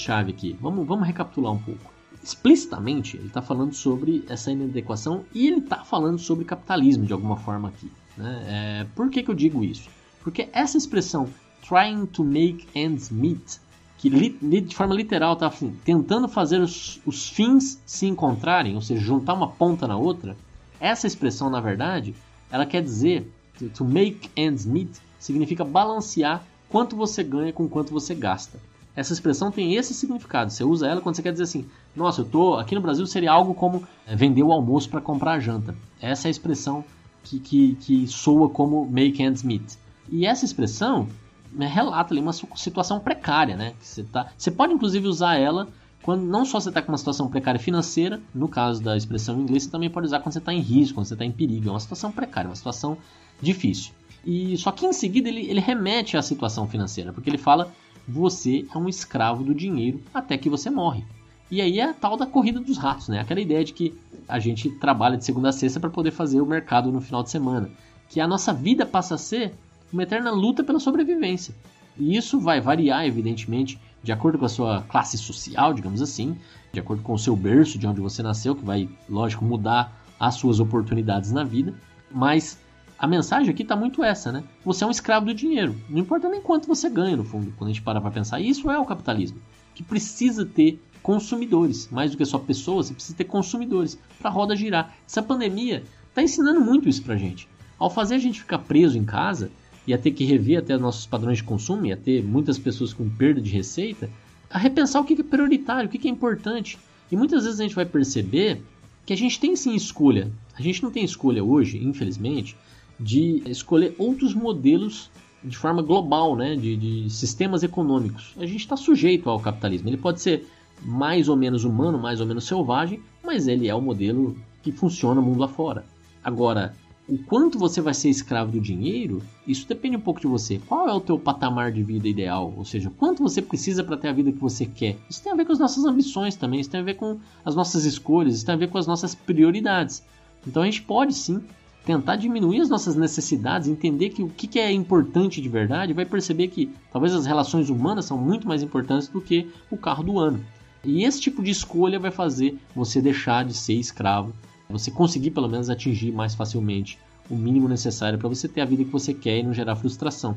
Ideias-chave 0.08 0.32
aqui? 0.32 0.56
Vamos, 0.60 0.86
vamos 0.86 1.06
recapitular 1.06 1.52
um 1.52 1.58
pouco. 1.58 1.92
Explicitamente, 2.22 3.16
ele 3.16 3.28
está 3.28 3.42
falando 3.42 3.74
sobre 3.74 4.24
essa 4.28 4.50
inadequação 4.50 5.24
e 5.34 5.46
ele 5.46 5.58
está 5.58 5.84
falando 5.84 6.18
sobre 6.18 6.44
capitalismo 6.44 7.04
de 7.04 7.12
alguma 7.12 7.36
forma 7.36 7.68
aqui. 7.68 7.90
Né? 8.16 8.44
É, 8.48 8.86
por 8.94 9.10
que, 9.10 9.22
que 9.22 9.30
eu 9.30 9.34
digo 9.34 9.62
isso? 9.62 9.88
Porque 10.22 10.48
essa 10.52 10.76
expressão 10.76 11.28
trying 11.66 12.06
to 12.06 12.24
make 12.24 12.66
ends 12.74 13.10
meet, 13.10 13.58
que 13.98 14.08
li, 14.08 14.30
de 14.60 14.74
forma 14.74 14.94
literal 14.94 15.34
está 15.34 15.46
assim, 15.46 15.76
tentando 15.84 16.28
fazer 16.28 16.60
os, 16.60 17.00
os 17.04 17.28
fins 17.28 17.80
se 17.84 18.06
encontrarem, 18.06 18.74
ou 18.74 18.80
seja, 18.80 19.00
juntar 19.00 19.34
uma 19.34 19.48
ponta 19.48 19.86
na 19.86 19.96
outra, 19.96 20.36
essa 20.80 21.06
expressão, 21.06 21.50
na 21.50 21.60
verdade, 21.60 22.14
ela 22.50 22.66
quer 22.66 22.82
dizer 22.82 23.30
to 23.74 23.84
make 23.84 24.30
ends 24.36 24.64
meet 24.64 24.96
significa 25.18 25.64
balancear 25.64 26.44
quanto 26.68 26.94
você 26.94 27.24
ganha 27.24 27.52
com 27.52 27.68
quanto 27.68 27.92
você 27.92 28.14
gasta. 28.14 28.58
Essa 28.98 29.12
expressão 29.12 29.52
tem 29.52 29.76
esse 29.76 29.94
significado. 29.94 30.50
Você 30.50 30.64
usa 30.64 30.88
ela 30.88 31.00
quando 31.00 31.14
você 31.14 31.22
quer 31.22 31.30
dizer 31.30 31.44
assim: 31.44 31.64
nossa, 31.94 32.22
eu 32.22 32.24
tô 32.24 32.54
aqui 32.54 32.74
no 32.74 32.80
Brasil 32.80 33.06
seria 33.06 33.30
algo 33.30 33.54
como 33.54 33.87
é, 34.04 34.16
vender 34.16 34.42
o 34.42 34.50
almoço 34.50 34.90
para 34.90 35.00
comprar 35.00 35.34
a 35.34 35.38
janta. 35.38 35.72
Essa 36.00 36.26
é 36.26 36.28
a 36.28 36.32
expressão 36.32 36.84
que, 37.22 37.38
que, 37.38 37.76
que 37.76 38.08
soa 38.08 38.48
como 38.48 38.84
make 38.90 39.22
ends 39.22 39.44
meet. 39.44 39.76
E 40.11 40.26
essa 40.26 40.44
expressão 40.44 41.08
né, 41.52 41.68
relata 41.68 42.12
ali 42.12 42.20
uma 42.20 42.32
situação 42.32 42.98
precária, 42.98 43.56
né? 43.56 43.74
Você, 43.80 44.02
tá, 44.02 44.32
você 44.37 44.50
pode 44.50 44.72
inclusive 44.72 45.06
usar 45.06 45.37
ela 45.37 45.68
quando 46.02 46.24
não 46.24 46.44
só 46.44 46.58
você 46.58 46.70
está 46.70 46.82
com 46.82 46.90
uma 46.90 46.98
situação 46.98 47.28
precária 47.28 47.61
financeira, 47.61 48.20
no 48.34 48.48
caso 48.48 48.82
da 48.82 48.96
expressão 48.96 49.38
em 49.38 49.42
inglês, 49.42 49.62
você 49.62 49.70
também 49.70 49.90
pode 49.90 50.06
usar 50.06 50.18
quando 50.18 50.32
você 50.32 50.40
está 50.40 50.52
em 50.52 50.61
risco, 50.61 50.96
quando 50.96 51.06
você 51.06 51.14
está 51.14 51.24
em 51.24 51.30
perigo. 51.30 51.68
É 51.68 51.70
uma 51.70 51.78
situação 51.78 52.11
precária, 52.11 52.48
uma 52.48 52.56
situação 52.56 52.98
difícil. 53.40 53.92
E 54.26 54.56
só 54.56 54.72
que 54.72 54.84
em 54.84 54.92
seguida 54.92 55.28
ele, 55.28 55.48
ele 55.48 55.61
remete 55.61 56.16
à 56.16 56.22
situação 56.22 56.66
financeira, 56.66 57.12
porque 57.12 57.30
ele 57.30 57.38
fala 57.38 57.72
você 58.08 58.66
é 58.74 58.78
um 58.78 58.88
escravo 58.88 59.44
do 59.44 59.54
dinheiro 59.54 60.00
até 60.14 60.38
que 60.38 60.48
você 60.48 60.70
morre. 60.70 61.04
E 61.50 61.60
aí 61.60 61.78
é 61.78 61.84
a 61.84 61.94
tal 61.94 62.16
da 62.16 62.26
corrida 62.26 62.58
dos 62.58 62.78
ratos, 62.78 63.08
né? 63.08 63.20
Aquela 63.20 63.40
ideia 63.40 63.64
de 63.64 63.72
que 63.72 63.94
a 64.26 64.38
gente 64.38 64.70
trabalha 64.70 65.16
de 65.16 65.24
segunda 65.24 65.50
a 65.50 65.52
sexta 65.52 65.78
para 65.78 65.90
poder 65.90 66.10
fazer 66.10 66.40
o 66.40 66.46
mercado 66.46 66.90
no 66.90 67.00
final 67.00 67.22
de 67.22 67.30
semana. 67.30 67.70
Que 68.08 68.20
a 68.20 68.26
nossa 68.26 68.52
vida 68.52 68.86
passa 68.86 69.14
a 69.14 69.18
ser 69.18 69.54
uma 69.92 70.02
eterna 70.02 70.30
luta 70.30 70.64
pela 70.64 70.80
sobrevivência. 70.80 71.54
E 71.98 72.16
isso 72.16 72.38
vai 72.38 72.60
variar, 72.60 73.04
evidentemente, 73.06 73.78
de 74.02 74.12
acordo 74.12 74.38
com 74.38 74.44
a 74.44 74.48
sua 74.48 74.82
classe 74.82 75.18
social, 75.18 75.74
digamos 75.74 76.00
assim, 76.00 76.36
de 76.72 76.80
acordo 76.80 77.02
com 77.02 77.14
o 77.14 77.18
seu 77.18 77.34
berço, 77.34 77.78
de 77.78 77.86
onde 77.86 78.00
você 78.00 78.22
nasceu, 78.22 78.54
que 78.54 78.64
vai, 78.64 78.88
lógico, 79.08 79.44
mudar 79.44 80.00
as 80.20 80.34
suas 80.34 80.60
oportunidades 80.60 81.32
na 81.32 81.44
vida. 81.44 81.74
Mas 82.10 82.58
a 82.98 83.06
mensagem 83.06 83.50
aqui 83.50 83.62
está 83.62 83.76
muito 83.76 84.02
essa, 84.02 84.32
né? 84.32 84.42
Você 84.64 84.82
é 84.82 84.87
um 84.87 84.90
escravo 84.90 85.26
do 85.26 85.34
dinheiro. 85.34 85.76
Não 85.88 86.00
importa 86.00 86.28
nem 86.28 86.40
quanto 86.40 86.66
você 86.66 86.90
ganha, 86.90 87.16
no 87.16 87.24
fundo, 87.24 87.52
quando 87.56 87.70
a 87.70 87.72
gente 87.72 87.82
para 87.82 88.00
para 88.00 88.11
pensar. 88.11 88.40
E 88.40 88.48
isso 88.48 88.68
é 88.70 88.78
o 88.78 88.84
capitalismo, 88.84 89.38
que 89.74 89.84
precisa 89.84 90.44
ter 90.44 90.82
consumidores, 91.00 91.88
mais 91.92 92.11
do 92.11 92.16
que 92.16 92.24
só 92.24 92.38
pessoas, 92.38 92.88
você 92.88 92.94
precisa 92.94 93.16
ter 93.16 93.24
consumidores 93.24 93.96
para 94.18 94.28
a 94.28 94.32
roda 94.32 94.56
girar. 94.56 94.94
Essa 95.06 95.22
pandemia 95.22 95.84
está 96.08 96.22
ensinando 96.22 96.61
muito 96.61 96.88
isso 96.88 97.02
para 97.02 97.14
a 97.14 97.18
gente. 97.18 97.48
Ao 97.78 97.88
fazer 97.88 98.16
a 98.16 98.18
gente 98.18 98.40
ficar 98.40 98.58
preso 98.58 98.98
em 98.98 99.04
casa, 99.04 99.50
ia 99.87 99.96
ter 99.96 100.11
que 100.11 100.24
rever 100.24 100.58
até 100.58 100.76
nossos 100.76 101.06
padrões 101.06 101.38
de 101.38 101.44
consumo, 101.44 101.87
ia 101.87 101.96
ter 101.96 102.22
muitas 102.22 102.58
pessoas 102.58 102.92
com 102.92 103.08
perda 103.08 103.40
de 103.40 103.50
receita, 103.50 104.11
a 104.50 104.58
repensar 104.58 105.00
o 105.00 105.04
que 105.04 105.14
é 105.14 105.22
prioritário, 105.22 105.88
o 105.88 105.90
que 105.90 106.08
é 106.08 106.11
importante. 106.11 106.78
E 107.12 107.16
muitas 107.16 107.44
vezes 107.44 107.61
a 107.61 107.62
gente 107.62 107.76
vai 107.76 107.87
perceber 107.87 108.61
que 109.06 109.12
a 109.12 109.16
gente 109.16 109.38
tem 109.38 109.54
sim 109.54 109.74
escolha. 109.74 110.30
A 110.54 110.61
gente 110.61 110.82
não 110.82 110.90
tem 110.90 111.04
escolha 111.04 111.42
hoje, 111.42 111.78
infelizmente, 111.82 112.56
de 112.98 113.42
escolher 113.46 113.94
outros 113.98 114.34
modelos 114.34 115.11
de 115.42 115.56
forma 115.56 115.82
global, 115.82 116.34
né, 116.34 116.56
de, 116.56 116.76
de 116.76 117.11
sistemas 117.11 117.62
econômicos. 117.62 118.34
A 118.37 118.44
gente 118.44 118.61
está 118.61 118.76
sujeito 118.76 119.30
ao 119.30 119.38
capitalismo. 119.38 119.88
Ele 119.88 119.96
pode 119.96 120.20
ser 120.20 120.46
mais 120.82 121.28
ou 121.28 121.37
menos 121.37 121.64
humano, 121.64 121.98
mais 121.98 122.20
ou 122.20 122.26
menos 122.26 122.44
selvagem, 122.44 123.00
mas 123.22 123.46
ele 123.46 123.68
é 123.68 123.74
o 123.74 123.80
modelo 123.80 124.37
que 124.62 124.72
funciona 124.72 125.20
mundo 125.20 125.44
afora. 125.44 125.84
Agora, 126.22 126.74
o 127.08 127.16
quanto 127.16 127.58
você 127.58 127.80
vai 127.80 127.94
ser 127.94 128.11
escravo 128.11 128.52
do 128.52 128.61
dinheiro, 128.61 129.22
isso 129.46 129.66
depende 129.66 129.96
um 129.96 130.00
pouco 130.00 130.20
de 130.20 130.26
você. 130.26 130.61
Qual 130.68 130.87
é 130.88 130.92
o 130.92 131.00
teu 131.00 131.18
patamar 131.18 131.72
de 131.72 131.82
vida 131.82 132.06
ideal? 132.06 132.52
Ou 132.56 132.64
seja, 132.64 132.90
quanto 132.90 133.22
você 133.22 133.40
precisa 133.40 133.82
para 133.82 133.96
ter 133.96 134.08
a 134.08 134.12
vida 134.12 134.30
que 134.30 134.38
você 134.38 134.66
quer? 134.66 134.96
Isso 135.08 135.22
tem 135.22 135.32
a 135.32 135.37
ver 135.37 135.46
com 135.46 135.52
as 135.52 135.58
nossas 135.58 135.84
ambições 135.84 136.37
também, 136.37 136.61
isso 136.61 136.70
tem 136.70 136.80
a 136.80 136.84
ver 136.84 136.94
com 136.94 137.18
as 137.44 137.54
nossas 137.54 137.84
escolhas, 137.84 138.34
isso 138.34 138.44
tem 138.44 138.54
a 138.54 138.58
ver 138.58 138.68
com 138.68 138.76
as 138.76 138.87
nossas 138.87 139.14
prioridades. 139.14 140.02
Então 140.46 140.62
a 140.62 140.66
gente 140.66 140.82
pode 140.82 141.14
sim 141.14 141.40
tentar 141.84 142.16
diminuir 142.16 142.60
as 142.60 142.68
nossas 142.68 142.96
necessidades, 142.96 143.68
entender 143.68 144.10
que 144.10 144.22
o 144.22 144.28
que 144.28 144.58
é 144.58 144.70
importante 144.70 145.40
de 145.40 145.48
verdade, 145.48 145.92
vai 145.92 146.04
perceber 146.04 146.48
que 146.48 146.70
talvez 146.92 147.14
as 147.14 147.26
relações 147.26 147.70
humanas 147.70 148.04
são 148.04 148.18
muito 148.18 148.46
mais 148.46 148.62
importantes 148.62 149.08
do 149.08 149.20
que 149.20 149.48
o 149.70 149.76
carro 149.76 150.02
do 150.02 150.18
ano. 150.18 150.44
E 150.84 151.04
esse 151.04 151.20
tipo 151.20 151.42
de 151.42 151.50
escolha 151.50 151.98
vai 151.98 152.10
fazer 152.10 152.58
você 152.74 153.00
deixar 153.00 153.44
de 153.44 153.54
ser 153.54 153.74
escravo 153.74 154.32
você 154.68 154.90
conseguir 154.90 155.30
pelo 155.30 155.48
menos 155.48 155.70
atingir 155.70 156.12
mais 156.12 156.34
facilmente 156.34 156.98
o 157.30 157.34
mínimo 157.34 157.68
necessário 157.68 158.18
para 158.18 158.28
você 158.28 158.48
ter 158.48 158.60
a 158.60 158.64
vida 158.64 158.84
que 158.84 158.90
você 158.90 159.14
quer 159.14 159.38
e 159.38 159.42
não 159.42 159.54
gerar 159.54 159.76
frustração. 159.76 160.36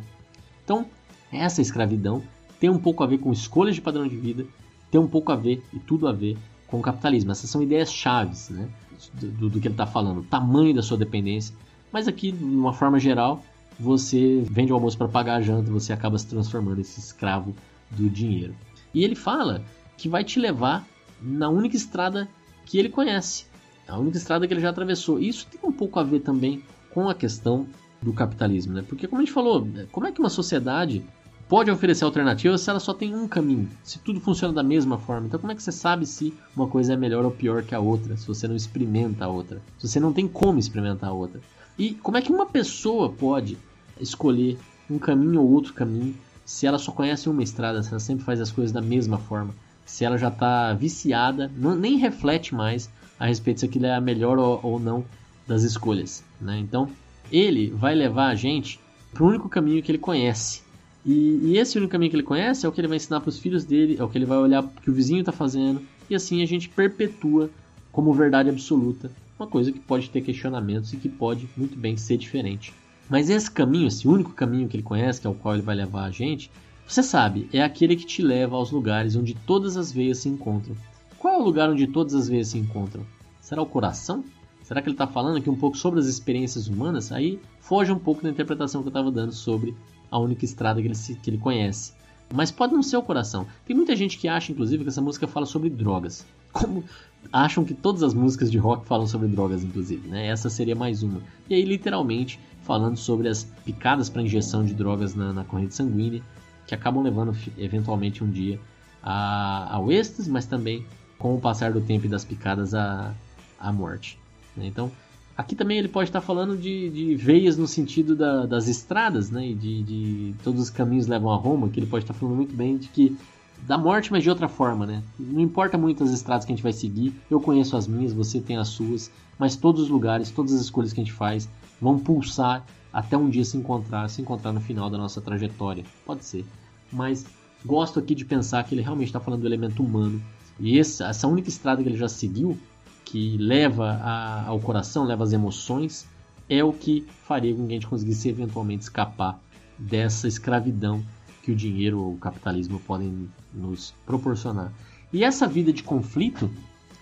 Então, 0.64 0.86
essa 1.32 1.62
escravidão 1.62 2.22
tem 2.60 2.70
um 2.70 2.80
pouco 2.80 3.04
a 3.04 3.08
ver 3.08 3.18
com 3.18 3.32
escolhas 3.32 3.76
de 3.76 3.82
padrão 3.82 4.08
de 4.08 4.16
vida, 4.16 4.46
tem 4.90 5.00
um 5.00 5.08
pouco 5.08 5.32
a 5.32 5.36
ver 5.36 5.64
e 5.74 5.80
tudo 5.80 6.08
a 6.08 6.12
ver 6.12 6.38
com 6.68 6.80
o 6.80 6.82
capitalismo. 6.82 7.32
Essas 7.32 7.50
são 7.50 7.62
ideias 7.62 7.92
chaves 7.92 8.50
né, 8.50 8.70
do, 9.14 9.50
do 9.50 9.60
que 9.60 9.68
ele 9.68 9.74
está 9.74 9.86
falando, 9.86 10.20
o 10.20 10.24
tamanho 10.24 10.74
da 10.74 10.82
sua 10.82 10.98
dependência. 10.98 11.56
Mas 11.92 12.08
aqui, 12.08 12.32
de 12.32 12.44
uma 12.44 12.74
forma 12.74 13.00
geral, 13.00 13.44
você 13.80 14.44
vende 14.50 14.72
o 14.72 14.76
almoço 14.76 14.98
para 14.98 15.08
pagar 15.08 15.36
a 15.36 15.42
janta, 15.42 15.72
você 15.72 15.92
acaba 15.92 16.18
se 16.18 16.28
transformando 16.28 16.80
esse 16.80 17.00
escravo 17.00 17.56
do 17.90 18.10
dinheiro. 18.10 18.56
E 18.94 19.04
ele 19.04 19.16
fala 19.16 19.64
que 19.98 20.08
vai 20.08 20.24
te 20.24 20.40
levar 20.40 20.86
na 21.22 21.50
única 21.50 21.76
estrada 21.76 22.28
que 22.66 22.78
ele 22.78 22.90
conhece, 22.90 23.46
a 23.88 23.98
única 23.98 24.18
estrada 24.18 24.48
que 24.48 24.54
ele 24.54 24.62
já 24.62 24.70
atravessou. 24.70 25.20
Isso 25.20 25.48
tem 25.48 25.60
um 25.64 25.74
pouco 25.74 26.00
a 26.00 26.04
ver 26.04 26.22
também 26.22 26.64
com 26.94 27.10
a 27.10 27.16
questão 27.16 27.68
do 28.02 28.14
capitalismo, 28.14 28.74
né? 28.74 28.84
Porque 28.88 29.08
como 29.08 29.22
a 29.22 29.26
gente 29.26 29.34
falou, 29.34 29.68
como 29.92 30.08
é 30.08 30.12
que 30.12 30.20
uma 30.20 30.30
sociedade 30.30 31.04
pode 31.52 31.70
oferecer 31.70 32.06
alternativas 32.06 32.62
se 32.62 32.70
ela 32.70 32.80
só 32.80 32.94
tem 32.94 33.14
um 33.14 33.28
caminho, 33.28 33.68
se 33.84 34.00
tudo 34.00 34.22
funciona 34.22 34.54
da 34.54 34.64
mesma 34.64 34.98
forma. 34.98 35.28
Então 35.28 35.38
como 35.38 35.52
é 35.52 35.56
que 35.56 35.62
você 35.62 35.70
sabe 35.70 36.06
se 36.06 36.34
uma 36.56 36.66
coisa 36.66 36.94
é 36.94 36.96
melhor 36.96 37.26
ou 37.26 37.32
pior 37.32 37.62
que 37.62 37.76
a 37.76 37.80
outra, 37.82 38.16
se 38.16 38.26
você 38.26 38.48
não 38.48 38.56
experimenta 38.56 39.26
a 39.26 39.28
outra, 39.28 39.62
se 39.78 39.86
você 39.86 40.00
não 40.00 40.14
tem 40.14 40.30
como 40.30 40.60
experimentar 40.60 41.10
a 41.10 41.14
outra? 41.14 41.42
E 41.78 41.94
como 41.96 42.16
é 42.16 42.22
que 42.22 42.32
uma 42.32 42.46
pessoa 42.46 43.10
pode 43.10 43.58
escolher 44.00 44.58
um 44.90 44.98
caminho 44.98 45.42
ou 45.42 45.52
outro 45.52 45.74
caminho 45.74 46.16
se 46.46 46.66
ela 46.66 46.80
só 46.80 46.94
conhece 46.94 47.28
uma 47.28 47.44
estrada, 47.44 47.84
se 47.84 47.90
ela 47.90 48.00
sempre 48.00 48.24
faz 48.24 48.40
as 48.40 48.50
coisas 48.50 48.72
da 48.72 48.82
mesma 48.82 49.18
forma, 49.18 49.54
se 49.86 50.06
ela 50.06 50.18
já 50.18 50.30
está 50.30 50.74
viciada, 50.74 51.52
não, 51.58 51.76
nem 51.76 51.98
reflete 51.98 52.56
mais 52.56 52.90
a 53.20 53.26
respeito 53.26 53.60
se 53.60 53.66
aquilo 53.66 53.88
é 53.88 53.94
a 53.94 54.00
melhor 54.00 54.40
ou, 54.40 54.58
ou 54.64 54.80
não 54.80 55.04
das 55.46 55.64
escolhas. 55.64 56.24
Né? 56.40 56.60
Então, 56.60 56.90
ele 57.30 57.70
vai 57.72 57.94
levar 57.94 58.28
a 58.28 58.36
gente 58.36 58.80
para 59.14 59.22
o 59.22 59.28
único 59.28 59.50
caminho 59.50 59.84
que 59.84 59.92
ele 59.92 59.98
conhece. 59.98 60.71
E, 61.06 61.40
e, 61.44 61.58
esse 61.58 61.78
único 61.78 61.92
caminho 61.92 62.12
que 62.12 62.16
ele 62.16 62.24
conhece 62.24 62.66
é 62.66 62.70
o 62.70 62.72
que 62.72 62.80
ele 62.80 62.88
vai 62.88 62.98
ensinar 62.98 63.22
para 63.22 63.30
os 63.30 63.40
filhos 63.40 63.66
dele, 63.66 63.98
é 64.00 64.04
o 64.04 64.10
que 64.10 64.18
ele 64.18 64.26
vai 64.26 64.38
olhar 64.38 64.64
que 64.84 64.90
o 64.90 64.94
vizinho 64.94 65.22
está 65.22 65.32
fazendo, 65.32 65.82
e 66.10 66.14
assim 66.14 66.44
a 66.44 66.46
gente 66.46 66.70
perpetua 66.70 67.50
como 67.92 68.14
verdade 68.14 68.50
absoluta 68.50 69.12
uma 69.42 69.48
coisa 69.48 69.72
que 69.72 69.80
pode 69.80 70.10
ter 70.10 70.22
questionamentos 70.22 70.94
e 70.94 70.98
que 70.98 71.10
pode 71.10 71.50
muito 71.58 71.76
bem 71.76 71.98
ser 71.98 72.18
diferente. 72.18 72.74
Mas 73.10 73.30
esse 73.30 73.50
caminho, 73.50 73.88
esse 73.88 74.08
único 74.08 74.32
caminho 74.34 74.68
que 74.68 74.76
ele 74.78 74.84
conhece, 74.84 75.20
que 75.20 75.26
é 75.26 75.30
o 75.30 75.34
qual 75.34 75.56
ele 75.56 75.64
vai 75.64 75.76
levar 75.76 76.04
a 76.04 76.12
gente, 76.12 76.52
você 76.88 77.02
sabe, 77.02 77.50
é 77.52 77.62
aquele 77.62 77.96
que 77.96 78.06
te 78.06 78.22
leva 78.22 78.56
aos 78.56 78.72
lugares 78.72 79.16
onde 79.16 79.34
todas 79.34 79.78
as 79.78 79.92
veias 79.92 80.20
se 80.20 80.30
encontram. 80.30 80.76
Qual 81.18 81.34
é 81.34 81.38
o 81.38 81.44
lugar 81.44 81.70
onde 81.70 81.88
todas 81.88 82.14
as 82.14 82.30
vezes 82.30 82.52
se 82.52 82.60
encontram? 82.60 83.04
Será 83.40 83.62
o 83.62 83.66
coração? 83.66 84.24
Será 84.62 84.82
que 84.82 84.88
ele 84.88 84.94
está 84.94 85.08
falando 85.08 85.38
aqui 85.38 85.50
um 85.50 85.56
pouco 85.56 85.76
sobre 85.76 86.00
as 86.00 86.06
experiências 86.06 86.68
humanas? 86.68 87.12
Aí 87.12 87.40
foge 87.60 87.92
um 87.92 88.00
pouco 88.00 88.22
da 88.22 88.30
interpretação 88.30 88.82
que 88.82 88.88
eu 88.88 88.92
estava 88.92 89.12
dando 89.12 89.34
sobre 89.34 89.76
a 90.12 90.20
única 90.20 90.46
estrada 90.46 90.82
que 90.82 90.88
ele, 90.88 90.96
que 90.96 91.30
ele 91.30 91.38
conhece. 91.38 91.94
Mas 92.34 92.52
pode 92.52 92.74
não 92.74 92.84
ser 92.84 92.98
o 92.98 93.02
coração. 93.02 93.48
Tem 93.66 93.76
muita 93.76 93.96
gente 93.96 94.18
que 94.18 94.28
acha, 94.28 94.52
inclusive, 94.52 94.84
que 94.84 94.90
essa 94.90 95.02
música 95.02 95.28
fala 95.28 95.46
sobre 95.46 95.70
drogas. 95.70 96.26
Como 96.52 96.84
acham 97.32 97.64
que 97.64 97.74
todas 97.74 98.04
as 98.04 98.14
músicas 98.14 98.52
de 98.52 98.58
rock 98.58 98.86
falam 98.86 99.08
sobre 99.08 99.28
drogas, 99.28 99.64
inclusive, 99.64 100.08
né? 100.08 100.28
Essa 100.28 100.50
seria 100.50 100.76
mais 100.76 101.04
uma. 101.04 101.22
E 101.50 101.56
aí, 101.56 101.64
literalmente, 101.64 102.40
falando 102.64 102.98
sobre 102.98 103.28
as 103.28 103.44
picadas 103.66 104.10
para 104.10 104.22
injeção 104.22 104.64
de 104.64 104.74
drogas 104.74 105.16
na, 105.16 105.34
na 105.34 105.44
corrente 105.44 105.76
sanguínea, 105.76 106.22
que 106.66 106.76
acabam 106.76 107.04
levando 107.04 107.36
eventualmente 107.58 108.24
um 108.24 108.30
dia 108.30 108.60
a, 109.04 109.76
ao 109.76 109.92
êxtase, 109.92 110.30
mas 110.30 110.46
também 110.46 110.86
com 111.18 111.36
o 111.36 111.40
passar 111.40 111.72
do 111.72 111.82
tempo 111.82 112.06
e 112.06 112.10
das 112.10 112.26
picadas 112.26 112.74
a, 112.74 113.14
a 113.60 113.72
morte. 113.72 114.18
Né? 114.56 114.68
Então, 114.68 114.92
aqui 115.38 115.56
também 115.56 115.78
ele 115.78 115.88
pode 115.88 116.10
estar 116.10 116.22
falando 116.22 116.58
de, 116.58 116.90
de 116.90 117.16
veias 117.16 117.58
no 117.58 117.68
sentido 117.68 118.16
da, 118.16 118.46
das 118.46 118.68
estradas, 118.68 119.30
né? 119.30 119.50
E 119.50 119.56
de, 119.56 119.84
de, 119.84 120.36
todos 120.44 120.62
os 120.62 120.70
caminhos 120.70 121.08
levam 121.08 121.32
a 121.32 121.36
Roma, 121.36 121.70
que 121.70 121.80
ele 121.80 121.88
pode 121.88 122.04
estar 122.04 122.14
falando 122.14 122.36
muito 122.36 122.56
bem 122.56 122.78
de 122.78 122.88
que 122.88 123.18
da 123.66 123.78
morte, 123.78 124.12
mas 124.12 124.24
de 124.24 124.30
outra 124.30 124.48
forma, 124.48 124.86
né? 124.86 125.04
Não 125.20 125.40
importa 125.40 125.78
muito 125.78 126.04
as 126.04 126.12
estradas 126.12 126.46
que 126.46 126.52
a 126.52 126.56
gente 126.56 126.64
vai 126.64 126.74
seguir, 126.74 127.14
eu 127.30 127.40
conheço 127.40 127.78
as 127.78 127.88
minhas, 127.88 128.12
você 128.12 128.40
tem 128.40 128.58
as 128.58 128.70
suas, 128.70 129.12
mas 129.38 129.56
todos 129.56 129.84
os 129.84 129.90
lugares, 129.90 130.32
todas 130.32 130.54
as 130.54 130.62
escolhas 130.62 130.92
que 130.94 131.00
a 131.00 131.04
gente 131.04 131.14
faz 131.14 131.48
vão 131.80 132.00
pulsar 132.00 132.66
até 132.92 133.16
um 133.16 133.30
dia 133.30 133.46
se 133.46 133.58
encontrar, 133.58 134.10
se 134.10 134.22
encontrar 134.22 134.52
no 134.52 134.60
final 134.60 134.90
da 134.90 134.98
nossa 134.98 135.22
trajetória. 135.22 135.84
Pode 136.06 136.26
ser. 136.26 136.46
Mas 136.92 137.26
gosto 137.66 138.00
aqui 138.00 138.14
de 138.14 138.26
pensar 138.26 138.64
que 138.64 138.76
ele 138.76 138.82
realmente 138.82 139.08
está 139.08 139.20
falando 139.20 139.42
do 139.42 139.48
elemento 139.48 139.84
humano. 139.84 140.22
E 140.60 140.78
essa, 140.78 141.08
essa 141.08 141.28
única 141.28 141.50
estrada 141.50 141.82
que 141.82 141.90
ele 141.90 141.98
já 141.98 142.10
seguiu, 142.10 142.58
que 143.06 143.38
leva 143.38 144.00
a, 144.02 144.48
ao 144.48 144.60
coração, 144.60 145.04
leva 145.04 145.24
às 145.24 145.34
emoções, 145.34 146.08
é 146.50 146.64
o 146.64 146.74
que 146.74 147.06
faria 147.26 147.54
com 147.54 147.66
que 147.66 147.72
a 147.72 147.76
gente 147.76 147.88
conseguisse 147.88 148.30
eventualmente 148.30 148.84
escapar 148.84 149.40
dessa 149.78 150.28
escravidão 150.28 151.04
que 151.42 151.52
o 151.52 151.56
dinheiro 151.56 152.00
ou 152.00 152.14
o 152.14 152.18
capitalismo 152.18 152.80
podem 152.80 153.30
nos 153.54 153.94
proporcionar. 154.06 154.72
E 155.12 155.24
essa 155.24 155.48
vida 155.48 155.74
de 155.74 155.84
conflito, 155.84 156.50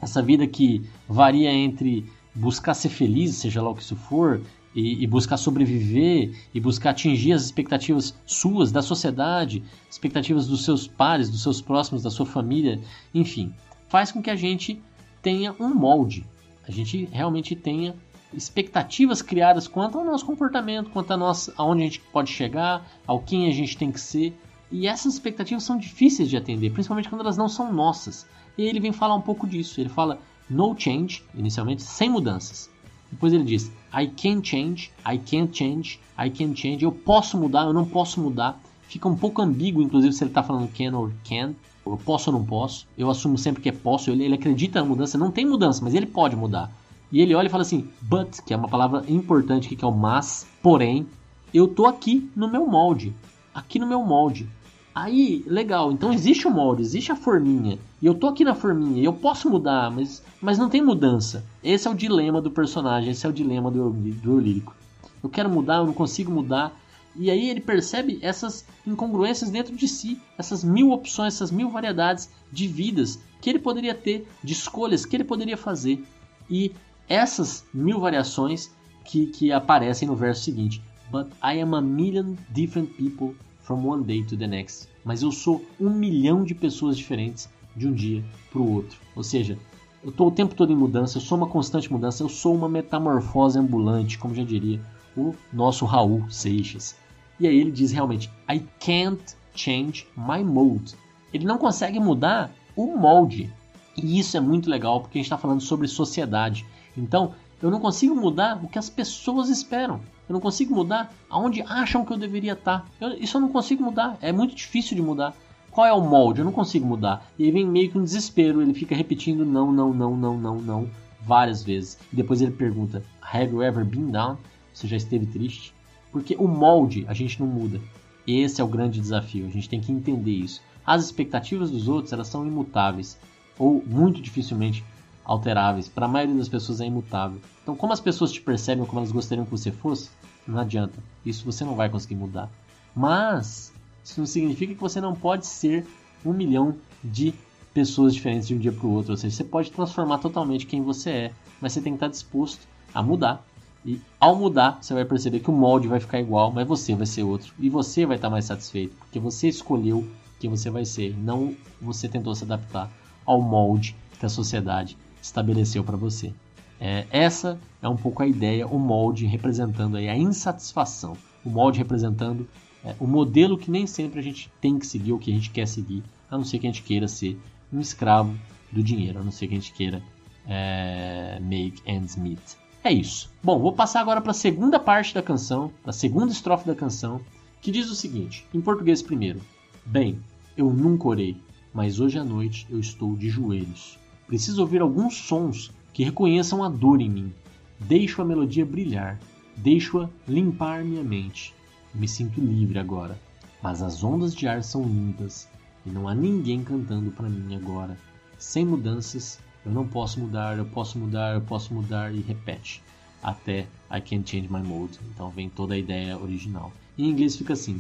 essa 0.01 0.21
vida 0.21 0.47
que 0.47 0.87
varia 1.07 1.51
entre 1.51 2.09
buscar 2.33 2.73
ser 2.73 2.89
feliz, 2.89 3.35
seja 3.35 3.61
lá 3.61 3.69
o 3.69 3.75
que 3.75 3.81
isso 3.81 3.95
for, 3.95 4.41
e, 4.73 5.03
e, 5.03 5.07
buscar 5.07 5.35
sobreviver 5.37 6.31
e 6.53 6.59
buscar 6.59 6.91
atingir 6.91 7.33
as 7.33 7.43
expectativas 7.43 8.15
suas, 8.25 8.71
da 8.71 8.81
sociedade, 8.81 9.63
expectativas 9.89 10.47
dos 10.47 10.63
seus 10.63 10.87
pares, 10.87 11.29
dos 11.29 11.41
seus 11.41 11.59
próximos, 11.59 12.03
da 12.03 12.11
sua 12.11 12.25
família, 12.25 12.79
enfim, 13.13 13.51
faz 13.87 14.11
com 14.11 14.21
que 14.21 14.29
a 14.29 14.35
gente 14.35 14.81
tenha 15.21 15.55
um 15.59 15.73
molde, 15.73 16.25
a 16.67 16.71
gente 16.71 17.05
realmente 17.11 17.55
tenha 17.55 17.95
expectativas 18.33 19.21
criadas 19.21 19.67
quanto 19.67 19.97
ao 19.97 20.05
nosso 20.05 20.25
comportamento, 20.25 20.91
quanto 20.91 21.11
a 21.11 21.17
nós, 21.17 21.49
aonde 21.57 21.81
a 21.81 21.85
gente 21.85 21.99
pode 21.99 22.31
chegar, 22.31 22.85
ao 23.07 23.19
quem 23.19 23.47
a 23.47 23.51
gente 23.51 23.75
tem 23.75 23.91
que 23.91 23.99
ser. 23.99 24.39
E 24.71 24.87
essas 24.87 25.13
expectativas 25.13 25.63
são 25.63 25.77
difíceis 25.77 26.29
de 26.29 26.37
atender, 26.37 26.71
principalmente 26.71 27.09
quando 27.09 27.21
elas 27.21 27.37
não 27.37 27.49
são 27.49 27.73
nossas. 27.73 28.27
E 28.57 28.63
ele 28.63 28.79
vem 28.79 28.91
falar 28.91 29.15
um 29.15 29.21
pouco 29.21 29.47
disso. 29.47 29.81
Ele 29.81 29.89
fala 29.89 30.19
no 30.47 30.77
change, 30.77 31.23
inicialmente, 31.33 31.81
sem 31.81 32.09
mudanças. 32.09 32.69
Depois 33.11 33.33
ele 33.33 33.43
diz 33.43 33.71
I 33.91 34.07
can 34.07 34.43
change, 34.43 34.91
I 35.03 35.17
can't 35.17 35.57
change, 35.57 35.99
I 36.17 36.29
can 36.29 36.55
change. 36.55 36.83
Eu 36.83 36.91
posso 36.91 37.35
mudar, 37.37 37.63
eu 37.63 37.73
não 37.73 37.85
posso 37.85 38.21
mudar. 38.21 38.61
Fica 38.83 39.07
um 39.07 39.15
pouco 39.15 39.41
ambíguo, 39.41 39.81
inclusive, 39.81 40.13
se 40.13 40.23
ele 40.23 40.31
está 40.31 40.43
falando 40.43 40.71
can 40.71 40.95
or 40.95 41.11
can. 41.27 41.55
Eu 41.91 41.97
posso 41.97 42.31
ou 42.31 42.37
não 42.37 42.45
posso. 42.45 42.87
Eu 42.97 43.09
assumo 43.09 43.37
sempre 43.37 43.61
que 43.61 43.69
é 43.69 43.71
posso. 43.71 44.11
Ele, 44.11 44.23
ele 44.23 44.35
acredita 44.35 44.79
na 44.79 44.85
mudança. 44.85 45.17
Não 45.17 45.31
tem 45.31 45.45
mudança, 45.45 45.83
mas 45.83 45.93
ele 45.93 46.05
pode 46.05 46.35
mudar. 46.35 46.71
E 47.11 47.21
ele 47.21 47.33
olha 47.33 47.47
e 47.47 47.49
fala 47.49 47.63
assim, 47.63 47.87
but, 48.01 48.39
que 48.45 48.53
é 48.53 48.57
uma 48.57 48.67
palavra 48.67 49.03
importante 49.07 49.65
aqui, 49.65 49.75
que 49.75 49.83
é 49.83 49.87
o 49.87 49.91
mas, 49.91 50.47
porém, 50.61 51.07
eu 51.53 51.67
tô 51.67 51.85
aqui 51.87 52.29
no 52.35 52.49
meu 52.49 52.67
molde. 52.67 53.13
Aqui 53.53 53.79
no 53.79 53.87
meu 53.87 54.03
molde. 54.03 54.47
Aí, 54.93 55.43
legal, 55.47 55.91
então 55.91 56.11
existe 56.11 56.47
o 56.47 56.51
molde, 56.51 56.81
existe 56.81 57.11
a 57.11 57.15
forminha. 57.15 57.79
E 58.01 58.05
eu 58.05 58.13
tô 58.13 58.27
aqui 58.27 58.43
na 58.43 58.53
forminha, 58.53 59.01
e 59.01 59.05
eu 59.05 59.13
posso 59.13 59.49
mudar, 59.49 59.89
mas, 59.89 60.23
mas 60.41 60.57
não 60.57 60.69
tem 60.69 60.81
mudança. 60.81 61.45
Esse 61.63 61.87
é 61.87 61.91
o 61.91 61.95
dilema 61.95 62.41
do 62.41 62.51
personagem, 62.51 63.11
esse 63.11 63.25
é 63.25 63.29
o 63.29 63.33
dilema 63.33 63.71
do, 63.71 63.91
do 63.91 64.39
lírico. 64.39 64.75
Eu 65.23 65.29
quero 65.29 65.49
mudar, 65.49 65.77
eu 65.77 65.85
não 65.85 65.93
consigo 65.93 66.31
mudar. 66.31 66.77
E 67.15 67.29
aí 67.29 67.49
ele 67.49 67.59
percebe 67.59 68.19
essas 68.21 68.65
incongruências 68.85 69.49
dentro 69.49 69.75
de 69.75 69.87
si, 69.87 70.19
essas 70.37 70.63
mil 70.63 70.91
opções, 70.91 71.33
essas 71.33 71.51
mil 71.51 71.69
variedades 71.69 72.29
de 72.51 72.67
vidas 72.67 73.19
que 73.41 73.49
ele 73.49 73.59
poderia 73.59 73.95
ter, 73.95 74.27
de 74.43 74.53
escolhas 74.53 75.05
que 75.05 75.15
ele 75.15 75.23
poderia 75.23 75.57
fazer. 75.57 76.03
E 76.49 76.71
essas 77.07 77.65
mil 77.73 77.99
variações 77.99 78.71
que, 79.03 79.27
que 79.27 79.51
aparecem 79.51 80.07
no 80.07 80.15
verso 80.15 80.43
seguinte. 80.43 80.81
But 81.11 81.27
I 81.43 81.59
am 81.61 81.75
a 81.75 81.81
million 81.81 82.35
different 82.49 82.95
people 82.95 83.35
from 83.61 83.85
one 83.85 84.03
day 84.03 84.23
to 84.25 84.37
the 84.37 84.47
next. 84.47 84.87
Mas 85.03 85.23
eu 85.23 85.31
sou 85.31 85.65
um 85.79 85.89
milhão 85.89 86.43
de 86.43 86.53
pessoas 86.53 86.97
diferentes 86.97 87.49
de 87.75 87.87
um 87.87 87.93
dia 87.93 88.23
para 88.51 88.61
o 88.61 88.73
outro. 88.73 88.99
Ou 89.15 89.23
seja, 89.23 89.57
eu 90.03 90.09
estou 90.09 90.27
o 90.27 90.31
tempo 90.31 90.55
todo 90.55 90.71
em 90.71 90.75
mudança, 90.75 91.17
eu 91.17 91.21
sou 91.21 91.37
uma 91.37 91.47
constante 91.47 91.91
mudança, 91.91 92.23
eu 92.23 92.29
sou 92.29 92.55
uma 92.55 92.69
metamorfose 92.69 93.57
ambulante, 93.57 94.17
como 94.17 94.35
já 94.35 94.43
diria 94.43 94.79
o 95.15 95.35
nosso 95.51 95.85
Raul 95.85 96.29
Seixas. 96.29 96.95
E 97.39 97.47
aí 97.47 97.57
ele 97.57 97.71
diz 97.71 97.91
realmente: 97.91 98.29
I 98.51 98.63
can't 98.79 99.35
change 99.55 100.07
my 100.15 100.43
mode. 100.43 100.95
Ele 101.33 101.45
não 101.45 101.57
consegue 101.57 101.99
mudar 101.99 102.51
o 102.75 102.97
molde. 102.97 103.51
E 103.95 104.19
isso 104.19 104.37
é 104.37 104.39
muito 104.39 104.69
legal 104.69 105.01
porque 105.01 105.17
a 105.17 105.19
gente 105.19 105.25
está 105.25 105.37
falando 105.37 105.61
sobre 105.61 105.87
sociedade. 105.87 106.65
Então, 106.97 107.33
eu 107.61 107.69
não 107.69 107.79
consigo 107.79 108.15
mudar 108.15 108.63
o 108.63 108.67
que 108.67 108.79
as 108.79 108.89
pessoas 108.89 109.49
esperam. 109.49 109.99
Eu 110.27 110.33
não 110.33 110.39
consigo 110.39 110.73
mudar 110.73 111.13
aonde 111.29 111.61
acham 111.63 112.05
que 112.05 112.13
eu 112.13 112.17
deveria 112.17 112.53
estar. 112.53 112.87
Eu, 113.01 113.13
isso 113.13 113.37
eu 113.37 113.41
não 113.41 113.49
consigo 113.49 113.83
mudar. 113.83 114.17
É 114.21 114.31
muito 114.31 114.55
difícil 114.55 114.95
de 114.95 115.01
mudar. 115.01 115.35
Qual 115.71 115.85
é 115.85 115.93
o 115.93 116.01
molde? 116.01 116.39
Eu 116.39 116.45
não 116.45 116.51
consigo 116.51 116.85
mudar. 116.85 117.25
E 117.37 117.43
aí 117.43 117.51
vem 117.51 117.65
meio 117.65 117.91
que 117.91 117.97
um 117.97 118.03
desespero. 118.03 118.61
Ele 118.61 118.73
fica 118.73 118.95
repetindo 118.95 119.45
não, 119.45 119.71
não, 119.71 119.93
não, 119.93 120.15
não, 120.15 120.37
não, 120.37 120.61
não 120.61 120.89
várias 121.21 121.63
vezes. 121.63 121.97
E 122.11 122.15
depois 122.15 122.41
ele 122.41 122.51
pergunta: 122.51 123.03
Have 123.21 123.51
you 123.51 123.61
ever 123.61 123.83
been 123.83 124.11
down? 124.11 124.37
Você 124.79 124.87
já 124.87 124.95
esteve 124.95 125.25
triste? 125.25 125.73
Porque 126.09 126.37
o 126.39 126.47
molde 126.47 127.03
a 127.09 127.13
gente 127.13 127.37
não 127.37 127.47
muda. 127.47 127.81
Esse 128.25 128.61
é 128.61 128.63
o 128.63 128.67
grande 128.67 129.01
desafio. 129.01 129.45
A 129.45 129.49
gente 129.49 129.67
tem 129.67 129.81
que 129.81 129.91
entender 129.91 130.31
isso. 130.31 130.61
As 130.85 131.03
expectativas 131.03 131.69
dos 131.69 131.89
outros 131.89 132.13
elas 132.13 132.27
são 132.27 132.47
imutáveis 132.47 133.19
ou 133.57 133.83
muito 133.85 134.21
dificilmente 134.21 134.85
alteráveis. 135.25 135.89
Para 135.89 136.05
a 136.05 136.09
maioria 136.09 136.35
das 136.35 136.47
pessoas 136.47 136.79
é 136.79 136.85
imutável. 136.85 137.41
Então, 137.61 137.75
como 137.75 137.91
as 137.91 137.99
pessoas 137.99 138.31
te 138.31 138.41
percebem 138.41 138.85
como 138.85 138.99
elas 138.99 139.11
gostariam 139.11 139.43
que 139.43 139.51
você 139.51 139.69
fosse, 139.69 140.09
não 140.47 140.57
adianta. 140.57 140.97
Isso 141.25 141.43
você 141.43 141.65
não 141.65 141.75
vai 141.75 141.89
conseguir 141.89 142.15
mudar. 142.15 142.49
Mas 142.95 143.73
isso 144.01 144.17
não 144.17 144.25
significa 144.25 144.73
que 144.73 144.79
você 144.79 145.01
não 145.01 145.13
pode 145.13 145.45
ser 145.45 145.85
um 146.25 146.31
milhão 146.31 146.77
de 147.03 147.33
pessoas 147.73 148.13
diferentes 148.13 148.47
de 148.47 148.55
um 148.55 148.59
dia 148.59 148.71
para 148.71 148.87
o 148.87 148.91
outro. 148.91 149.11
Ou 149.11 149.17
seja, 149.17 149.35
você 149.35 149.43
pode 149.43 149.71
transformar 149.71 150.19
totalmente 150.19 150.65
quem 150.65 150.81
você 150.81 151.09
é, 151.09 151.31
mas 151.59 151.73
você 151.73 151.81
tem 151.81 151.91
que 151.91 151.97
estar 151.97 152.07
disposto 152.07 152.65
a 152.93 153.03
mudar. 153.03 153.45
E 153.85 153.99
ao 154.19 154.35
mudar, 154.35 154.79
você 154.81 154.93
vai 154.93 155.05
perceber 155.05 155.39
que 155.39 155.49
o 155.49 155.53
molde 155.53 155.87
vai 155.87 155.99
ficar 155.99 156.19
igual, 156.19 156.51
mas 156.51 156.67
você 156.67 156.95
vai 156.95 157.05
ser 157.05 157.23
outro. 157.23 157.53
E 157.57 157.69
você 157.69 158.05
vai 158.05 158.17
estar 158.17 158.29
mais 158.29 158.45
satisfeito, 158.45 158.95
porque 158.97 159.19
você 159.19 159.47
escolheu 159.47 160.05
quem 160.39 160.49
você 160.49 160.69
vai 160.69 160.85
ser, 160.85 161.17
não 161.17 161.55
você 161.81 162.07
tentou 162.07 162.33
se 162.35 162.43
adaptar 162.43 162.89
ao 163.25 163.41
molde 163.41 163.95
que 164.19 164.25
a 164.25 164.29
sociedade 164.29 164.97
estabeleceu 165.21 165.83
para 165.83 165.97
você. 165.97 166.33
É, 166.79 167.05
essa 167.11 167.59
é 167.81 167.89
um 167.89 167.95
pouco 167.95 168.23
a 168.23 168.27
ideia, 168.27 168.65
o 168.65 168.79
molde 168.79 169.25
representando 169.25 169.97
aí 169.97 170.07
a 170.07 170.17
insatisfação, 170.17 171.17
o 171.43 171.49
molde 171.49 171.77
representando 171.77 172.47
é, 172.83 172.95
o 172.99 173.05
modelo 173.05 173.57
que 173.57 173.69
nem 173.69 173.85
sempre 173.85 174.19
a 174.19 174.23
gente 174.23 174.49
tem 174.61 174.79
que 174.79 174.87
seguir 174.87 175.11
ou 175.11 175.19
que 175.19 175.31
a 175.31 175.33
gente 175.33 175.49
quer 175.49 175.67
seguir, 175.67 176.03
a 176.31 176.37
não 176.37 176.45
ser 176.45 176.59
que 176.59 176.67
a 176.67 176.71
gente 176.71 176.83
queira 176.83 177.07
ser 177.07 177.37
um 177.71 177.79
escravo 177.79 178.33
do 178.71 178.81
dinheiro, 178.81 179.19
a 179.19 179.23
não 179.23 179.31
ser 179.31 179.47
que 179.47 179.55
a 179.55 179.59
gente 179.59 179.73
queira 179.73 180.01
é, 180.47 181.39
make 181.41 181.81
ends 181.85 182.15
meet. 182.15 182.39
É 182.83 182.93
isso. 182.93 183.29
Bom, 183.43 183.59
vou 183.59 183.73
passar 183.73 183.99
agora 183.99 184.21
para 184.21 184.31
a 184.31 184.33
segunda 184.33 184.79
parte 184.79 185.13
da 185.13 185.21
canção, 185.21 185.71
a 185.85 185.91
segunda 185.91 186.31
estrofe 186.31 186.65
da 186.65 186.73
canção, 186.73 187.19
que 187.61 187.71
diz 187.71 187.89
o 187.89 187.95
seguinte, 187.95 188.45
em 188.53 188.61
português 188.61 189.01
primeiro. 189.01 189.41
Bem, 189.85 190.19
eu 190.55 190.71
nunca 190.71 191.09
orei, 191.09 191.35
mas 191.73 191.99
hoje 191.99 192.17
à 192.17 192.23
noite 192.23 192.65
eu 192.69 192.79
estou 192.79 193.15
de 193.17 193.29
joelhos. 193.29 193.99
Preciso 194.27 194.61
ouvir 194.61 194.81
alguns 194.81 195.15
sons 195.15 195.71
que 195.93 196.03
reconheçam 196.03 196.63
a 196.63 196.69
dor 196.69 197.01
em 197.01 197.09
mim. 197.09 197.33
Deixo 197.79 198.21
a 198.21 198.25
melodia 198.25 198.65
brilhar, 198.65 199.19
deixo-a 199.57 200.09
limpar 200.27 200.83
minha 200.83 201.03
mente. 201.03 201.53
Me 201.93 202.07
sinto 202.07 202.39
livre 202.39 202.79
agora, 202.79 203.19
mas 203.61 203.81
as 203.81 204.03
ondas 204.03 204.33
de 204.33 204.47
ar 204.47 204.63
são 204.63 204.83
limpas 204.83 205.49
e 205.85 205.89
não 205.89 206.07
há 206.07 206.15
ninguém 206.15 206.63
cantando 206.63 207.11
para 207.11 207.27
mim 207.27 207.55
agora. 207.55 207.97
Sem 208.37 208.65
mudanças, 208.65 209.39
eu 209.65 209.71
não 209.71 209.87
posso 209.87 210.19
mudar, 210.19 210.57
eu 210.57 210.65
posso 210.65 210.97
mudar, 210.97 211.33
eu 211.33 211.41
posso 211.41 211.73
mudar 211.73 212.13
e 212.13 212.21
repete 212.21 212.81
até 213.21 213.67
I 213.91 213.99
can't 213.99 214.29
change 214.29 214.47
my 214.49 214.61
mode. 214.61 214.97
Então 215.13 215.29
vem 215.29 215.49
toda 215.49 215.73
a 215.73 215.77
ideia 215.77 216.17
original. 216.17 216.71
Em 216.97 217.09
inglês 217.09 217.35
fica 217.35 217.53
assim: 217.53 217.79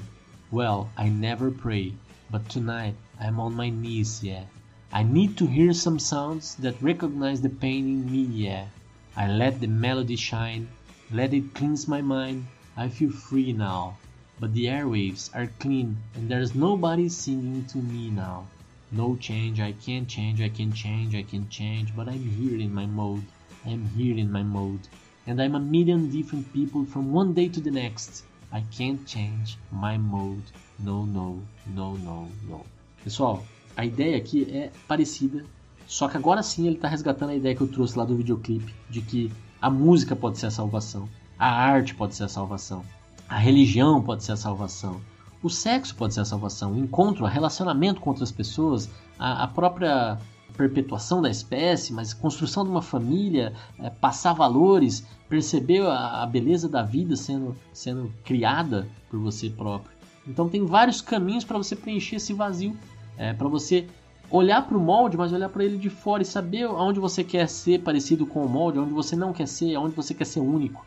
Well, 0.51 0.89
I 0.97 1.09
never 1.09 1.51
pray, 1.51 1.93
but 2.29 2.43
tonight 2.49 2.95
I'm 3.19 3.39
on 3.39 3.51
my 3.51 3.69
knees, 3.69 4.21
yeah. 4.23 4.45
I 4.91 5.03
need 5.03 5.35
to 5.37 5.45
hear 5.45 5.73
some 5.73 5.99
sounds 5.99 6.55
that 6.55 6.83
recognize 6.83 7.41
the 7.41 7.49
pain 7.49 7.87
in 7.87 8.11
me, 8.11 8.23
yeah. 8.23 8.67
I 9.15 9.27
let 9.27 9.59
the 9.59 9.67
melody 9.67 10.15
shine, 10.15 10.67
let 11.11 11.33
it 11.33 11.53
cleanse 11.53 11.87
my 11.87 12.01
mind. 12.01 12.47
I 12.75 12.89
feel 12.89 13.11
free 13.11 13.53
now. 13.53 13.97
But 14.39 14.53
the 14.53 14.65
airwaves 14.65 15.29
are 15.35 15.47
clean 15.59 15.97
and 16.15 16.29
there's 16.29 16.55
nobody 16.55 17.09
singing 17.09 17.65
to 17.65 17.77
me 17.77 18.09
now. 18.09 18.47
No 18.91 19.15
change, 19.17 19.59
I 19.59 19.73
can't 19.73 20.07
change, 20.07 20.41
I 20.41 20.49
can 20.49 20.73
change, 20.73 21.13
I 21.13 21.23
can 21.23 21.47
change, 21.49 21.95
but 21.95 22.07
I'm 22.07 22.23
here 22.23 22.59
in 22.59 22.73
my 22.73 22.87
mode. 22.87 23.23
I'm 23.65 23.85
here 23.95 24.17
in 24.17 24.31
my 24.31 24.43
mode. 24.43 24.87
And 25.27 25.39
I'm 25.39 25.55
a 25.55 25.59
million 25.59 26.09
different 26.09 26.51
people 26.51 26.85
from 26.85 27.13
one 27.13 27.33
day 27.33 27.49
to 27.49 27.61
the 27.61 27.69
next. 27.69 28.23
I 28.51 28.63
can't 28.75 29.05
change 29.05 29.57
my 29.71 29.97
mode. 29.97 30.51
No, 30.79 31.05
no, 31.05 31.39
no, 31.67 31.97
no, 31.97 32.27
no. 32.47 32.65
Pessoal, 33.03 33.43
a 33.77 33.85
ideia 33.85 34.17
aqui 34.17 34.43
é 34.49 34.71
parecida, 34.87 35.45
só 35.87 36.07
que 36.07 36.17
agora 36.17 36.41
sim 36.41 36.65
ele 36.65 36.75
está 36.75 36.87
resgatando 36.87 37.29
a 37.29 37.35
ideia 37.35 37.55
que 37.55 37.61
eu 37.61 37.67
trouxe 37.67 37.97
lá 37.97 38.05
do 38.05 38.15
videoclipe, 38.15 38.73
de 38.89 39.01
que 39.01 39.31
a 39.61 39.69
música 39.69 40.15
pode 40.15 40.39
ser 40.39 40.47
a 40.47 40.51
salvação, 40.51 41.07
a 41.37 41.47
arte 41.47 41.93
pode 41.93 42.15
ser 42.15 42.23
a 42.23 42.27
salvação, 42.27 42.83
a 43.27 43.37
religião 43.37 44.01
pode 44.01 44.23
ser 44.23 44.31
a 44.31 44.37
salvação, 44.37 44.99
o 45.41 45.49
sexo 45.49 45.95
pode 45.95 46.13
ser 46.13 46.21
a 46.21 46.25
salvação, 46.25 46.73
o 46.73 46.77
encontro, 46.77 47.23
o 47.23 47.27
relacionamento 47.27 48.01
com 48.01 48.09
outras 48.09 48.31
pessoas, 48.31 48.89
a, 49.17 49.43
a 49.43 49.47
própria 49.47 50.17
perpetuação 50.57 51.21
da 51.21 51.29
espécie, 51.29 51.93
mas 51.93 52.13
construção 52.13 52.65
de 52.65 52.69
uma 52.69 52.81
família, 52.81 53.53
é, 53.79 53.89
passar 53.89 54.33
valores, 54.33 55.05
perceber 55.29 55.81
a, 55.85 56.23
a, 56.23 56.25
beleza 56.25 56.67
da 56.67 56.83
vida 56.83 57.15
sendo, 57.15 57.55
sendo 57.71 58.11
criada 58.25 58.85
por 59.09 59.19
você 59.19 59.49
próprio. 59.49 59.91
Então 60.27 60.49
tem 60.49 60.65
vários 60.65 60.99
caminhos 60.99 61.45
para 61.45 61.57
você 61.57 61.75
preencher 61.75 62.17
esse 62.17 62.33
vazio, 62.33 62.75
é, 63.17 63.31
para 63.31 63.47
você 63.47 63.87
olhar 64.29 64.67
para 64.67 64.77
o 64.77 64.81
molde, 64.81 65.15
mas 65.15 65.31
olhar 65.31 65.49
para 65.49 65.63
ele 65.63 65.77
de 65.77 65.89
fora 65.89 66.21
e 66.21 66.25
saber 66.25 66.63
aonde 66.63 66.99
você 66.99 67.23
quer 67.23 67.47
ser 67.47 67.79
parecido 67.79 68.25
com 68.25 68.43
o 68.43 68.49
molde, 68.49 68.77
onde 68.77 68.93
você 68.93 69.15
não 69.15 69.31
quer 69.31 69.47
ser, 69.47 69.75
aonde 69.75 69.95
você 69.95 70.13
quer 70.13 70.25
ser 70.25 70.41
único. 70.41 70.85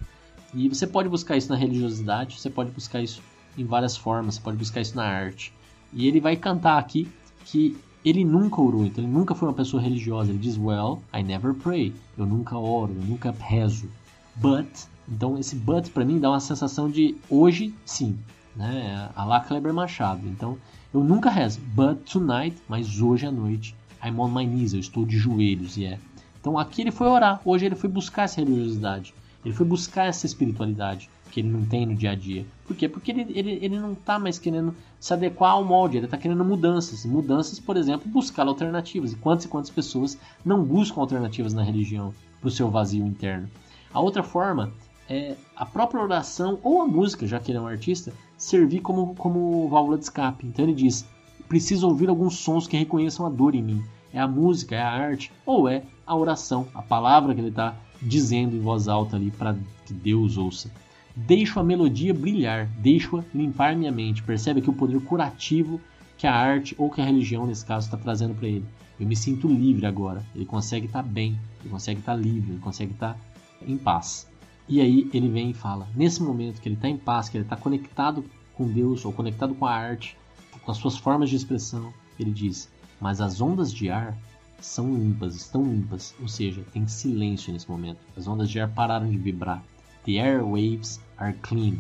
E 0.55 0.69
você 0.69 0.87
pode 0.87 1.09
buscar 1.09 1.39
isso 1.39 1.49
na 1.49 1.57
religiosidade, 1.57 2.39
você 2.39 2.51
pode 2.51 2.71
buscar 2.71 3.01
isso 3.01 3.23
em 3.57 3.65
várias 3.65 3.97
formas, 3.97 4.37
você 4.37 4.41
pode 4.41 4.57
buscar 4.57 4.81
isso 4.81 4.97
na 4.97 5.05
arte. 5.05 5.53
E 5.93 6.07
ele 6.07 6.21
vai 6.21 6.37
cantar 6.37 6.79
aqui 6.79 7.09
que 7.45 7.77
ele 8.05 8.25
nunca 8.25 8.61
orou, 8.61 8.85
então 8.85 9.03
ele 9.03 9.13
nunca 9.13 9.35
foi 9.35 9.49
uma 9.49 9.55
pessoa 9.55 9.83
religiosa. 9.83 10.31
Ele 10.31 10.39
diz, 10.39 10.57
well, 10.57 11.03
I 11.15 11.23
never 11.23 11.55
pray. 11.55 11.95
Eu 12.17 12.27
nunca 12.27 12.57
oro, 12.59 12.93
eu 12.93 13.05
nunca 13.05 13.35
rezo. 13.39 13.89
But, 14.37 14.69
então 15.09 15.39
esse 15.39 15.55
but 15.55 15.91
para 15.91 16.05
mim 16.05 16.19
dá 16.19 16.31
uma 16.31 16.41
sensação 16.41 16.91
de 16.91 17.17
hoje 17.29 17.75
sim, 17.85 18.19
né? 18.57 19.11
A 19.15 19.25
lá 19.25 19.41
Kleber 19.41 19.73
Machado. 19.73 20.27
Então, 20.27 20.59
eu 20.93 21.03
nunca 21.03 21.31
rezo, 21.31 21.61
but 21.75 21.99
tonight, 22.11 22.57
mas 22.69 23.01
hoje 23.01 23.27
à 23.27 23.31
noite, 23.31 23.75
I'm 24.05 24.19
on 24.19 24.29
my 24.29 24.45
knees, 24.45 24.73
eu 24.75 24.81
estou 24.81 25.07
de 25.07 25.17
joelhos, 25.17 25.77
e 25.77 25.83
yeah. 25.83 25.97
é. 25.97 26.13
Então 26.41 26.59
aqui 26.59 26.83
ele 26.83 26.91
foi 26.91 27.07
orar, 27.07 27.41
hoje 27.45 27.67
ele 27.67 27.77
foi 27.77 27.89
buscar 27.89 28.25
essa 28.25 28.41
religiosidade, 28.41 29.15
ele 29.45 29.55
foi 29.55 29.65
buscar 29.65 30.07
essa 30.07 30.27
espiritualidade 30.27 31.09
que 31.33 31.41
ele 31.41 31.49
não 31.49 31.65
tem 31.65 31.87
no 31.87 31.95
dia 31.95 32.11
a 32.11 32.15
dia. 32.15 32.45
Por 32.67 32.77
quê? 32.77 32.87
Porque 32.87 33.11
ele, 33.11 33.27
ele, 33.35 33.59
ele 33.63 33.79
não 33.81 33.93
está 33.93 34.19
mais 34.19 34.39
querendo 34.39 34.75
se 35.01 35.13
adequar 35.15 35.53
ao 35.53 35.65
molde, 35.65 35.97
ele 35.97 36.05
está 36.05 36.19
querendo 36.19 36.45
mudanças. 36.45 37.07
Mudanças, 37.07 37.59
por 37.59 37.77
exemplo, 37.77 38.11
buscar 38.11 38.47
alternativas. 38.47 39.13
E 39.13 39.17
quantas 39.17 39.47
e 39.47 39.49
quantas 39.49 39.71
pessoas 39.71 40.19
não 40.45 40.63
buscam 40.63 41.01
alternativas 41.01 41.55
na 41.55 41.63
religião 41.63 42.13
para 42.39 42.49
o 42.49 42.51
seu 42.51 42.71
vazio 42.71 43.07
interno? 43.07 43.49
A 43.95 44.01
outra 44.01 44.23
forma 44.23 44.73
é 45.09 45.35
a 45.57 45.65
própria 45.65 46.03
oração 46.03 46.59
ou 46.63 46.83
a 46.83 46.87
música, 46.87 47.27
já 47.27 47.41
que 47.41 47.51
ele 47.51 47.59
é 47.59 47.61
um 47.61 47.67
artista, 47.67 48.13
servir 48.37 48.81
como, 48.81 49.15
como 49.15 49.69
válvula 49.71 49.97
de 49.97 50.05
escape. 50.05 50.47
Então 50.47 50.67
ele 50.67 50.75
diz: 50.75 51.07
preciso 51.49 51.89
ouvir 51.89 52.11
alguns 52.11 52.37
sons 52.37 52.67
que 52.67 52.77
reconheçam 52.77 53.25
a 53.25 53.31
dor 53.31 53.55
em 53.55 53.63
mim. 53.63 53.83
É 54.13 54.21
a 54.21 54.29
música, 54.29 54.75
é 54.75 54.83
a 54.83 54.91
arte, 54.91 55.33
ou 55.47 55.67
é 55.67 55.83
a 56.07 56.15
oração, 56.15 56.69
a 56.75 56.83
palavra 56.83 57.35
que 57.35 57.41
ele 57.41 57.49
está 57.49 57.75
dizendo 58.03 58.55
em 58.55 58.61
voz 58.61 58.87
alta 58.87 59.17
ali 59.17 59.31
para 59.31 59.57
que 59.87 59.95
Deus 59.95 60.37
ouça. 60.37 60.71
Deixo 61.15 61.61
a 61.61 61.65
melodia 61.65 62.15
brilhar, 62.15 62.67
deixo-a 62.79 63.25
limpar 63.35 63.77
minha 63.77 63.93
mente. 63.93 64.23
Percebe 64.23 64.63
que 64.63 64.71
o 64.71 64.73
poder 64.73 65.01
curativo 65.01 65.81
que 66.17 66.27
a 66.27 66.35
arte 66.35 66.75
ou 66.79 66.89
que 66.89 67.01
a 67.01 67.05
religião, 67.05 67.47
nesse 67.47 67.67
caso, 67.67 67.87
está 67.87 67.97
trazendo 67.97 68.35
para 68.35 68.49
ele. 68.49 68.65
Eu 68.99 69.07
me 69.07 69.17
sinto 69.17 69.49
livre 69.49 69.87
agora. 69.87 70.25
Ele 70.35 70.47
consegue 70.47 70.87
estar 70.87 71.03
tá 71.03 71.09
bem, 71.09 71.37
ele 71.61 71.71
consegue 71.71 72.01
estar 72.01 72.15
tá 72.15 72.19
livre, 72.19 72.53
ele 72.53 72.61
consegue 72.61 72.93
estar 72.93 73.15
tá 73.15 73.21
em 73.67 73.77
paz. 73.77 74.29
E 74.69 74.81
aí 74.81 75.11
ele 75.13 75.29
vem 75.29 75.51
e 75.51 75.55
fala: 75.55 75.89
nesse 75.95 76.23
momento 76.23 76.61
que 76.61 76.69
ele 76.69 76.77
está 76.77 76.89
em 76.89 76.97
paz, 76.97 77.29
que 77.29 77.37
ele 77.37 77.45
está 77.45 77.57
conectado 77.57 78.25
com 78.55 78.69
Deus 78.69 79.05
ou 79.05 79.13
conectado 79.13 79.55
com 79.55 79.67
a 79.67 79.75
arte, 79.75 80.17
com 80.65 80.71
as 80.71 80.77
suas 80.77 80.97
formas 80.97 81.29
de 81.29 81.37
expressão, 81.37 81.93
ele 82.19 82.31
diz: 82.31 82.71
mas 83.01 83.21
as 83.21 83.41
ondas 83.41 83.73
de 83.73 83.91
ar 83.91 84.17
são 84.61 84.95
limpas, 84.95 85.35
estão 85.35 85.65
limpas, 85.65 86.15
ou 86.21 86.29
seja, 86.29 86.65
tem 86.73 86.87
silêncio 86.87 87.53
nesse 87.53 87.69
momento. 87.69 87.99
As 88.17 88.29
ondas 88.29 88.49
de 88.49 88.61
ar 88.61 88.71
pararam 88.71 89.11
de 89.11 89.19
vibrar. 89.19 89.63
The 90.05 90.19
airwaves 90.19 91.01
are 91.17 91.35
clean. 91.43 91.79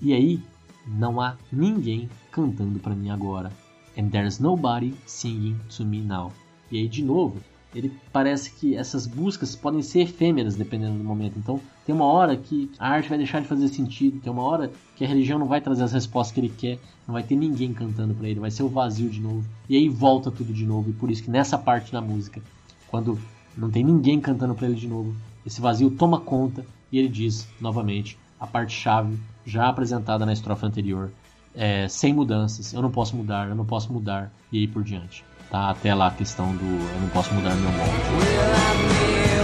E 0.00 0.12
aí 0.12 0.40
não 0.86 1.20
há 1.20 1.36
ninguém 1.50 2.08
cantando 2.30 2.78
para 2.78 2.94
mim 2.94 3.10
agora. 3.10 3.52
And 3.96 4.08
there's 4.08 4.38
nobody 4.38 4.94
singing 5.06 5.58
to 5.76 5.84
me 5.84 6.00
now. 6.00 6.32
E 6.70 6.78
aí 6.78 6.88
de 6.88 7.02
novo, 7.02 7.40
ele 7.74 7.92
parece 8.12 8.50
que 8.52 8.76
essas 8.76 9.06
buscas 9.06 9.56
podem 9.56 9.82
ser 9.82 10.00
efêmeras 10.00 10.54
dependendo 10.54 10.98
do 10.98 11.04
momento. 11.04 11.38
Então, 11.38 11.60
tem 11.86 11.94
uma 11.94 12.04
hora 12.04 12.36
que 12.36 12.70
a 12.78 12.88
arte 12.88 13.08
vai 13.08 13.18
deixar 13.18 13.40
de 13.40 13.48
fazer 13.48 13.68
sentido, 13.68 14.20
tem 14.20 14.32
uma 14.32 14.42
hora 14.42 14.70
que 14.94 15.04
a 15.04 15.08
religião 15.08 15.38
não 15.38 15.46
vai 15.46 15.60
trazer 15.60 15.82
as 15.82 15.92
respostas 15.92 16.34
que 16.34 16.40
ele 16.40 16.50
quer, 16.50 16.78
não 17.06 17.14
vai 17.14 17.22
ter 17.22 17.34
ninguém 17.34 17.72
cantando 17.72 18.14
para 18.14 18.28
ele, 18.28 18.40
vai 18.40 18.50
ser 18.50 18.62
o 18.62 18.68
vazio 18.68 19.08
de 19.08 19.20
novo. 19.20 19.44
E 19.68 19.76
aí 19.76 19.88
volta 19.88 20.30
tudo 20.30 20.52
de 20.52 20.66
novo. 20.66 20.90
E 20.90 20.92
por 20.92 21.10
isso 21.10 21.22
que 21.22 21.30
nessa 21.30 21.56
parte 21.56 21.90
da 21.90 22.00
música, 22.00 22.42
quando 22.88 23.18
não 23.56 23.70
tem 23.70 23.82
ninguém 23.82 24.20
cantando 24.20 24.54
para 24.54 24.66
ele 24.66 24.76
de 24.76 24.86
novo, 24.86 25.14
esse 25.44 25.60
vazio 25.60 25.90
toma 25.90 26.20
conta 26.20 26.64
e 26.92 26.98
ele 26.98 27.08
diz 27.08 27.48
novamente 27.60 28.18
a 28.38 28.46
parte 28.46 28.74
chave 28.74 29.18
já 29.44 29.68
apresentada 29.68 30.26
na 30.26 30.32
estrofe 30.32 30.66
anterior, 30.66 31.10
é, 31.54 31.88
sem 31.88 32.12
mudanças, 32.12 32.72
eu 32.72 32.82
não 32.82 32.90
posso 32.90 33.16
mudar, 33.16 33.48
eu 33.48 33.54
não 33.54 33.64
posso 33.64 33.92
mudar 33.92 34.32
e 34.52 34.58
aí 34.58 34.68
por 34.68 34.84
diante 34.84 35.24
tá 35.52 35.68
até 35.68 35.94
lá 35.94 36.06
a 36.06 36.10
questão 36.10 36.56
do 36.56 36.64
eu 36.64 37.00
não 37.00 37.08
posso 37.10 37.32
mudar 37.34 37.54
meu 37.54 37.70
molde. 37.70 39.41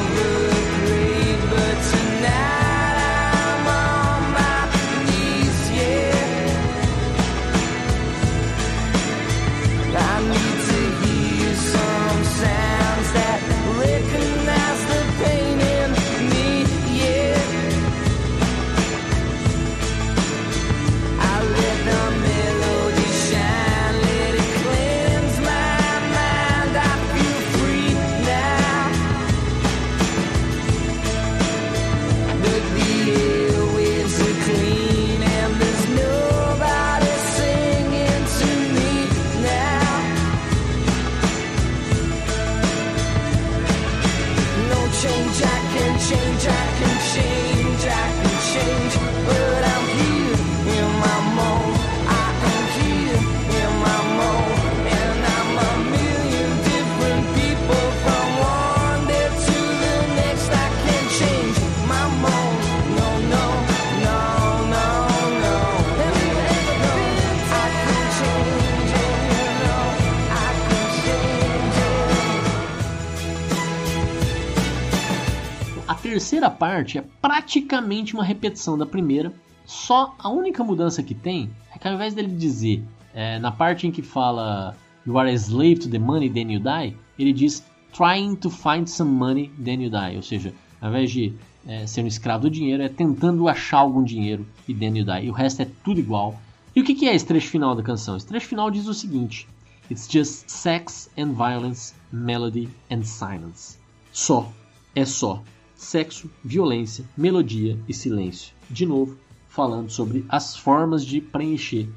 Parte 76.78 76.98
é 76.98 77.04
praticamente 77.20 78.14
uma 78.14 78.22
repetição 78.22 78.78
da 78.78 78.86
primeira, 78.86 79.32
só 79.66 80.14
a 80.18 80.28
única 80.28 80.62
mudança 80.62 81.02
que 81.02 81.14
tem 81.14 81.50
é 81.74 81.78
que 81.78 81.88
ao 81.88 81.94
invés 81.94 82.14
dele 82.14 82.28
dizer 82.28 82.82
é, 83.12 83.38
na 83.38 83.50
parte 83.50 83.86
em 83.86 83.90
que 83.90 84.02
fala 84.02 84.76
You 85.04 85.18
are 85.18 85.28
a 85.28 85.34
slave 85.34 85.76
to 85.80 85.88
the 85.88 85.98
money, 85.98 86.30
then 86.30 86.52
you 86.52 86.60
die, 86.60 86.96
ele 87.18 87.32
diz 87.32 87.64
Trying 87.92 88.36
to 88.36 88.50
find 88.50 88.86
some 88.86 89.10
money, 89.10 89.50
then 89.64 89.82
you 89.82 89.90
die. 89.90 90.14
Ou 90.16 90.22
seja, 90.22 90.54
ao 90.80 90.90
invés 90.90 91.10
de 91.10 91.32
é, 91.66 91.86
ser 91.86 92.04
um 92.04 92.06
escravo 92.06 92.42
do 92.42 92.50
dinheiro, 92.50 92.82
é 92.82 92.88
tentando 92.88 93.48
achar 93.48 93.78
algum 93.78 94.04
dinheiro 94.04 94.46
e 94.68 94.74
then 94.74 94.96
you 94.96 95.04
die. 95.04 95.24
E 95.24 95.30
o 95.30 95.32
resto 95.32 95.62
é 95.62 95.66
tudo 95.82 95.98
igual. 95.98 96.38
E 96.76 96.80
o 96.82 96.84
que, 96.84 96.94
que 96.94 97.08
é 97.08 97.14
esse 97.14 97.26
trecho 97.26 97.48
final 97.48 97.74
da 97.74 97.82
canção? 97.82 98.16
Esse 98.16 98.26
trecho 98.26 98.46
final 98.46 98.70
diz 98.70 98.86
o 98.86 98.94
seguinte: 98.94 99.48
It's 99.90 100.06
just 100.08 100.48
sex 100.48 101.10
and 101.18 101.32
violence, 101.32 101.94
melody 102.12 102.68
and 102.90 103.02
silence. 103.02 103.78
Só. 104.12 104.52
É 104.94 105.04
só 105.04 105.42
sexo, 105.78 106.28
violência, 106.44 107.04
melodia 107.16 107.78
e 107.88 107.94
silêncio. 107.94 108.52
De 108.68 108.84
novo, 108.84 109.16
falando 109.48 109.88
sobre 109.88 110.26
as 110.28 110.56
formas 110.56 111.06
de 111.06 111.20
preencher 111.20 111.88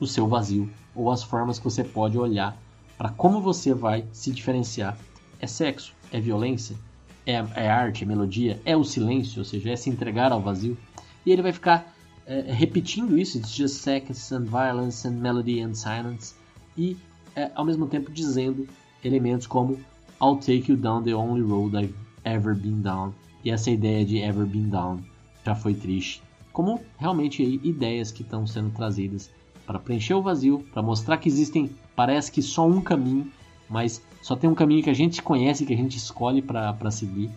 o 0.00 0.08
seu 0.08 0.26
vazio 0.26 0.68
ou 0.92 1.08
as 1.08 1.22
formas 1.22 1.56
que 1.56 1.64
você 1.64 1.84
pode 1.84 2.18
olhar 2.18 2.60
para 2.98 3.10
como 3.10 3.40
você 3.40 3.72
vai 3.72 4.04
se 4.12 4.32
diferenciar. 4.32 4.98
É 5.40 5.46
sexo? 5.46 5.94
É 6.12 6.20
violência? 6.20 6.76
É, 7.24 7.34
é, 7.54 7.70
arte? 7.70 8.02
É 8.02 8.06
melodia? 8.06 8.60
É 8.64 8.76
o 8.76 8.82
silêncio? 8.82 9.38
Ou 9.38 9.44
seja, 9.44 9.70
é 9.70 9.76
se 9.76 9.88
entregar 9.88 10.32
ao 10.32 10.42
vazio? 10.42 10.76
E 11.24 11.30
ele 11.30 11.42
vai 11.42 11.52
ficar 11.52 11.94
é, 12.26 12.40
repetindo 12.52 13.16
isso: 13.16 13.38
It's 13.38 13.54
just 13.54 13.76
sex 13.76 14.32
and 14.32 14.46
violence 14.46 15.06
and 15.06 15.12
melody 15.12 15.60
and 15.60 15.74
silence. 15.74 16.34
E 16.76 16.96
é, 17.36 17.52
ao 17.54 17.64
mesmo 17.64 17.86
tempo 17.86 18.10
dizendo 18.10 18.66
elementos 19.04 19.46
como 19.46 19.78
I'll 20.20 20.38
take 20.38 20.72
you 20.72 20.76
down 20.76 21.04
the 21.04 21.14
only 21.14 21.42
road 21.42 21.76
I've 21.76 21.94
ever 22.24 22.52
been 22.52 22.82
down 22.82 23.14
e 23.48 23.50
essa 23.50 23.70
ideia 23.70 24.04
de 24.04 24.18
Ever 24.18 24.44
Been 24.44 24.68
Down 24.68 24.98
já 25.42 25.54
foi 25.54 25.72
triste. 25.72 26.22
Como 26.52 26.82
realmente 26.98 27.42
aí, 27.42 27.58
ideias 27.64 28.12
que 28.12 28.22
estão 28.22 28.46
sendo 28.46 28.68
trazidas 28.70 29.30
para 29.64 29.78
preencher 29.78 30.12
o 30.12 30.20
vazio, 30.20 30.66
para 30.70 30.82
mostrar 30.82 31.16
que 31.16 31.30
existem, 31.30 31.70
parece 31.96 32.30
que 32.30 32.42
só 32.42 32.68
um 32.68 32.82
caminho, 32.82 33.32
mas 33.66 34.02
só 34.20 34.36
tem 34.36 34.50
um 34.50 34.54
caminho 34.54 34.82
que 34.82 34.90
a 34.90 34.94
gente 34.94 35.22
conhece, 35.22 35.64
que 35.64 35.72
a 35.72 35.76
gente 35.76 35.96
escolhe 35.96 36.42
para 36.42 36.90
seguir 36.90 37.30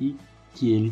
e 0.00 0.16
que 0.54 0.70
ele 0.72 0.90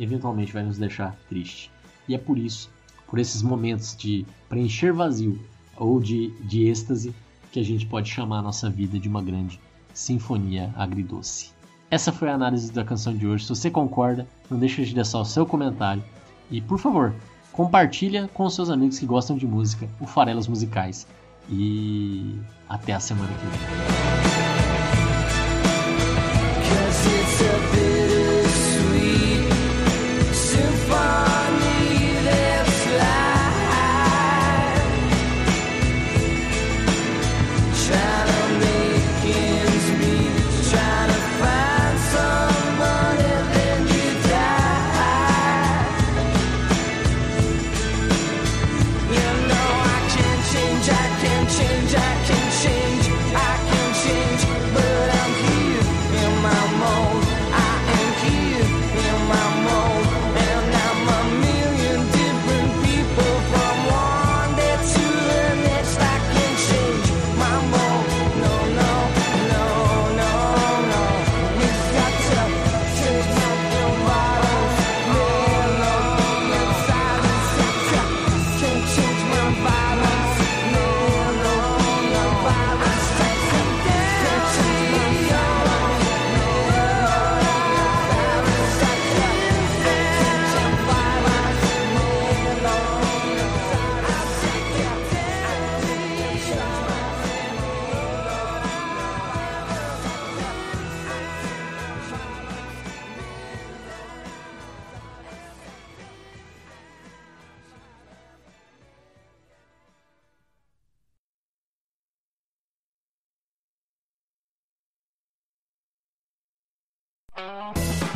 eventualmente 0.00 0.52
vai 0.52 0.64
nos 0.64 0.78
deixar 0.78 1.16
triste. 1.28 1.70
E 2.08 2.14
é 2.14 2.18
por 2.18 2.36
isso, 2.36 2.68
por 3.06 3.20
esses 3.20 3.40
momentos 3.40 3.96
de 3.96 4.26
preencher 4.48 4.92
vazio, 4.92 5.38
ou 5.76 6.00
de, 6.00 6.30
de 6.40 6.64
êxtase 6.68 7.14
que 7.52 7.60
a 7.60 7.64
gente 7.64 7.86
pode 7.86 8.10
chamar 8.10 8.40
a 8.40 8.42
nossa 8.42 8.68
vida 8.68 8.98
de 8.98 9.08
uma 9.08 9.22
grande 9.22 9.60
sinfonia 9.94 10.74
agridoce. 10.76 11.56
Essa 11.90 12.12
foi 12.12 12.28
a 12.28 12.34
análise 12.34 12.70
da 12.70 12.84
canção 12.84 13.16
de 13.16 13.26
hoje. 13.26 13.44
Se 13.44 13.48
você 13.48 13.70
concorda, 13.70 14.26
não 14.50 14.58
deixe 14.58 14.84
de 14.84 14.94
deixar 14.94 15.20
o 15.20 15.24
seu 15.24 15.46
comentário 15.46 16.04
e, 16.50 16.60
por 16.60 16.78
favor, 16.78 17.14
compartilha 17.50 18.28
com 18.34 18.48
seus 18.50 18.68
amigos 18.68 18.98
que 18.98 19.06
gostam 19.06 19.38
de 19.38 19.46
música, 19.46 19.88
o 19.98 20.06
Farelas 20.06 20.46
Musicais. 20.46 21.06
E 21.48 22.38
até 22.68 22.92
a 22.92 23.00
semana 23.00 23.30
que 23.32 23.46
vem. 23.46 24.77